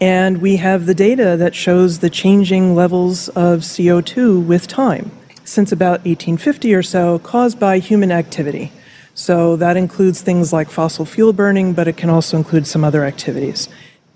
And 0.00 0.40
we 0.40 0.56
have 0.56 0.86
the 0.86 0.94
data 0.94 1.36
that 1.38 1.54
shows 1.54 1.98
the 1.98 2.10
changing 2.10 2.74
levels 2.74 3.28
of 3.30 3.60
CO2 3.60 4.44
with 4.44 4.66
time 4.66 5.10
since 5.50 5.72
about 5.72 6.04
1850 6.04 6.74
or 6.74 6.82
so, 6.82 7.18
caused 7.18 7.58
by 7.58 7.78
human 7.78 8.12
activity. 8.12 8.72
So 9.14 9.56
that 9.56 9.76
includes 9.76 10.22
things 10.22 10.52
like 10.52 10.70
fossil 10.70 11.04
fuel 11.04 11.32
burning, 11.32 11.74
but 11.74 11.88
it 11.88 11.96
can 11.96 12.08
also 12.08 12.36
include 12.36 12.66
some 12.66 12.84
other 12.84 13.04
activities. 13.04 13.68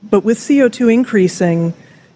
But 0.02 0.24
with 0.24 0.38
CO2 0.38 0.92
increasing, 0.92 1.74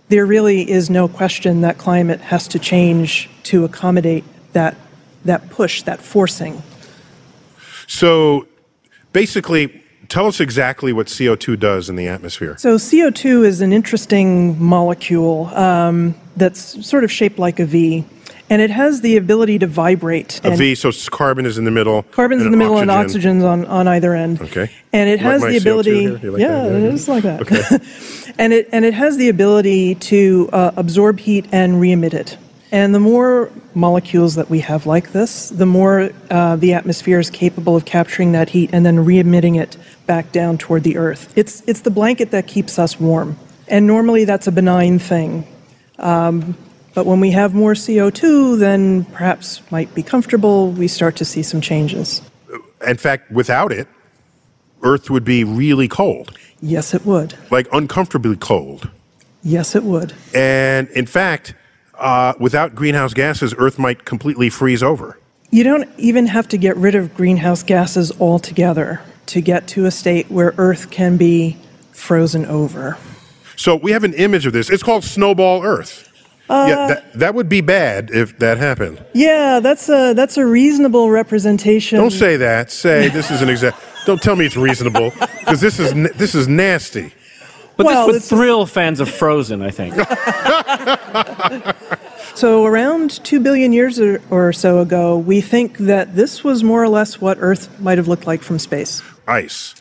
there 0.09 0.24
really 0.24 0.70
is 0.70 0.89
no 0.89 1.09
question 1.09 1.62
that 1.62 1.79
climate 1.79 2.20
has 2.20 2.47
to 2.49 2.59
change 2.59 3.29
to 3.45 3.64
accommodate 3.64 4.24
that, 4.53 4.76
that 5.24 5.51
push, 5.51 5.83
that 5.83 6.01
forcing. 6.01 6.62
So 7.89 8.47
basically, 9.12 9.82
tell 10.09 10.26
us 10.26 10.39
exactly 10.41 10.93
what 10.93 11.09
CO2 11.09 11.59
does 11.59 11.89
in 11.89 11.97
the 11.97 12.07
atmosphere. 12.07 12.57
So 12.59 12.76
CO2 12.76 13.45
is 13.45 13.61
an 13.61 13.72
interesting 13.72 14.62
molecule 14.62 15.47
um, 15.55 16.14
that's 16.36 16.86
sort 16.86 17.03
of 17.03 17.11
shaped 17.11 17.39
like 17.39 17.59
a 17.59 17.66
V. 17.66 18.05
And 18.51 18.62
it 18.62 18.70
has 18.70 19.03
the 19.03 19.18
ability 19.18 19.59
to 19.59 19.66
vibrate. 19.66 20.41
A 20.43 20.57
V, 20.57 20.74
so 20.74 20.91
carbon 21.11 21.45
is 21.45 21.59
in 21.59 21.64
the 21.66 21.70
middle. 21.70 22.03
Carbon's 22.05 22.45
in 22.45 22.51
the 22.51 22.57
middle 22.57 22.78
and 22.78 22.91
oxygen's 22.91 23.45
on, 23.45 23.66
on 23.66 23.86
either 23.86 24.14
end. 24.14 24.41
Okay. 24.41 24.70
And 24.91 25.11
it 25.11 25.20
Like 25.20 25.20
has 25.20 25.43
my 25.43 25.51
the 25.51 25.59
CO2 25.59 25.61
ability. 25.61 26.09
like 26.09 26.41
yeah, 26.41 26.62
that? 26.62 26.72
it 26.72 26.95
is 26.95 27.09
like 27.09 27.24
that. 27.24 27.43
Okay. 27.43 28.32
and 28.39 28.55
it 28.55 28.70
and 28.72 28.86
it 28.86 28.95
has 28.95 29.18
the 29.18 29.28
ability 29.28 29.97
to 29.97 30.49
uh, 30.55 30.70
absorb 30.76 31.18
heat 31.18 31.47
and 31.53 31.78
re-emit 31.78 32.14
it. 32.14 32.39
And 32.71 32.95
the 32.95 33.01
more 33.01 33.51
molecules 33.75 34.35
that 34.35 34.51
we 34.51 34.61
have 34.61 34.85
like 34.85 35.12
this, 35.12 35.49
the 35.49 35.64
more 35.66 36.11
uh, 36.31 36.57
the 36.57 36.75
atmosphere 36.75 37.19
is 37.19 37.31
capable 37.31 37.75
of 37.77 37.85
capturing 37.87 38.33
that 38.33 38.51
heat 38.51 38.71
and 38.73 38.85
then 38.85 39.05
re-emitting 39.05 39.55
it 39.55 39.77
back 40.07 40.33
down 40.33 40.59
toward 40.59 40.83
the 40.83 40.97
Earth. 40.99 41.33
It's 41.37 41.62
it's 41.66 41.81
the 41.81 41.91
blanket 41.91 42.31
that 42.31 42.47
keeps 42.47 42.79
us 42.79 43.01
warm. 43.01 43.39
And 43.69 43.87
normally 43.87 44.25
that's 44.25 44.47
a 44.47 44.53
benign 44.53 44.99
thing. 44.99 45.47
Um, 45.99 46.57
but 46.95 47.07
when 47.07 47.21
we 47.21 47.31
have 47.31 47.55
more 47.55 47.73
CO2, 47.75 48.59
then 48.59 49.05
perhaps 49.07 49.62
might 49.71 49.95
be 49.95 50.03
comfortable. 50.03 50.71
We 50.73 50.89
start 50.89 51.16
to 51.16 51.25
see 51.25 51.43
some 51.43 51.61
changes. 51.61 52.23
In 52.87 52.97
fact, 52.97 53.31
without 53.31 53.73
it, 53.73 53.89
Earth 54.83 55.11
would 55.11 55.25
be 55.25 55.43
really 55.45 55.89
cold, 55.89 56.37
Yes, 56.61 56.95
it 56.95 57.05
would. 57.05 57.35
like 57.51 57.66
uncomfortably 57.73 58.37
cold. 58.37 58.91
Yes, 59.43 59.75
it 59.75 59.83
would. 59.85 60.12
And 60.35 60.89
in 60.91 61.07
fact, 61.07 61.55
uh, 61.99 62.34
without 62.38 62.74
greenhouse 62.74 63.14
gases, 63.14 63.55
Earth 63.59 63.78
might 63.78 64.05
completely 64.05 64.51
freeze 64.51 64.82
over. 64.82 65.18
You 65.51 65.64
don't 65.64 65.88
even 65.99 66.26
have 66.26 66.49
to 66.49 66.59
get 66.59 66.76
rid 66.76 66.94
of 66.94 67.14
greenhouse 67.14 67.62
gases 67.62 68.12
altogether 68.20 69.01
to 69.26 69.40
get 69.40 69.66
to 69.68 69.86
a 69.86 69.90
state 69.90 70.30
where 70.30 70.55
Earth 70.59 70.90
can 70.90 71.16
be 71.16 71.57
frozen 71.92 72.44
over. 72.46 72.99
So 73.57 73.74
we 73.76 73.90
have 73.92 74.05
an 74.05 74.14
image 74.14 74.46
of 74.46 74.53
this. 74.53 74.70
It's 74.70 74.82
called 74.82 75.05
Snowball 75.05 75.62
Earth. 75.64 76.05
yeah, 76.49 76.86
that, 76.88 77.12
that 77.14 77.34
would 77.34 77.49
be 77.49 77.61
bad 77.61 78.11
if 78.11 78.38
that 78.38 78.57
happened. 78.59 79.05
Yeah, 79.14 79.61
that's 79.61 79.88
a 79.88 80.14
that's 80.14 80.38
a 80.38 80.46
reasonable 80.46 81.11
representation. 81.11 81.99
Don't 81.99 82.11
say 82.11 82.36
that. 82.36 82.70
Say 82.70 83.09
this 83.09 83.30
is 83.30 83.42
an 83.42 83.51
exact. 83.51 83.78
Don't 84.07 84.22
tell 84.22 84.36
me 84.36 84.46
it's 84.46 84.57
reasonable 84.57 85.11
because 85.40 85.61
this 85.61 85.78
is 85.78 85.92
this 86.16 86.34
is 86.34 86.49
nasty. 86.49 87.12
But 87.79 87.87
Well, 87.87 88.07
this 88.07 88.07
would 88.07 88.14
this 88.16 88.22
is- 88.24 88.39
thrill 88.39 88.66
fans 88.66 89.01
of 89.01 89.09
Frozen, 89.09 89.62
I 89.62 89.70
think. 89.70 89.95
So 92.39 92.64
around 92.64 93.24
2 93.24 93.41
billion 93.41 93.72
years 93.72 93.99
or, 93.99 94.22
or 94.31 94.53
so 94.53 94.79
ago, 94.79 95.18
we 95.18 95.41
think 95.41 95.76
that 95.79 96.14
this 96.14 96.45
was 96.45 96.62
more 96.62 96.81
or 96.81 96.89
less 96.89 97.20
what 97.20 97.37
Earth 97.41 97.81
might 97.81 97.99
have 97.99 98.07
looked 98.07 98.29
like 98.29 98.43
from 98.43 98.61
space. 98.61 99.03
Ice. 99.26 99.74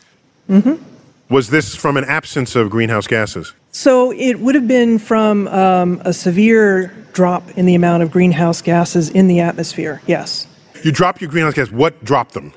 Mm-hmm. 0.50 0.84
Was 1.30 1.52
this 1.52 1.76
from 1.76 1.98
an 1.98 2.04
absence 2.06 2.56
of 2.56 2.72
greenhouse 2.72 3.06
gases? 3.06 3.54
So 3.72 4.12
it 4.12 4.40
would 4.40 4.56
have 4.56 4.68
been 4.68 4.98
from 4.98 5.48
um, 5.50 6.02
a 6.04 6.12
severe 6.14 6.88
drop 7.14 7.48
in 7.56 7.68
the 7.68 7.76
amount 7.76 8.02
of 8.02 8.10
greenhouse 8.10 8.64
gases 8.64 9.12
in 9.12 9.28
the 9.28 9.40
atmosphere, 9.40 10.02
yes. 10.08 10.48
You 10.84 10.92
drop 10.92 11.22
your 11.22 11.30
greenhouse 11.30 11.54
gas. 11.54 11.70
What 11.72 12.04
dropped 12.04 12.34
them? 12.34 12.54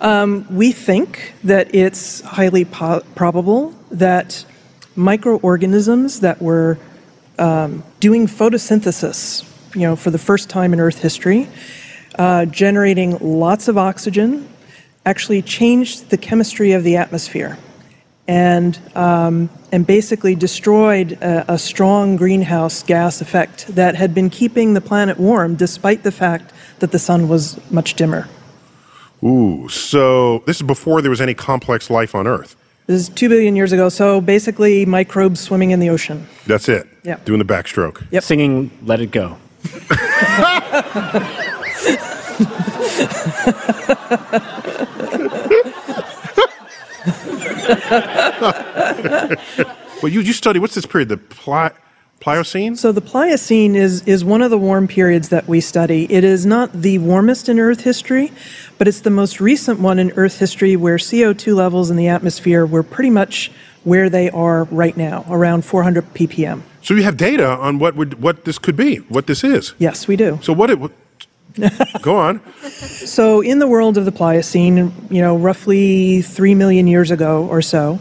We 0.00 0.72
think 0.72 1.34
that 1.44 1.74
it's 1.74 2.20
highly 2.20 2.64
po- 2.64 3.02
probable 3.14 3.74
that 3.90 4.44
microorganisms 4.96 6.20
that 6.20 6.40
were 6.40 6.78
um, 7.38 7.84
doing 8.00 8.26
photosynthesis, 8.26 9.44
you 9.74 9.82
know, 9.82 9.96
for 9.96 10.10
the 10.10 10.18
first 10.18 10.48
time 10.48 10.72
in 10.72 10.80
Earth 10.80 11.00
history, 11.00 11.48
uh, 12.18 12.46
generating 12.46 13.18
lots 13.18 13.68
of 13.68 13.76
oxygen, 13.76 14.48
actually 15.04 15.42
changed 15.42 16.10
the 16.10 16.16
chemistry 16.16 16.72
of 16.72 16.82
the 16.82 16.96
atmosphere, 16.96 17.58
and 18.26 18.78
um, 18.96 19.50
and 19.70 19.86
basically 19.86 20.34
destroyed 20.34 21.12
a, 21.12 21.52
a 21.52 21.58
strong 21.58 22.16
greenhouse 22.16 22.82
gas 22.82 23.20
effect 23.20 23.66
that 23.68 23.94
had 23.94 24.14
been 24.14 24.30
keeping 24.30 24.74
the 24.74 24.80
planet 24.80 25.18
warm, 25.18 25.54
despite 25.56 26.02
the 26.02 26.12
fact 26.12 26.52
that 26.78 26.90
the 26.90 26.98
sun 26.98 27.28
was 27.28 27.58
much 27.70 27.94
dimmer. 27.94 28.28
Ooh, 29.24 29.68
so 29.68 30.40
this 30.46 30.56
is 30.56 30.62
before 30.62 31.02
there 31.02 31.10
was 31.10 31.20
any 31.20 31.34
complex 31.34 31.90
life 31.90 32.14
on 32.14 32.26
Earth. 32.26 32.56
This 32.86 33.00
is 33.00 33.08
two 33.08 33.28
billion 33.28 33.56
years 33.56 33.72
ago, 33.72 33.88
so 33.88 34.20
basically 34.20 34.86
microbes 34.86 35.40
swimming 35.40 35.72
in 35.72 35.80
the 35.80 35.90
ocean. 35.90 36.28
That's 36.46 36.68
it. 36.68 36.86
Yeah. 37.02 37.16
Doing 37.24 37.40
the 37.40 37.44
backstroke. 37.44 38.06
Yep. 38.12 38.22
Singing 38.22 38.70
Let 38.84 39.00
It 39.00 39.10
Go. 39.10 39.36
Well, 50.02 50.12
you, 50.12 50.20
you 50.20 50.32
study, 50.34 50.58
what's 50.58 50.74
this 50.74 50.84
period? 50.86 51.08
The 51.08 51.16
Pli- 51.16 51.70
Pliocene? 52.20 52.76
So 52.76 52.92
the 52.92 53.00
Pliocene 53.00 53.76
is, 53.76 54.02
is 54.02 54.24
one 54.24 54.42
of 54.42 54.50
the 54.50 54.58
warm 54.58 54.88
periods 54.88 55.28
that 55.28 55.46
we 55.46 55.60
study. 55.60 56.10
It 56.12 56.24
is 56.24 56.44
not 56.44 56.72
the 56.72 56.98
warmest 56.98 57.48
in 57.48 57.58
Earth 57.58 57.82
history, 57.82 58.32
but 58.78 58.88
it's 58.88 59.00
the 59.00 59.10
most 59.10 59.40
recent 59.40 59.80
one 59.80 59.98
in 59.98 60.10
Earth 60.12 60.38
history 60.38 60.76
where 60.76 60.96
CO2 60.96 61.54
levels 61.54 61.90
in 61.90 61.96
the 61.96 62.08
atmosphere 62.08 62.66
were 62.66 62.82
pretty 62.82 63.10
much 63.10 63.52
where 63.84 64.10
they 64.10 64.28
are 64.30 64.64
right 64.64 64.96
now, 64.96 65.24
around 65.28 65.64
400 65.64 66.12
ppm. 66.14 66.62
So 66.82 66.94
you 66.94 67.04
have 67.04 67.16
data 67.16 67.46
on 67.46 67.78
what 67.78 67.94
would 67.94 68.20
what 68.20 68.44
this 68.44 68.58
could 68.58 68.76
be, 68.76 68.96
what 68.96 69.28
this 69.28 69.44
is. 69.44 69.74
Yes, 69.78 70.08
we 70.08 70.16
do. 70.16 70.38
So 70.42 70.52
what 70.52 70.70
it 70.70 70.80
would. 70.80 70.92
Go 72.02 72.16
on. 72.16 72.40
So, 72.70 73.40
in 73.40 73.60
the 73.60 73.66
world 73.66 73.96
of 73.96 74.04
the 74.04 74.12
Pliocene, 74.12 74.92
you 75.08 75.22
know, 75.22 75.36
roughly 75.36 76.20
3 76.20 76.54
million 76.54 76.86
years 76.86 77.10
ago 77.10 77.46
or 77.46 77.62
so, 77.62 77.98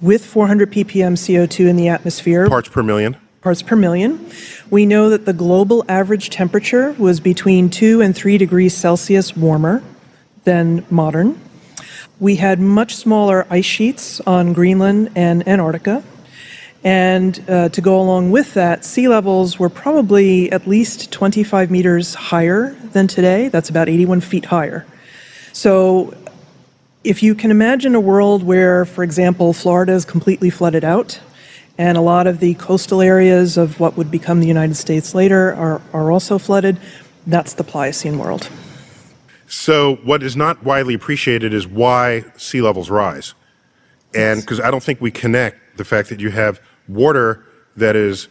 with 0.00 0.24
400 0.24 0.70
ppm 0.70 1.14
CO2 1.14 1.68
in 1.68 1.76
the 1.76 1.88
atmosphere, 1.88 2.48
Parts 2.48 2.68
per 2.68 2.82
million. 2.82 3.16
Parts 3.42 3.60
per 3.60 3.74
million, 3.74 4.30
we 4.70 4.86
know 4.86 5.10
that 5.10 5.26
the 5.26 5.32
global 5.32 5.84
average 5.88 6.30
temperature 6.30 6.92
was 6.92 7.18
between 7.18 7.68
2 7.68 8.00
and 8.00 8.14
3 8.14 8.38
degrees 8.38 8.74
Celsius 8.74 9.36
warmer 9.36 9.82
than 10.44 10.86
modern. 10.88 11.40
We 12.20 12.36
had 12.36 12.60
much 12.60 12.94
smaller 12.94 13.46
ice 13.50 13.64
sheets 13.64 14.20
on 14.20 14.52
Greenland 14.52 15.10
and 15.16 15.46
Antarctica. 15.46 16.04
And 16.84 17.44
uh, 17.48 17.68
to 17.70 17.80
go 17.80 18.00
along 18.00 18.30
with 18.30 18.54
that, 18.54 18.84
sea 18.84 19.08
levels 19.08 19.58
were 19.58 19.68
probably 19.68 20.50
at 20.52 20.66
least 20.66 21.10
25 21.10 21.70
meters 21.70 22.14
higher 22.14 22.76
than 22.92 23.08
today. 23.08 23.48
That's 23.48 23.70
about 23.70 23.88
81 23.88 24.20
feet 24.20 24.46
higher. 24.46 24.86
So 25.52 26.14
if 27.02 27.22
you 27.22 27.34
can 27.34 27.50
imagine 27.50 27.96
a 27.96 28.00
world 28.00 28.44
where, 28.44 28.84
for 28.84 29.02
example, 29.02 29.52
Florida 29.52 29.92
is 29.92 30.04
completely 30.04 30.50
flooded 30.50 30.84
out, 30.84 31.20
and 31.78 31.96
a 31.96 32.00
lot 32.00 32.26
of 32.26 32.40
the 32.40 32.54
coastal 32.54 33.00
areas 33.00 33.56
of 33.56 33.80
what 33.80 33.96
would 33.96 34.10
become 34.10 34.40
the 34.40 34.46
United 34.46 34.74
States 34.76 35.14
later 35.14 35.52
are, 35.54 35.80
are 35.92 36.10
also 36.10 36.38
flooded, 36.38 36.78
that's 37.26 37.54
the 37.54 37.64
Pliocene 37.64 38.18
world. 38.18 38.48
So, 39.46 39.96
what 39.96 40.22
is 40.22 40.34
not 40.36 40.64
widely 40.64 40.94
appreciated 40.94 41.52
is 41.52 41.66
why 41.66 42.24
sea 42.36 42.62
levels 42.62 42.88
rise. 42.90 43.34
And 44.14 44.40
because 44.40 44.60
I 44.60 44.70
don't 44.70 44.82
think 44.82 45.00
we 45.00 45.10
connect 45.10 45.76
the 45.76 45.84
fact 45.84 46.08
that 46.08 46.20
you 46.20 46.30
have 46.30 46.60
water 46.88 47.44
that 47.76 47.96
is 47.96 48.28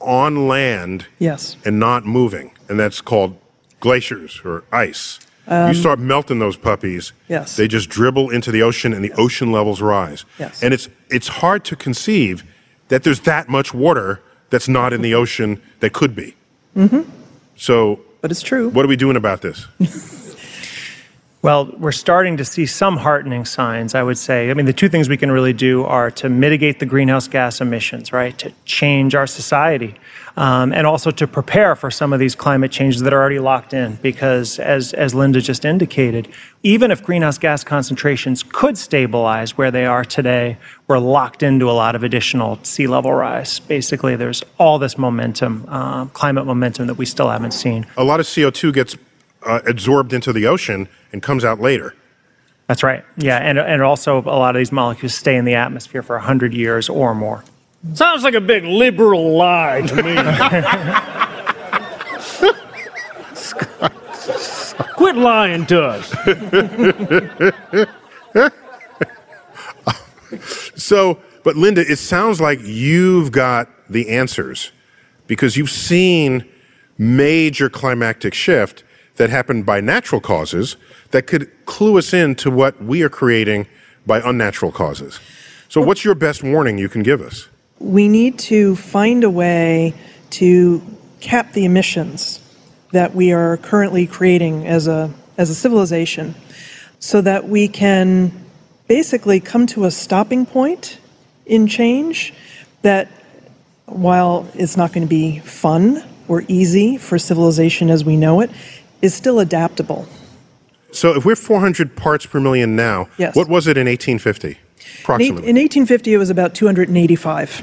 on 0.00 0.46
land 0.48 1.06
Yes. 1.18 1.56
and 1.64 1.78
not 1.78 2.06
moving, 2.06 2.52
and 2.68 2.78
that's 2.78 3.00
called 3.00 3.36
glaciers 3.80 4.40
or 4.44 4.64
ice. 4.72 5.18
Um, 5.46 5.68
you 5.68 5.74
start 5.74 5.98
melting 5.98 6.38
those 6.38 6.56
puppies, 6.58 7.12
Yes. 7.28 7.56
they 7.56 7.66
just 7.68 7.88
dribble 7.88 8.28
into 8.30 8.50
the 8.50 8.62
ocean, 8.62 8.92
and 8.92 9.02
the 9.02 9.12
ocean 9.12 9.50
levels 9.50 9.80
rise. 9.80 10.24
Yes. 10.38 10.62
And 10.62 10.72
it's 10.74 10.88
it's 11.10 11.28
hard 11.28 11.64
to 11.66 11.76
conceive 11.76 12.44
that 12.88 13.02
there's 13.04 13.20
that 13.20 13.48
much 13.48 13.72
water 13.74 14.20
that's 14.50 14.68
not 14.68 14.92
in 14.92 15.02
the 15.02 15.14
ocean 15.14 15.60
that 15.80 15.92
could 15.92 16.14
be. 16.14 16.34
hmm 16.74 17.00
So, 17.56 18.00
But 18.20 18.30
it's 18.30 18.42
true. 18.42 18.68
what 18.70 18.84
are 18.84 18.88
we 18.88 18.96
doing 18.96 19.16
about 19.16 19.42
this? 19.42 19.66
Well, 21.40 21.66
we're 21.78 21.92
starting 21.92 22.36
to 22.38 22.44
see 22.44 22.66
some 22.66 22.96
heartening 22.96 23.44
signs, 23.44 23.94
I 23.94 24.02
would 24.02 24.18
say. 24.18 24.50
I 24.50 24.54
mean, 24.54 24.66
the 24.66 24.72
two 24.72 24.88
things 24.88 25.08
we 25.08 25.16
can 25.16 25.30
really 25.30 25.52
do 25.52 25.84
are 25.84 26.10
to 26.12 26.28
mitigate 26.28 26.80
the 26.80 26.86
greenhouse 26.86 27.28
gas 27.28 27.60
emissions, 27.60 28.12
right? 28.12 28.36
To 28.38 28.52
change 28.64 29.14
our 29.14 29.28
society, 29.28 29.94
um, 30.36 30.72
and 30.72 30.84
also 30.84 31.12
to 31.12 31.28
prepare 31.28 31.76
for 31.76 31.92
some 31.92 32.12
of 32.12 32.18
these 32.18 32.34
climate 32.34 32.72
changes 32.72 33.02
that 33.02 33.12
are 33.12 33.20
already 33.20 33.38
locked 33.38 33.72
in. 33.72 34.00
Because, 34.02 34.58
as, 34.58 34.92
as 34.94 35.14
Linda 35.14 35.40
just 35.40 35.64
indicated, 35.64 36.26
even 36.64 36.90
if 36.90 37.04
greenhouse 37.04 37.38
gas 37.38 37.62
concentrations 37.62 38.42
could 38.42 38.76
stabilize 38.76 39.56
where 39.56 39.70
they 39.70 39.86
are 39.86 40.04
today, 40.04 40.56
we're 40.88 40.98
locked 40.98 41.44
into 41.44 41.70
a 41.70 41.72
lot 41.72 41.94
of 41.94 42.02
additional 42.02 42.58
sea 42.64 42.88
level 42.88 43.12
rise. 43.12 43.60
Basically, 43.60 44.16
there's 44.16 44.42
all 44.58 44.80
this 44.80 44.98
momentum, 44.98 45.68
um, 45.68 46.08
climate 46.10 46.46
momentum 46.46 46.88
that 46.88 46.94
we 46.94 47.06
still 47.06 47.30
haven't 47.30 47.52
seen. 47.52 47.86
A 47.96 48.02
lot 48.02 48.18
of 48.18 48.26
CO2 48.26 48.74
gets 48.74 48.96
uh, 49.44 49.60
absorbed 49.66 50.12
into 50.12 50.32
the 50.32 50.46
ocean 50.46 50.88
and 51.12 51.22
comes 51.22 51.44
out 51.44 51.60
later. 51.60 51.94
That's 52.66 52.82
right. 52.82 53.04
Yeah, 53.16 53.38
and, 53.38 53.58
and 53.58 53.82
also 53.82 54.18
a 54.18 54.38
lot 54.38 54.54
of 54.54 54.60
these 54.60 54.72
molecules 54.72 55.14
stay 55.14 55.36
in 55.36 55.44
the 55.44 55.54
atmosphere 55.54 56.02
for 56.02 56.16
100 56.16 56.52
years 56.52 56.88
or 56.88 57.14
more. 57.14 57.44
Sounds 57.94 58.24
like 58.24 58.34
a 58.34 58.40
big 58.40 58.64
liberal 58.64 59.36
lie 59.36 59.82
to 59.82 60.02
me. 60.02 60.16
Quit 64.96 65.16
lying 65.16 65.64
to 65.66 65.82
us. 65.82 66.12
So, 70.88 71.18
but 71.44 71.56
Linda, 71.56 71.80
it 71.82 71.98
sounds 71.98 72.40
like 72.40 72.60
you've 72.62 73.32
got 73.32 73.68
the 73.90 74.08
answers 74.08 74.72
because 75.26 75.56
you've 75.56 75.70
seen 75.70 76.48
major 76.96 77.68
climactic 77.68 78.34
shift 78.34 78.84
that 79.18 79.30
happened 79.30 79.66
by 79.66 79.80
natural 79.80 80.20
causes 80.20 80.76
that 81.10 81.26
could 81.26 81.50
clue 81.66 81.98
us 81.98 82.12
in 82.12 82.34
to 82.36 82.50
what 82.50 82.82
we 82.82 83.02
are 83.02 83.08
creating 83.08 83.66
by 84.06 84.20
unnatural 84.24 84.72
causes. 84.72 85.20
So, 85.68 85.80
what's 85.80 86.04
your 86.04 86.14
best 86.14 86.42
warning 86.42 86.78
you 86.78 86.88
can 86.88 87.02
give 87.02 87.20
us? 87.20 87.48
we 87.80 88.08
need 88.08 88.38
to 88.38 88.76
find 88.76 89.24
a 89.24 89.30
way 89.30 89.94
to 90.30 90.82
cap 91.20 91.52
the 91.52 91.64
emissions 91.64 92.40
that 92.92 93.14
we 93.14 93.32
are 93.32 93.56
currently 93.58 94.06
creating 94.06 94.66
as 94.66 94.86
a 94.86 95.12
as 95.36 95.50
a 95.50 95.54
civilization 95.54 96.34
so 96.98 97.20
that 97.20 97.48
we 97.48 97.68
can 97.68 98.32
basically 98.88 99.38
come 99.38 99.66
to 99.66 99.84
a 99.84 99.90
stopping 99.90 100.44
point 100.44 100.98
in 101.46 101.66
change 101.66 102.34
that 102.82 103.08
while 103.86 104.48
it's 104.54 104.76
not 104.76 104.92
going 104.92 105.06
to 105.06 105.08
be 105.08 105.38
fun 105.40 106.04
or 106.26 106.44
easy 106.48 106.96
for 106.96 107.18
civilization 107.18 107.88
as 107.88 108.04
we 108.04 108.16
know 108.16 108.40
it 108.40 108.50
is 109.02 109.14
still 109.14 109.38
adaptable 109.40 110.06
So, 110.90 111.14
if 111.16 111.24
we're 111.24 111.36
400 111.36 111.96
parts 111.96 112.24
per 112.26 112.40
million 112.40 112.74
now, 112.76 113.08
Yes. 113.18 113.34
what 113.36 113.48
was 113.48 113.66
it 113.66 113.76
in 113.76 113.86
1850, 113.86 114.48
in, 114.48 114.56
approximately? 115.02 115.48
in 115.48 115.56
1850 115.56 116.14
it 116.14 116.18
was 116.18 116.30
about 116.30 116.54
285 116.54 117.62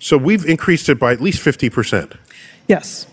so, 0.00 0.18
we've 0.18 0.44
increased 0.44 0.88
it 0.90 0.98
by 0.98 1.12
at 1.12 1.20
least 1.20 1.42
50% 1.44 2.16
yes 2.68 3.06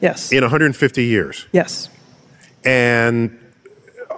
yes 0.00 0.32
in 0.32 0.42
150 0.42 1.04
years. 1.04 1.46
yes 1.52 1.88
And 2.64 3.38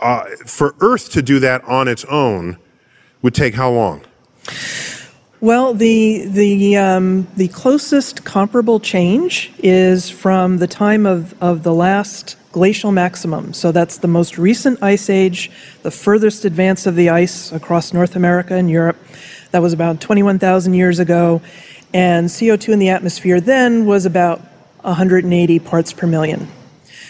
uh, 0.00 0.24
for 0.46 0.74
Earth 0.80 1.10
to 1.12 1.22
do 1.22 1.38
that 1.40 1.62
on 1.64 1.88
its 1.88 2.04
own 2.06 2.56
would 3.22 3.34
take 3.34 3.54
how 3.54 3.70
long? 3.70 4.02
Well, 5.42 5.72
the 5.72 6.26
the 6.26 6.76
um, 6.76 7.26
the 7.34 7.48
closest 7.48 8.26
comparable 8.26 8.78
change 8.78 9.50
is 9.60 10.10
from 10.10 10.58
the 10.58 10.66
time 10.66 11.06
of, 11.06 11.34
of 11.42 11.62
the 11.62 11.72
last 11.72 12.36
glacial 12.52 12.92
maximum. 12.92 13.54
So 13.54 13.72
that's 13.72 13.96
the 13.96 14.08
most 14.08 14.36
recent 14.36 14.82
ice 14.82 15.08
age, 15.08 15.50
the 15.82 15.90
furthest 15.90 16.44
advance 16.44 16.84
of 16.84 16.94
the 16.94 17.08
ice 17.08 17.52
across 17.52 17.94
North 17.94 18.16
America 18.16 18.54
and 18.54 18.70
Europe. 18.70 18.98
That 19.52 19.62
was 19.62 19.72
about 19.72 20.02
21,000 20.02 20.74
years 20.74 20.98
ago, 20.98 21.40
and 21.94 22.28
CO2 22.28 22.74
in 22.74 22.78
the 22.78 22.90
atmosphere 22.90 23.40
then 23.40 23.86
was 23.86 24.04
about 24.04 24.40
180 24.82 25.58
parts 25.60 25.94
per 25.94 26.06
million. 26.06 26.48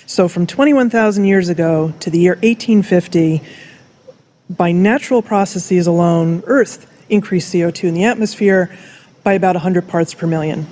So 0.06 0.28
from 0.28 0.46
21,000 0.46 1.24
years 1.24 1.48
ago 1.48 1.92
to 1.98 2.10
the 2.10 2.20
year 2.20 2.34
1850, 2.34 3.42
by 4.48 4.70
natural 4.70 5.20
processes 5.20 5.88
alone, 5.88 6.44
Earth 6.46 6.86
increased 7.10 7.52
CO2 7.52 7.84
in 7.84 7.94
the 7.94 8.04
atmosphere 8.04 8.70
by 9.22 9.34
about 9.34 9.54
100 9.54 9.88
parts 9.88 10.14
per 10.14 10.26
million. 10.26 10.66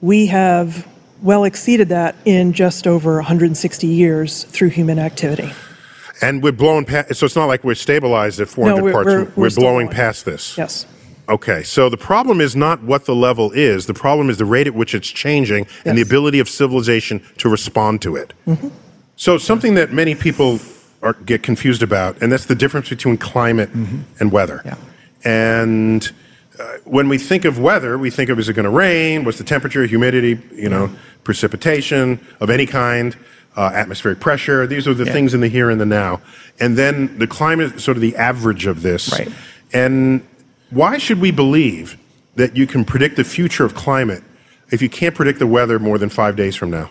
We 0.00 0.26
have 0.26 0.86
well 1.22 1.44
exceeded 1.44 1.90
that 1.90 2.16
in 2.24 2.52
just 2.52 2.86
over 2.86 3.16
160 3.16 3.86
years 3.86 4.44
through 4.44 4.70
human 4.70 4.98
activity. 4.98 5.52
And 6.22 6.42
we're 6.42 6.52
blowing 6.52 6.84
past, 6.84 7.14
so 7.14 7.26
it's 7.26 7.36
not 7.36 7.46
like 7.46 7.64
we're 7.64 7.74
stabilized 7.74 8.40
at 8.40 8.48
400 8.48 8.82
we're- 8.82 8.92
parts. 8.92 9.06
we're- 9.06 9.24
We're, 9.36 9.48
we're 9.48 9.54
blowing 9.54 9.88
past 9.88 10.24
this. 10.24 10.56
Yes. 10.58 10.86
Okay, 11.28 11.62
so 11.62 11.88
the 11.88 11.96
problem 11.96 12.40
is 12.40 12.56
not 12.56 12.82
what 12.82 13.04
the 13.04 13.14
level 13.14 13.52
is. 13.52 13.86
The 13.86 13.94
problem 13.94 14.30
is 14.30 14.38
the 14.38 14.44
rate 14.44 14.66
at 14.66 14.74
which 14.74 14.96
it's 14.96 15.08
changing 15.08 15.66
and 15.84 15.96
the 15.96 16.02
ability 16.02 16.40
of 16.40 16.48
civilization 16.48 17.22
to 17.38 17.48
respond 17.48 18.02
to 18.02 18.16
it. 18.16 18.32
Mm-hmm. 18.48 18.68
So 19.14 19.38
something 19.38 19.74
that 19.74 19.92
many 19.92 20.16
people 20.16 20.58
are, 21.02 21.12
get 21.12 21.44
confused 21.44 21.84
about, 21.84 22.20
and 22.20 22.32
that's 22.32 22.46
the 22.46 22.56
difference 22.56 22.88
between 22.88 23.16
climate 23.16 23.72
mm-hmm. 23.72 24.00
and 24.18 24.32
weather. 24.32 24.62
And 25.24 26.10
uh, 26.58 26.76
when 26.84 27.08
we 27.08 27.18
think 27.18 27.44
of 27.44 27.58
weather, 27.58 27.96
we 27.98 28.10
think 28.10 28.30
of 28.30 28.38
is 28.38 28.48
it 28.48 28.54
going 28.54 28.64
to 28.64 28.70
rain? 28.70 29.24
What's 29.24 29.38
the 29.38 29.44
temperature, 29.44 29.84
humidity, 29.86 30.40
you 30.54 30.68
know, 30.68 30.90
precipitation 31.24 32.24
of 32.40 32.50
any 32.50 32.66
kind, 32.66 33.16
uh, 33.56 33.70
atmospheric 33.74 34.20
pressure. 34.20 34.66
These 34.66 34.86
are 34.86 34.94
the 34.94 35.04
Yeah. 35.04 35.12
things 35.12 35.34
in 35.34 35.40
the 35.40 35.48
here 35.48 35.70
and 35.70 35.80
the 35.80 35.86
now. 35.86 36.20
And 36.58 36.76
then 36.76 37.18
the 37.18 37.26
climate 37.26 37.76
is 37.76 37.84
sort 37.84 37.96
of 37.96 38.00
the 38.00 38.16
average 38.16 38.66
of 38.66 38.82
this. 38.82 39.12
Right. 39.12 39.28
And 39.72 40.22
why 40.70 40.98
should 40.98 41.20
we 41.20 41.30
believe 41.30 41.96
that 42.36 42.56
you 42.56 42.66
can 42.66 42.84
predict 42.84 43.16
the 43.16 43.24
future 43.24 43.64
of 43.64 43.74
climate 43.74 44.22
if 44.70 44.80
you 44.80 44.88
can't 44.88 45.14
predict 45.14 45.38
the 45.38 45.46
weather 45.46 45.78
more 45.78 45.98
than 45.98 46.08
five 46.08 46.36
days 46.36 46.56
from 46.56 46.70
now? 46.70 46.90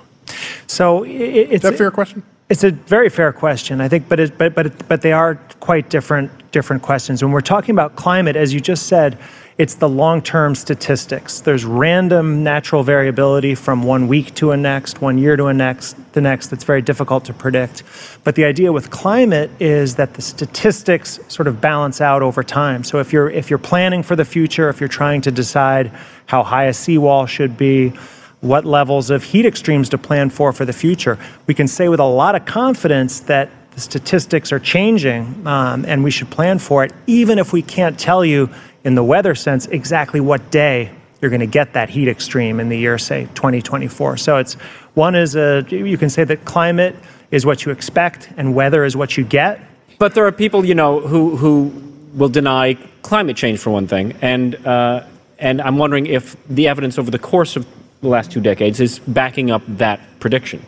So 0.68 1.04
it's 1.04 1.52
Is 1.52 1.62
that 1.62 1.74
a 1.74 1.78
fair 1.78 1.92
question? 1.92 2.24
It's 2.50 2.64
a 2.64 2.72
very 2.72 3.10
fair 3.10 3.32
question, 3.32 3.80
I 3.80 3.88
think, 3.88 4.10
but 4.10 4.20
it, 4.20 4.36
but 4.36 4.56
but 4.56 4.88
but 4.88 5.04
they 5.04 5.12
are 5.12 5.36
quite 5.60 5.90
different 5.90 6.32
different 6.52 6.82
questions. 6.82 7.22
When 7.22 7.32
we're 7.32 7.42
talking 7.42 7.76
about 7.76 7.96
climate, 7.96 8.36
as 8.36 8.56
you 8.56 8.60
just 8.60 8.88
said, 8.88 9.20
it's 9.60 9.76
the 9.76 9.88
long-term 9.88 10.56
statistics. 10.56 11.42
There's 11.42 11.64
random 11.64 12.44
natural 12.44 12.82
variability 12.82 13.54
from 13.54 13.84
one 13.84 14.08
week 14.08 14.34
to 14.36 14.52
a 14.52 14.58
next, 14.58 15.00
one 15.00 15.20
year 15.20 15.36
to 15.36 15.46
a 15.46 15.54
next, 15.54 15.96
the 16.14 16.22
next. 16.22 16.48
That's 16.48 16.64
very 16.64 16.82
difficult 16.82 17.26
to 17.26 17.34
predict. 17.34 17.84
But 18.24 18.34
the 18.34 18.46
idea 18.46 18.72
with 18.72 18.90
climate 18.90 19.52
is 19.60 19.96
that 19.98 20.16
the 20.16 20.22
statistics 20.24 21.20
sort 21.28 21.48
of 21.48 21.62
balance 21.62 22.02
out 22.02 22.24
over 22.24 22.42
time. 22.42 22.84
So 22.84 22.98
if 23.00 23.14
you're 23.14 23.30
if 23.30 23.52
you're 23.52 23.60
planning 23.60 24.02
for 24.02 24.16
the 24.16 24.26
future, 24.26 24.70
if 24.70 24.80
you're 24.80 24.90
trying 24.90 25.22
to 25.22 25.32
decide 25.32 25.92
how 26.26 26.42
high 26.42 26.66
a 26.66 26.74
seawall 26.74 27.28
should 27.28 27.58
be, 27.58 27.94
what 28.42 28.66
levels 28.66 29.10
of 29.10 29.24
heat 29.24 29.46
extremes 29.46 29.90
to 29.90 29.98
plan 29.98 30.30
for 30.30 30.54
for 30.54 30.66
the 30.66 30.74
future. 30.74 31.18
We 31.48 31.54
can 31.54 31.68
say 31.68 31.90
with 31.90 32.00
a 32.00 32.06
lot 32.06 32.36
of 32.36 32.46
confidence 32.46 33.22
that 33.22 33.50
the 33.72 33.82
statistics 33.82 34.52
are 34.52 34.60
changing 34.60 35.46
um, 35.46 35.86
and 35.86 36.04
we 36.04 36.12
should 36.12 36.30
plan 36.30 36.60
for 36.60 36.84
it, 36.84 36.94
even 37.08 37.38
if 37.38 37.54
we 37.54 37.62
can't 37.62 38.00
tell 38.00 38.24
you 38.24 38.50
in 38.84 38.96
the 38.96 39.04
weather 39.04 39.36
sense 39.36 39.68
exactly 39.68 40.20
what 40.20 40.52
day 40.52 40.92
you're 41.22 41.30
going 41.30 41.42
to 41.42 41.48
get 41.48 41.74
that 41.74 41.90
heat 41.90 42.08
extreme 42.08 42.60
in 42.60 42.70
the 42.70 42.78
year, 42.78 42.98
say 42.98 43.28
2024. 43.36 44.18
So 44.18 44.38
it's 44.38 44.54
one 44.94 45.16
is 45.16 45.36
a, 45.36 45.66
you 45.70 45.98
can 45.98 46.10
say 46.10 46.24
that 46.24 46.46
climate 46.46 46.96
is 47.32 47.46
what 47.46 47.66
you 47.66 47.72
expect 47.72 48.32
and 48.38 48.56
weather 48.56 48.86
is 48.86 48.96
what 48.96 49.18
you 49.18 49.24
get. 49.24 49.60
But 50.00 50.16
there 50.16 50.26
are 50.26 50.32
people, 50.32 50.64
you 50.64 50.76
know, 50.76 51.02
who 51.02 51.36
who 51.36 51.74
will 52.14 52.30
deny 52.30 52.76
climate 53.02 53.36
change 53.36 53.60
for 53.60 53.70
one 53.70 53.86
thing, 53.86 54.14
and 54.22 54.56
uh, 54.66 55.06
and 55.40 55.62
I'm 55.62 55.78
wondering 55.78 56.06
if 56.06 56.38
the 56.48 56.70
evidence 56.70 56.98
over 56.98 57.12
the 57.12 57.20
course 57.20 57.58
of 57.58 57.68
the 58.02 58.08
last 58.08 58.32
two 58.32 58.42
decades 58.42 58.80
is 58.80 59.00
backing 59.00 59.52
up 59.52 59.62
that 59.68 60.00
prediction. 60.20 60.66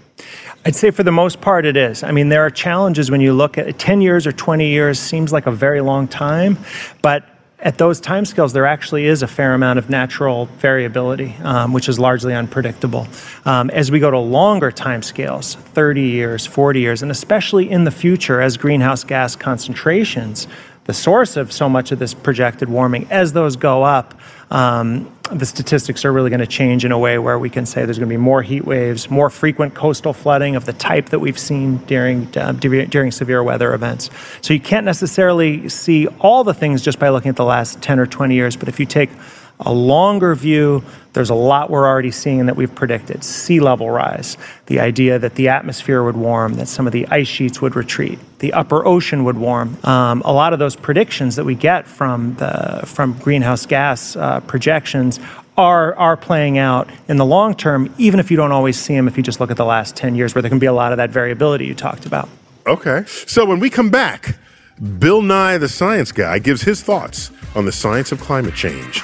I'd 0.65 0.75
say 0.75 0.91
for 0.91 1.03
the 1.03 1.11
most 1.11 1.41
part 1.41 1.65
it 1.65 1.75
is. 1.75 2.03
I 2.03 2.11
mean, 2.11 2.29
there 2.29 2.45
are 2.45 2.49
challenges 2.49 3.09
when 3.09 3.21
you 3.21 3.33
look 3.33 3.57
at 3.57 3.79
10 3.79 4.01
years 4.01 4.27
or 4.27 4.31
20 4.31 4.67
years 4.67 4.99
seems 4.99 5.33
like 5.33 5.47
a 5.47 5.51
very 5.51 5.81
long 5.81 6.07
time, 6.07 6.57
but 7.01 7.25
at 7.61 7.77
those 7.77 8.01
timescales, 8.01 8.53
there 8.53 8.65
actually 8.65 9.05
is 9.05 9.21
a 9.21 9.27
fair 9.27 9.53
amount 9.53 9.77
of 9.77 9.89
natural 9.89 10.47
variability, 10.57 11.35
um, 11.43 11.73
which 11.73 11.87
is 11.87 11.99
largely 11.99 12.33
unpredictable. 12.33 13.07
Um, 13.45 13.69
as 13.69 13.91
we 13.91 13.99
go 13.99 14.09
to 14.09 14.17
longer 14.17 14.71
timescales, 14.71 15.55
30 15.55 16.01
years, 16.01 16.45
40 16.45 16.79
years, 16.79 17.03
and 17.03 17.11
especially 17.11 17.69
in 17.69 17.83
the 17.83 17.91
future, 17.91 18.41
as 18.41 18.57
greenhouse 18.57 19.03
gas 19.03 19.35
concentrations, 19.35 20.47
the 20.85 20.93
source 20.93 21.37
of 21.37 21.51
so 21.51 21.69
much 21.69 21.91
of 21.91 21.99
this 21.99 22.15
projected 22.15 22.67
warming, 22.67 23.07
as 23.11 23.33
those 23.33 23.55
go 23.55 23.83
up, 23.83 24.19
um, 24.51 25.09
the 25.31 25.45
statistics 25.45 26.03
are 26.03 26.11
really 26.11 26.29
going 26.29 26.41
to 26.41 26.47
change 26.47 26.83
in 26.83 26.91
a 26.91 26.99
way 26.99 27.17
where 27.17 27.39
we 27.39 27.49
can 27.49 27.65
say 27.65 27.85
there's 27.85 27.97
going 27.97 28.09
to 28.09 28.13
be 28.13 28.17
more 28.17 28.41
heat 28.41 28.65
waves, 28.65 29.09
more 29.09 29.29
frequent 29.29 29.73
coastal 29.73 30.11
flooding 30.11 30.57
of 30.57 30.65
the 30.65 30.73
type 30.73 31.07
that 31.09 31.19
we've 31.19 31.39
seen 31.39 31.77
during 31.85 32.27
uh, 32.37 32.51
during 32.51 33.11
severe 33.11 33.41
weather 33.41 33.73
events. 33.73 34.09
So 34.41 34.53
you 34.53 34.59
can't 34.59 34.85
necessarily 34.85 35.69
see 35.69 36.07
all 36.19 36.43
the 36.43 36.53
things 36.53 36.81
just 36.81 36.99
by 36.99 37.09
looking 37.09 37.29
at 37.29 37.37
the 37.37 37.45
last 37.45 37.81
10 37.81 37.99
or 37.99 38.05
20 38.05 38.35
years, 38.35 38.57
but 38.57 38.67
if 38.67 38.79
you 38.79 38.85
take 38.85 39.09
a 39.61 39.73
longer 39.73 40.35
view, 40.35 40.83
there's 41.13 41.29
a 41.29 41.35
lot 41.35 41.69
we're 41.69 41.85
already 41.85 42.11
seeing 42.11 42.45
that 42.45 42.55
we've 42.55 42.73
predicted. 42.73 43.23
Sea 43.23 43.59
level 43.59 43.89
rise, 43.89 44.37
the 44.67 44.79
idea 44.79 45.19
that 45.19 45.35
the 45.35 45.49
atmosphere 45.49 46.03
would 46.03 46.15
warm, 46.15 46.55
that 46.55 46.67
some 46.67 46.87
of 46.87 46.93
the 46.93 47.07
ice 47.07 47.27
sheets 47.27 47.61
would 47.61 47.75
retreat, 47.75 48.17
the 48.39 48.53
upper 48.53 48.85
ocean 48.85 49.25
would 49.25 49.37
warm. 49.37 49.77
Um, 49.83 50.21
a 50.23 50.31
lot 50.31 50.53
of 50.53 50.59
those 50.59 50.75
predictions 50.75 51.35
that 51.35 51.43
we 51.43 51.55
get 51.55 51.87
from 51.87 52.35
the 52.35 52.83
from 52.85 53.13
greenhouse 53.19 53.65
gas 53.65 54.15
uh, 54.15 54.39
projections 54.41 55.19
are 55.57 55.95
are 55.95 56.15
playing 56.15 56.57
out 56.57 56.89
in 57.09 57.17
the 57.17 57.25
long 57.25 57.55
term, 57.55 57.93
even 57.97 58.19
if 58.19 58.31
you 58.31 58.37
don't 58.37 58.53
always 58.53 58.79
see 58.79 58.95
them. 58.95 59.07
If 59.07 59.17
you 59.17 59.23
just 59.23 59.39
look 59.39 59.51
at 59.51 59.57
the 59.57 59.65
last 59.65 59.95
ten 59.95 60.15
years, 60.15 60.33
where 60.33 60.41
there 60.41 60.49
can 60.49 60.59
be 60.59 60.67
a 60.67 60.73
lot 60.73 60.93
of 60.93 60.97
that 60.97 61.09
variability 61.09 61.65
you 61.65 61.75
talked 61.75 62.05
about. 62.05 62.29
Okay, 62.65 63.03
so 63.07 63.43
when 63.43 63.59
we 63.59 63.69
come 63.69 63.89
back, 63.89 64.37
Bill 64.99 65.21
Nye, 65.21 65.57
the 65.57 65.67
science 65.67 66.11
guy, 66.11 66.39
gives 66.39 66.61
his 66.61 66.81
thoughts 66.81 67.31
on 67.53 67.65
the 67.65 67.71
science 67.71 68.11
of 68.11 68.21
climate 68.21 68.55
change 68.55 69.03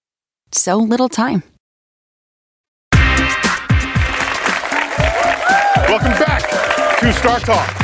so 0.53 0.77
little 0.77 1.09
time. 1.09 1.43
Welcome 5.87 6.11
back 6.19 6.99
to 6.99 7.13
Star 7.13 7.39
Talk. 7.39 7.81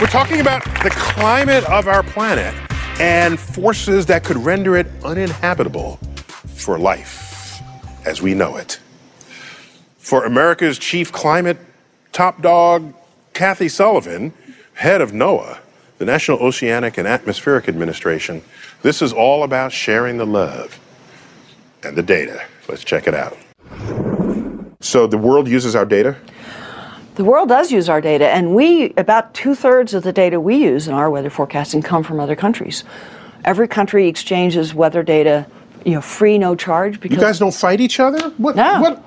We're 0.00 0.06
talking 0.06 0.40
about 0.40 0.64
the 0.82 0.90
climate 0.90 1.64
of 1.64 1.88
our 1.88 2.02
planet 2.02 2.54
and 3.00 3.38
forces 3.38 4.06
that 4.06 4.24
could 4.24 4.36
render 4.36 4.76
it 4.76 4.86
uninhabitable 5.04 5.96
for 6.54 6.78
life 6.78 7.60
as 8.04 8.20
we 8.20 8.34
know 8.34 8.56
it. 8.56 8.80
For 9.98 10.24
America's 10.24 10.78
chief 10.78 11.10
climate 11.12 11.58
top 12.12 12.42
dog, 12.42 12.94
Kathy 13.34 13.68
Sullivan, 13.68 14.32
head 14.74 15.00
of 15.00 15.12
NOAA, 15.12 15.58
the 15.98 16.04
National 16.04 16.38
Oceanic 16.38 16.98
and 16.98 17.08
Atmospheric 17.08 17.68
Administration, 17.68 18.42
this 18.82 19.02
is 19.02 19.12
all 19.12 19.42
about 19.42 19.72
sharing 19.72 20.18
the 20.18 20.26
love 20.26 20.78
and 21.82 21.96
the 21.96 22.02
data. 22.02 22.42
Let's 22.68 22.84
check 22.84 23.06
it 23.06 23.14
out. 23.14 23.36
So 24.80 25.06
the 25.06 25.18
world 25.18 25.48
uses 25.48 25.74
our 25.74 25.84
data? 25.84 26.16
The 27.16 27.24
world 27.24 27.48
does 27.48 27.72
use 27.72 27.88
our 27.88 28.00
data, 28.00 28.28
and 28.28 28.54
we, 28.54 28.92
about 28.96 29.34
two 29.34 29.56
thirds 29.56 29.92
of 29.92 30.04
the 30.04 30.12
data 30.12 30.38
we 30.38 30.56
use 30.56 30.86
in 30.86 30.94
our 30.94 31.10
weather 31.10 31.30
forecasting 31.30 31.82
come 31.82 32.04
from 32.04 32.20
other 32.20 32.36
countries. 32.36 32.84
Every 33.44 33.66
country 33.66 34.06
exchanges 34.06 34.72
weather 34.72 35.02
data, 35.02 35.46
you 35.84 35.94
know, 35.94 36.00
free, 36.00 36.38
no 36.38 36.54
charge. 36.54 37.00
Because 37.00 37.16
you 37.16 37.20
guys 37.20 37.40
don't 37.40 37.54
fight 37.54 37.80
each 37.80 37.98
other? 37.98 38.30
What? 38.36 38.54
No. 38.54 38.80
What? 38.80 39.04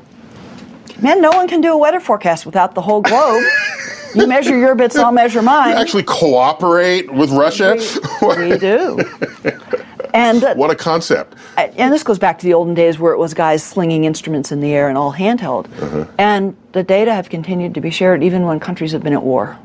Man, 1.02 1.22
no 1.22 1.30
one 1.30 1.48
can 1.48 1.62
do 1.62 1.72
a 1.72 1.78
weather 1.78 2.02
forecast 2.02 2.46
without 2.46 2.76
the 2.76 2.82
whole 2.82 3.02
globe. 3.02 3.44
you 4.16 4.28
measure 4.28 4.58
your 4.58 4.76
bits, 4.76 4.98
I'll 4.98 5.14
measure 5.14 5.42
mine. 5.42 5.70
You 5.70 5.76
actually 5.78 6.04
cooperate 6.04 7.12
with 7.14 7.32
Russia? 7.32 7.78
We, 8.22 8.50
we 8.50 8.58
do. 8.58 9.00
And 10.14 10.44
uh, 10.44 10.56
what 10.56 10.72
a 10.72 10.76
concept! 10.76 11.36
And 11.58 11.94
this 11.94 12.04
goes 12.04 12.20
back 12.20 12.40
to 12.40 12.46
the 12.46 12.54
olden 12.54 12.74
days 12.74 13.00
where 13.00 13.14
it 13.14 13.18
was 13.18 13.34
guys 13.34 13.64
slinging 13.64 14.04
instruments 14.04 14.52
in 14.52 14.60
the 14.60 14.74
air 14.74 14.90
and 14.90 14.98
all 14.98 15.14
handheld. 15.14 15.66
Uh-huh. 15.82 16.06
And 16.18 16.56
the 16.74 16.84
data 16.84 17.14
have 17.14 17.30
continued 17.30 17.74
to 17.76 17.82
be 17.82 17.90
shared 17.92 18.24
even 18.24 18.44
when 18.44 18.60
countries 18.60 18.92
have 18.92 19.04
been 19.04 19.14
at 19.14 19.24
war. 19.24 19.58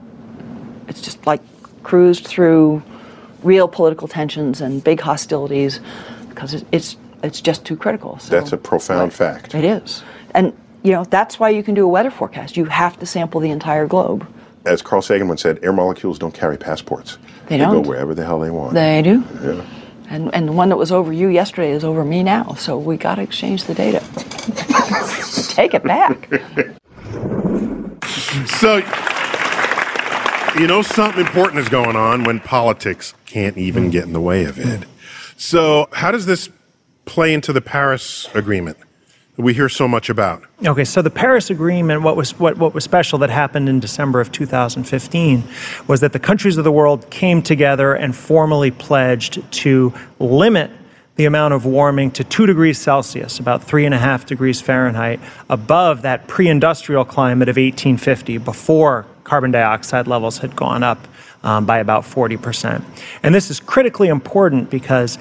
It's 0.89 1.01
just 1.01 1.27
like 1.27 1.41
cruised 1.83 2.27
through 2.27 2.83
real 3.43 3.69
political 3.69 4.09
tensions 4.09 4.61
and 4.61 4.83
big 4.83 5.01
hostilities 5.01 5.81
because 6.29 6.65
it's 6.73 6.97
it's 7.23 7.41
just 7.41 7.65
too 7.65 7.77
critical. 7.77 8.19
So, 8.19 8.31
that's 8.31 8.53
a 8.53 8.57
profound 8.57 9.13
fact. 9.13 9.55
It 9.55 9.65
is, 9.65 10.03
and 10.35 10.53
you 10.83 10.93
know 10.93 11.05
that's 11.05 11.41
why 11.41 11.51
you 11.51 11.63
can 11.63 11.75
do 11.75 11.85
a 11.85 11.89
weather 11.89 12.11
forecast. 12.11 12.57
You 12.57 12.67
have 12.67 12.99
to 13.01 13.07
sample 13.07 13.41
the 13.41 13.51
entire 13.51 13.87
globe. 13.87 14.27
As 14.65 14.83
Carl 14.83 15.01
Sagan 15.01 15.29
once 15.29 15.43
said, 15.43 15.61
air 15.63 15.73
molecules 15.73 16.19
don't 16.19 16.35
carry 16.35 16.57
passports. 16.57 17.19
They, 17.47 17.57
they 17.57 17.59
don't. 17.59 17.83
go 17.83 17.89
wherever 17.89 18.15
the 18.15 18.25
hell 18.25 18.41
they 18.41 18.51
want. 18.51 18.75
They 18.75 19.01
do. 19.01 19.25
Yeah. 19.43 19.65
And, 20.09 20.33
and 20.35 20.49
the 20.49 20.53
one 20.53 20.69
that 20.69 20.77
was 20.77 20.93
over 20.93 21.13
you 21.13 21.29
yesterday 21.29 21.71
is 21.71 21.85
over 21.85 22.05
me 22.05 22.23
now. 22.23 22.55
So 22.55 22.79
we 22.79 22.97
got 22.97 23.17
to 23.17 23.23
exchange 23.23 23.65
the 23.65 23.75
data. 23.75 24.01
Take 25.55 25.75
it 25.75 25.83
back. 25.83 26.29
So, 28.59 28.77
you 30.59 30.67
know, 30.67 30.83
something 30.83 31.25
important 31.25 31.61
is 31.61 31.69
going 31.69 31.97
on 31.97 32.25
when 32.25 32.41
politics 32.41 33.15
can't 33.27 33.59
even 33.59 33.91
get 33.91 34.05
in 34.05 34.13
the 34.13 34.21
way 34.21 34.45
of 34.45 34.59
it. 34.59 34.87
So, 35.37 35.89
how 35.93 36.11
does 36.11 36.27
this 36.27 36.49
play 37.05 37.35
into 37.35 37.53
the 37.53 37.61
Paris 37.61 38.29
Agreement? 38.35 38.79
We 39.37 39.53
hear 39.55 39.69
so 39.69 39.87
much 39.87 40.09
about. 40.09 40.43
Okay, 40.65 40.85
so 40.85 41.03
the 41.03 41.11
Paris 41.11 41.51
Agreement, 41.51 42.03
what 42.03 42.17
was 42.17 42.39
what, 42.39 42.57
what 42.57 42.75
was 42.75 42.85
special 42.85 43.19
that 43.19 43.31
happened 43.31 43.69
in 43.69 43.81
December 43.81 44.21
of 44.21 44.33
2015 44.33 45.45
was 45.87 46.01
that 46.01 46.13
the 46.13 46.19
countries 46.19 46.57
of 46.57 46.65
the 46.65 46.73
world 46.73 47.09
came 47.11 47.43
together 47.43 47.95
and 47.95 48.17
formally 48.17 48.71
pledged 48.71 49.41
to 49.53 49.93
limit 50.19 50.71
the 51.17 51.25
amount 51.25 51.55
of 51.55 51.65
warming 51.65 52.11
to 52.11 52.25
two 52.25 52.47
degrees 52.47 52.79
Celsius, 52.79 53.39
about 53.39 53.65
three 53.65 53.87
and 53.87 53.95
a 53.95 53.99
half 53.99 54.27
degrees 54.27 54.61
Fahrenheit, 54.61 55.19
above 55.49 56.03
that 56.03 56.29
pre-industrial 56.29 57.05
climate 57.07 57.49
of 57.49 57.57
1850, 57.57 58.39
before 58.39 59.07
carbon 59.25 59.51
dioxide 59.51 60.07
levels 60.07 60.39
had 60.39 60.55
gone 60.55 60.83
up 60.83 61.09
um, 61.43 61.65
by 61.65 61.79
about 61.79 62.05
40%. 62.05 62.85
And 63.23 63.35
this 63.35 63.51
is 63.51 63.61
critically 63.61 64.09
important 64.09 64.69
because 64.69 65.19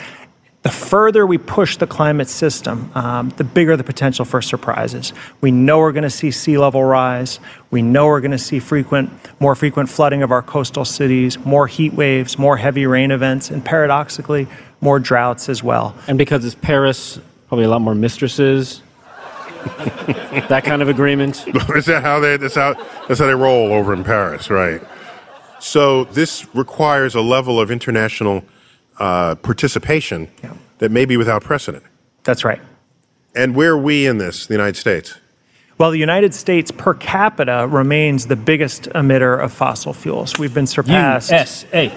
the 0.65 0.71
further 0.71 1.27
we 1.27 1.37
push 1.37 1.77
the 1.77 1.85
climate 1.85 2.27
system, 2.27 2.91
um, 2.95 3.29
the 3.37 3.43
bigger 3.43 3.77
the 3.77 3.83
potential 3.83 4.25
for 4.25 4.41
surprises. 4.41 5.13
We 5.39 5.51
know 5.51 5.77
we're 5.77 5.91
going 5.91 6.01
to 6.05 6.09
see 6.09 6.31
sea 6.31 6.57
level 6.57 6.83
rise. 6.83 7.39
We 7.69 7.83
know 7.83 8.07
we're 8.07 8.19
going 8.19 8.31
to 8.31 8.39
see 8.39 8.57
frequent, 8.57 9.11
more 9.39 9.53
frequent 9.53 9.89
flooding 9.89 10.23
of 10.23 10.31
our 10.31 10.41
coastal 10.41 10.83
cities, 10.83 11.37
more 11.45 11.67
heat 11.67 11.93
waves, 11.93 12.39
more 12.39 12.57
heavy 12.57 12.87
rain 12.87 13.11
events, 13.11 13.51
and 13.51 13.63
paradoxically, 13.63 14.47
more 14.81 14.97
droughts 14.97 15.49
as 15.49 15.61
well. 15.61 15.95
And 16.07 16.17
because 16.17 16.43
it's 16.43 16.55
Paris, 16.55 17.19
probably 17.47 17.65
a 17.65 17.69
lot 17.69 17.81
more 17.81 17.93
mistresses. 17.93 18.81
that 20.49 20.63
kind 20.65 20.81
of 20.81 20.89
agreement. 20.89 21.47
is 21.75 21.85
that 21.85 22.01
how 22.01 22.19
they? 22.19 22.37
That's 22.37 22.55
how. 22.55 22.73
That's 23.07 23.19
how 23.19 23.27
they 23.27 23.35
roll 23.35 23.71
over 23.71 23.93
in 23.93 24.03
Paris, 24.03 24.49
right? 24.49 24.81
So 25.59 26.05
this 26.05 26.47
requires 26.55 27.13
a 27.13 27.21
level 27.21 27.59
of 27.59 27.69
international 27.69 28.43
uh, 28.99 29.35
participation 29.35 30.29
Yeah. 30.43 30.53
that 30.79 30.91
may 30.91 31.05
be 31.05 31.17
without 31.17 31.43
precedent. 31.43 31.83
That's 32.23 32.43
right. 32.43 32.61
And 33.35 33.55
where 33.55 33.71
are 33.73 33.77
we 33.77 34.07
in 34.07 34.17
this, 34.17 34.47
the 34.47 34.53
United 34.53 34.77
States? 34.77 35.15
Well, 35.77 35.91
the 35.91 35.99
United 35.99 36.33
States 36.33 36.71
per 36.71 36.93
capita 36.93 37.67
remains 37.69 38.27
the 38.27 38.37
biggest 38.37 38.83
emitter 38.95 39.37
of 39.37 39.51
fossil 39.51 39.91
fuels. 39.91 40.39
We've 40.39 40.53
been 40.53 40.67
surpassed. 40.67 41.31
USA. 41.31 41.87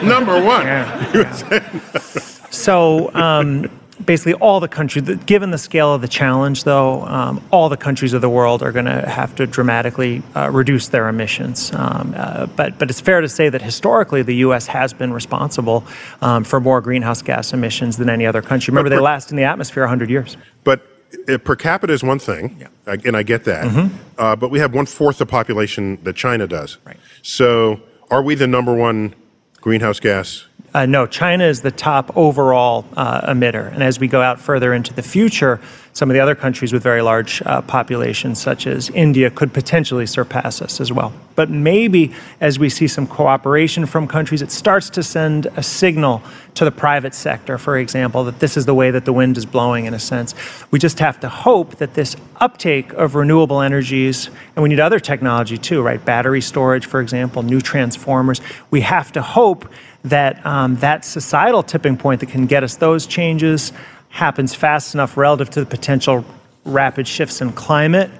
Number 0.02 0.42
one. 0.42 0.66
So 2.50 3.12
um, 3.14 3.70
basically, 4.04 4.34
all 4.34 4.60
the 4.60 4.68
countries, 4.68 5.04
given 5.26 5.50
the 5.50 5.58
scale 5.58 5.94
of 5.94 6.00
the 6.00 6.08
challenge, 6.08 6.64
though, 6.64 7.02
um, 7.02 7.42
all 7.50 7.68
the 7.68 7.76
countries 7.76 8.12
of 8.12 8.20
the 8.20 8.28
world 8.30 8.62
are 8.62 8.72
going 8.72 8.84
to 8.86 9.08
have 9.08 9.34
to 9.36 9.46
dramatically 9.46 10.22
uh, 10.34 10.50
reduce 10.50 10.88
their 10.88 11.08
emissions. 11.08 11.72
Um, 11.74 12.14
uh, 12.16 12.46
but 12.46 12.78
but 12.78 12.90
it's 12.90 13.00
fair 13.00 13.20
to 13.20 13.28
say 13.28 13.48
that 13.48 13.62
historically, 13.62 14.22
the 14.22 14.36
U.S. 14.46 14.66
has 14.66 14.92
been 14.92 15.12
responsible 15.12 15.84
um, 16.22 16.44
for 16.44 16.60
more 16.60 16.80
greenhouse 16.80 17.22
gas 17.22 17.52
emissions 17.52 17.96
than 17.96 18.08
any 18.08 18.26
other 18.26 18.42
country. 18.42 18.72
Remember, 18.72 18.90
they 18.90 18.98
last 18.98 19.30
in 19.30 19.36
the 19.36 19.44
atmosphere 19.44 19.82
100 19.84 20.10
years. 20.10 20.36
But 20.64 20.86
uh, 21.28 21.38
per 21.38 21.56
capita 21.56 21.92
is 21.92 22.02
one 22.02 22.18
thing, 22.18 22.66
I- 22.86 22.98
and 23.04 23.16
I 23.16 23.22
get 23.22 23.44
that. 23.44 23.66
Mhm. 23.66 23.90
Uh, 24.18 24.36
but 24.36 24.50
we 24.50 24.58
have 24.58 24.74
one 24.74 24.86
fourth 24.86 25.18
the 25.18 25.26
population 25.26 25.98
that 26.02 26.16
China 26.16 26.46
does. 26.46 26.78
Right. 26.84 26.96
So 27.22 27.80
are 28.10 28.22
we 28.22 28.34
the 28.34 28.46
number 28.46 28.74
one 28.74 29.14
greenhouse 29.60 30.00
gas? 30.00 30.47
Uh, 30.74 30.86
no, 30.86 31.06
China 31.06 31.44
is 31.44 31.62
the 31.62 31.70
top 31.70 32.14
overall 32.16 32.84
uh, 32.96 33.32
emitter. 33.32 33.72
And 33.72 33.82
as 33.82 33.98
we 33.98 34.08
go 34.08 34.20
out 34.20 34.38
further 34.40 34.74
into 34.74 34.92
the 34.92 35.02
future, 35.02 35.60
some 35.94 36.10
of 36.10 36.14
the 36.14 36.20
other 36.20 36.34
countries 36.34 36.72
with 36.72 36.82
very 36.82 37.02
large 37.02 37.42
uh, 37.42 37.62
populations, 37.62 38.40
such 38.40 38.66
as 38.66 38.88
India, 38.90 39.30
could 39.30 39.52
potentially 39.52 40.06
surpass 40.06 40.62
us 40.62 40.80
as 40.80 40.92
well. 40.92 41.12
But 41.34 41.50
maybe 41.50 42.14
as 42.40 42.58
we 42.58 42.68
see 42.68 42.86
some 42.86 43.06
cooperation 43.06 43.86
from 43.86 44.06
countries, 44.06 44.42
it 44.42 44.52
starts 44.52 44.90
to 44.90 45.02
send 45.02 45.46
a 45.56 45.62
signal 45.62 46.22
to 46.54 46.64
the 46.64 46.70
private 46.70 47.14
sector, 47.14 47.58
for 47.58 47.78
example, 47.78 48.22
that 48.24 48.38
this 48.38 48.56
is 48.56 48.66
the 48.66 48.74
way 48.74 48.90
that 48.90 49.06
the 49.06 49.12
wind 49.12 49.36
is 49.36 49.46
blowing 49.46 49.86
in 49.86 49.94
a 49.94 49.98
sense. 49.98 50.34
We 50.70 50.78
just 50.78 50.98
have 51.00 51.18
to 51.20 51.28
hope 51.28 51.76
that 51.76 51.94
this 51.94 52.14
uptake 52.36 52.92
of 52.92 53.14
renewable 53.14 53.60
energies, 53.60 54.30
and 54.54 54.62
we 54.62 54.68
need 54.68 54.80
other 54.80 55.00
technology 55.00 55.58
too, 55.58 55.82
right? 55.82 56.04
Battery 56.04 56.42
storage, 56.42 56.86
for 56.86 57.00
example, 57.00 57.42
new 57.42 57.60
transformers. 57.60 58.40
We 58.70 58.82
have 58.82 59.10
to 59.12 59.22
hope 59.22 59.68
that 60.04 60.44
um, 60.46 60.76
that 60.76 61.04
societal 61.04 61.62
tipping 61.62 61.96
point 61.96 62.20
that 62.20 62.28
can 62.28 62.46
get 62.46 62.62
us 62.62 62.76
those 62.76 63.06
changes 63.06 63.72
happens 64.10 64.54
fast 64.54 64.94
enough 64.94 65.16
relative 65.16 65.50
to 65.50 65.60
the 65.60 65.66
potential 65.66 66.24
rapid 66.64 67.06
shifts 67.06 67.40
in 67.40 67.52
climate 67.52 68.10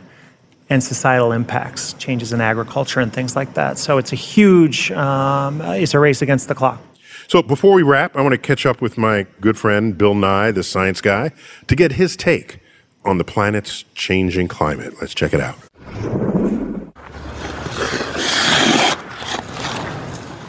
and 0.70 0.82
societal 0.82 1.32
impacts, 1.32 1.94
changes 1.94 2.32
in 2.32 2.40
agriculture 2.40 3.00
and 3.00 3.12
things 3.12 3.34
like 3.34 3.54
that. 3.54 3.78
So 3.78 3.98
it's 3.98 4.12
a 4.12 4.16
huge, 4.16 4.90
um, 4.92 5.60
it's 5.62 5.94
a 5.94 5.98
race 5.98 6.20
against 6.20 6.48
the 6.48 6.54
clock. 6.54 6.80
So 7.26 7.42
before 7.42 7.72
we 7.72 7.82
wrap, 7.82 8.16
I 8.16 8.22
want 8.22 8.32
to 8.32 8.38
catch 8.38 8.66
up 8.66 8.80
with 8.80 8.98
my 8.98 9.26
good 9.40 9.58
friend 9.58 9.96
Bill 9.96 10.14
Nye, 10.14 10.50
the 10.50 10.62
science 10.62 11.00
guy, 11.00 11.32
to 11.66 11.76
get 11.76 11.92
his 11.92 12.16
take 12.16 12.60
on 13.04 13.18
the 13.18 13.24
planet's 13.24 13.84
changing 13.94 14.48
climate. 14.48 14.94
Let's 15.00 15.14
check 15.14 15.32
it 15.32 15.40
out. 15.40 15.58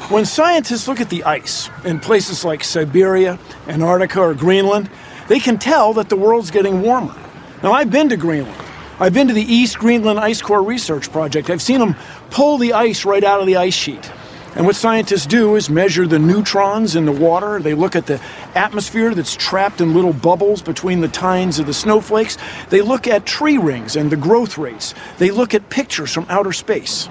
When 0.10 0.26
scientists 0.26 0.88
look 0.88 1.01
at 1.01 1.12
the 1.12 1.24
ice 1.24 1.70
in 1.86 1.99
places 1.99 2.43
like 2.43 2.64
Siberia, 2.64 3.38
Antarctica, 3.68 4.20
or 4.20 4.34
Greenland, 4.34 4.89
they 5.28 5.39
can 5.39 5.60
tell 5.60 5.93
that 5.93 6.10
the 6.10 6.16
world's 6.16 6.49
getting 6.49 6.82
warmer. 6.82 7.16
Now, 7.62 7.74
I've 7.74 7.91
been 7.91 8.10
to 8.10 8.18
Greenland. 8.18 8.60
I've 8.99 9.14
been 9.14 9.28
to 9.28 9.36
the 9.36 9.43
East 9.43 9.78
Greenland 9.78 10.20
Ice 10.20 10.41
Core 10.41 10.64
Research 10.64 11.12
Project. 11.12 11.51
I've 11.51 11.62
seen 11.62 11.80
them 11.80 11.95
pull 12.32 12.57
the 12.57 12.74
ice 12.74 13.05
right 13.05 13.24
out 13.24 13.39
of 13.39 13.45
the 13.45 13.57
ice 13.57 13.76
sheet. 13.76 14.12
And 14.55 14.66
what 14.66 14.76
scientists 14.76 15.28
do 15.28 15.55
is 15.55 15.70
measure 15.70 16.07
the 16.07 16.18
neutrons 16.18 16.95
in 16.95 17.05
the 17.05 17.12
water. 17.12 17.60
They 17.60 17.76
look 17.76 17.95
at 17.95 18.07
the 18.07 18.20
atmosphere 18.55 19.14
that's 19.14 19.36
trapped 19.36 19.80
in 19.80 19.93
little 19.93 20.14
bubbles 20.14 20.64
between 20.64 21.01
the 21.01 21.07
tines 21.07 21.60
of 21.60 21.68
the 21.68 21.74
snowflakes. 21.74 22.36
They 22.70 22.82
look 22.82 23.05
at 23.05 23.28
tree 23.28 23.60
rings 23.60 23.95
and 23.95 24.12
the 24.12 24.18
growth 24.18 24.57
rates. 24.57 24.95
They 25.20 25.30
look 25.30 25.53
at 25.53 25.70
pictures 25.70 26.12
from 26.12 26.26
outer 26.30 26.51
space. 26.51 27.07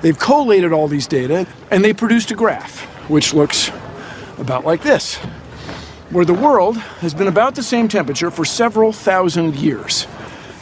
They've 0.00 0.18
collated 0.18 0.72
all 0.72 0.88
these 0.88 1.06
data 1.06 1.46
and 1.70 1.84
they 1.84 1.92
produced 1.92 2.30
a 2.30 2.34
graph, 2.34 2.82
which 3.08 3.34
looks 3.34 3.70
about 4.38 4.64
like 4.64 4.82
this, 4.82 5.16
where 6.10 6.24
the 6.24 6.34
world 6.34 6.76
has 6.76 7.14
been 7.14 7.26
about 7.26 7.54
the 7.54 7.62
same 7.62 7.88
temperature 7.88 8.30
for 8.30 8.44
several 8.44 8.92
thousand 8.92 9.56
years. 9.56 10.06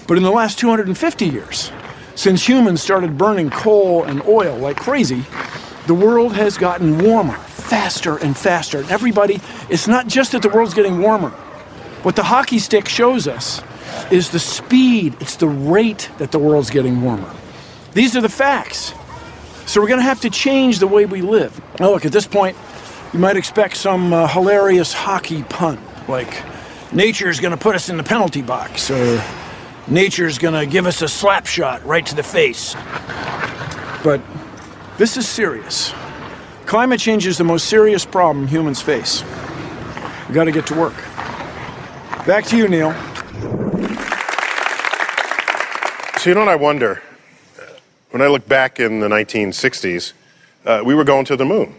But 0.09 0.16
in 0.16 0.22
the 0.22 0.30
last 0.30 0.59
250 0.59 1.26
years, 1.26 1.70
since 2.14 2.49
humans 2.49 2.80
started 2.82 3.18
burning 3.18 3.51
coal 3.51 4.05
and 4.05 4.22
oil 4.26 4.57
like 4.57 4.78
crazy, 4.78 5.24
the 5.87 5.95
world 5.95 6.32
has 6.34 6.57
gotten 6.57 6.99
warmer, 6.99 7.37
faster 7.37 8.16
and 8.16 8.37
faster. 8.37 8.78
And 8.78 8.91
everybody, 8.91 9.41
it's 9.68 9.87
not 9.87 10.07
just 10.07 10.32
that 10.32 10.43
the 10.43 10.49
world's 10.49 10.74
getting 10.74 11.01
warmer. 11.01 11.30
What 12.03 12.16
the 12.16 12.22
hockey 12.22 12.59
stick 12.59 12.89
shows 12.89 13.28
us 13.28 13.62
is 14.11 14.30
the 14.30 14.39
speed, 14.39 15.16
it's 15.20 15.37
the 15.37 15.49
rate 15.49 16.11
that 16.18 16.32
the 16.32 16.39
world's 16.39 16.70
getting 16.70 17.03
warmer. 17.03 17.30
These 17.93 18.16
are 18.16 18.20
the 18.20 18.28
facts. 18.28 18.95
So 19.66 19.80
we're 19.80 19.88
going 19.88 20.00
to 20.00 20.04
have 20.04 20.20
to 20.20 20.30
change 20.30 20.78
the 20.78 20.86
way 20.86 21.06
we 21.06 21.22
live. 21.22 21.60
Now, 21.80 21.90
look, 21.90 22.06
at 22.06 22.12
this 22.12 22.26
point, 22.26 22.56
you 23.12 23.18
might 23.18 23.36
expect 23.36 23.76
some 23.76 24.12
uh, 24.12 24.28
hilarious 24.28 24.92
hockey 24.92 25.42
pun, 25.42 25.78
like 26.06 26.42
nature's 26.92 27.40
going 27.40 27.50
to 27.50 27.56
put 27.56 27.74
us 27.74 27.88
in 27.88 27.96
the 27.96 28.04
penalty 28.04 28.42
box, 28.42 28.90
or 28.90 29.22
nature's 29.88 30.38
going 30.38 30.54
to 30.54 30.70
give 30.70 30.86
us 30.86 31.02
a 31.02 31.08
slap 31.08 31.46
shot 31.46 31.84
right 31.84 32.06
to 32.06 32.14
the 32.14 32.22
face. 32.22 32.74
But 34.04 34.20
this 34.98 35.16
is 35.16 35.28
serious. 35.28 35.92
Climate 36.66 37.00
change 37.00 37.26
is 37.26 37.36
the 37.36 37.44
most 37.44 37.66
serious 37.66 38.06
problem 38.06 38.46
humans 38.46 38.80
face. 38.80 39.24
We 40.28 40.34
got 40.34 40.44
to 40.44 40.52
get 40.52 40.66
to 40.68 40.74
work. 40.74 40.94
Back 42.24 42.44
to 42.46 42.56
you, 42.56 42.68
Neil. 42.68 42.92
So, 46.18 46.30
you 46.30 46.34
know 46.34 46.40
what 46.40 46.48
I 46.48 46.56
wonder? 46.56 47.02
When 48.11 48.22
I 48.22 48.28
look 48.28 48.46
back 48.46 48.78
in 48.78 49.00
the 49.00 49.09
1960s, 49.09 50.12
uh, 50.64 50.82
we 50.84 50.94
were 50.94 51.04
going 51.04 51.24
to 51.26 51.36
the 51.36 51.44
moon. 51.44 51.74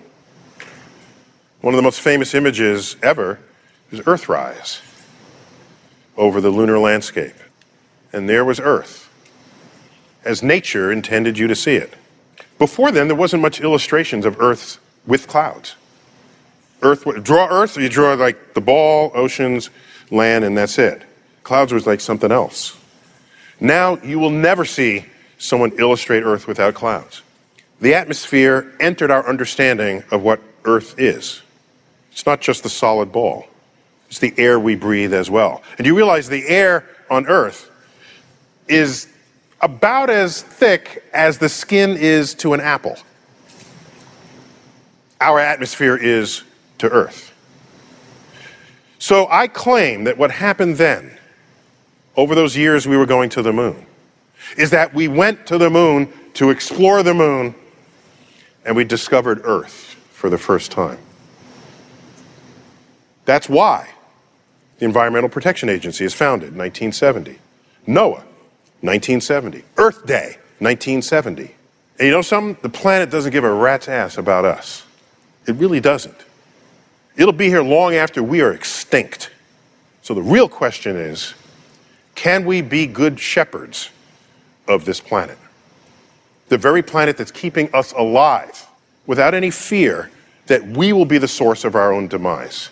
One 1.61 1.73
of 1.73 1.78
the 1.78 1.84
most 1.84 2.01
famous 2.01 2.34
images 2.34 2.95
ever 3.01 3.39
is 3.91 4.01
Earthrise 4.01 4.82
over 6.17 6.41
the 6.41 6.49
lunar 6.49 6.80
landscape. 6.80 7.36
And 8.11 8.28
there 8.28 8.43
was 8.43 8.59
Earth, 8.59 9.09
as 10.25 10.43
nature 10.43 10.91
intended 10.91 11.38
you 11.38 11.47
to 11.47 11.55
see 11.55 11.75
it. 11.75 11.93
Before 12.59 12.91
then, 12.91 13.07
there 13.07 13.15
wasn't 13.15 13.41
much 13.41 13.61
illustrations 13.61 14.25
of 14.25 14.39
Earth 14.41 14.80
with 15.05 15.28
clouds. 15.28 15.75
Earth, 16.82 17.05
draw 17.23 17.47
Earth, 17.49 17.78
you 17.78 17.89
draw 17.89 18.13
like 18.13 18.53
the 18.53 18.61
ball, 18.61 19.11
oceans, 19.15 19.69
land, 20.11 20.43
and 20.43 20.57
that's 20.57 20.78
it. 20.78 21.01
Clouds 21.43 21.73
was 21.73 21.88
like 21.88 22.01
something 22.01 22.32
else. 22.32 22.78
Now 23.59 23.97
you 23.97 24.19
will 24.19 24.30
never 24.30 24.65
see 24.65 25.05
someone 25.38 25.71
illustrate 25.79 26.23
Earth 26.23 26.47
without 26.47 26.73
clouds. 26.73 27.21
The 27.79 27.93
atmosphere 27.93 28.73
entered 28.79 29.11
our 29.11 29.27
understanding 29.27 30.03
of 30.11 30.23
what 30.23 30.41
Earth 30.65 30.99
is. 30.99 31.41
It's 32.11 32.25
not 32.25 32.41
just 32.41 32.63
the 32.63 32.69
solid 32.69 33.11
ball, 33.11 33.47
it's 34.09 34.19
the 34.19 34.33
air 34.38 34.59
we 34.59 34.75
breathe 34.75 35.13
as 35.13 35.29
well. 35.29 35.61
And 35.77 35.85
you 35.85 35.95
realize 35.95 36.29
the 36.29 36.47
air 36.47 36.85
on 37.09 37.27
Earth 37.27 37.69
is 38.67 39.07
about 39.61 40.09
as 40.09 40.41
thick 40.41 41.03
as 41.13 41.38
the 41.38 41.49
skin 41.49 41.97
is 41.97 42.33
to 42.35 42.53
an 42.53 42.61
apple. 42.61 42.97
Our 45.19 45.39
atmosphere 45.39 45.97
is 45.97 46.43
to 46.77 46.89
Earth. 46.89 47.33
So 48.99 49.27
I 49.29 49.47
claim 49.47 50.03
that 50.03 50.17
what 50.17 50.31
happened 50.31 50.77
then, 50.77 51.17
over 52.15 52.35
those 52.35 52.57
years 52.57 52.88
we 52.88 52.97
were 52.97 53.05
going 53.05 53.29
to 53.31 53.41
the 53.41 53.53
moon, 53.53 53.86
is 54.55 54.69
that 54.71 54.93
we 54.93 55.07
went 55.07 55.45
to 55.47 55.57
the 55.57 55.69
moon 55.69 56.11
to 56.35 56.49
explore 56.49 57.03
the 57.03 57.13
moon 57.13 57.55
and 58.65 58.75
we 58.75 58.83
discovered 58.83 59.41
Earth 59.43 59.95
for 60.11 60.29
the 60.29 60.37
first 60.37 60.71
time. 60.71 60.99
That's 63.25 63.49
why 63.49 63.89
the 64.79 64.85
Environmental 64.85 65.29
Protection 65.29 65.69
Agency 65.69 66.05
is 66.05 66.13
founded 66.13 66.49
in 66.49 66.57
1970. 66.57 67.39
NOAA, 67.87 68.23
1970. 68.81 69.63
Earth 69.77 70.05
Day, 70.05 70.37
1970. 70.59 71.55
And 71.99 72.05
you 72.05 72.11
know 72.11 72.21
something? 72.21 72.57
The 72.61 72.69
planet 72.69 73.09
doesn't 73.09 73.31
give 73.31 73.43
a 73.43 73.51
rat's 73.51 73.87
ass 73.87 74.17
about 74.17 74.45
us. 74.45 74.85
It 75.47 75.55
really 75.55 75.79
doesn't. 75.79 76.25
It'll 77.15 77.33
be 77.33 77.47
here 77.47 77.63
long 77.63 77.95
after 77.95 78.21
we 78.21 78.41
are 78.41 78.53
extinct. 78.53 79.31
So 80.03 80.13
the 80.13 80.21
real 80.21 80.47
question 80.47 80.95
is 80.95 81.33
can 82.15 82.45
we 82.45 82.61
be 82.61 82.87
good 82.87 83.19
shepherds 83.19 83.89
of 84.68 84.86
this 84.86 84.99
planet? 84.99 85.38
The 86.49 86.57
very 86.57 86.82
planet 86.82 87.18
that's 87.18 87.32
keeping 87.32 87.70
us 87.74 87.91
alive 87.93 88.68
without 89.05 89.34
any 89.34 89.51
fear 89.51 90.11
that 90.47 90.63
we 90.65 90.93
will 90.93 91.05
be 91.05 91.18
the 91.18 91.28
source 91.28 91.65
of 91.65 91.76
our 91.76 91.91
own 91.91 92.07
demise. 92.07 92.70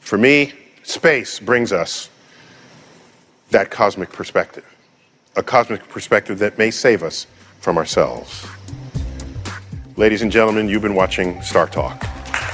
For 0.00 0.18
me, 0.18 0.52
space 0.82 1.40
brings 1.40 1.72
us 1.72 2.10
that 3.50 3.70
cosmic 3.70 4.10
perspective, 4.12 4.64
a 5.36 5.42
cosmic 5.42 5.88
perspective 5.88 6.38
that 6.38 6.58
may 6.58 6.70
save 6.70 7.02
us 7.02 7.26
from 7.60 7.78
ourselves. 7.78 8.46
Ladies 9.96 10.22
and 10.22 10.32
gentlemen, 10.32 10.68
you've 10.68 10.82
been 10.82 10.94
watching 10.94 11.40
Star 11.42 11.66
Talk, 11.66 12.02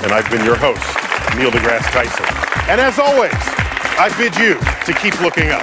and 0.02 0.12
I've 0.12 0.28
been 0.30 0.44
your 0.44 0.56
host, 0.56 0.84
Neil 1.36 1.50
deGrasse 1.50 1.90
Tyson. 1.92 2.26
And 2.68 2.80
as 2.80 2.98
always, 2.98 3.32
I 3.98 4.12
bid 4.18 4.36
you 4.36 4.54
to 4.84 5.00
keep 5.00 5.20
looking 5.20 5.50
up. 5.50 5.62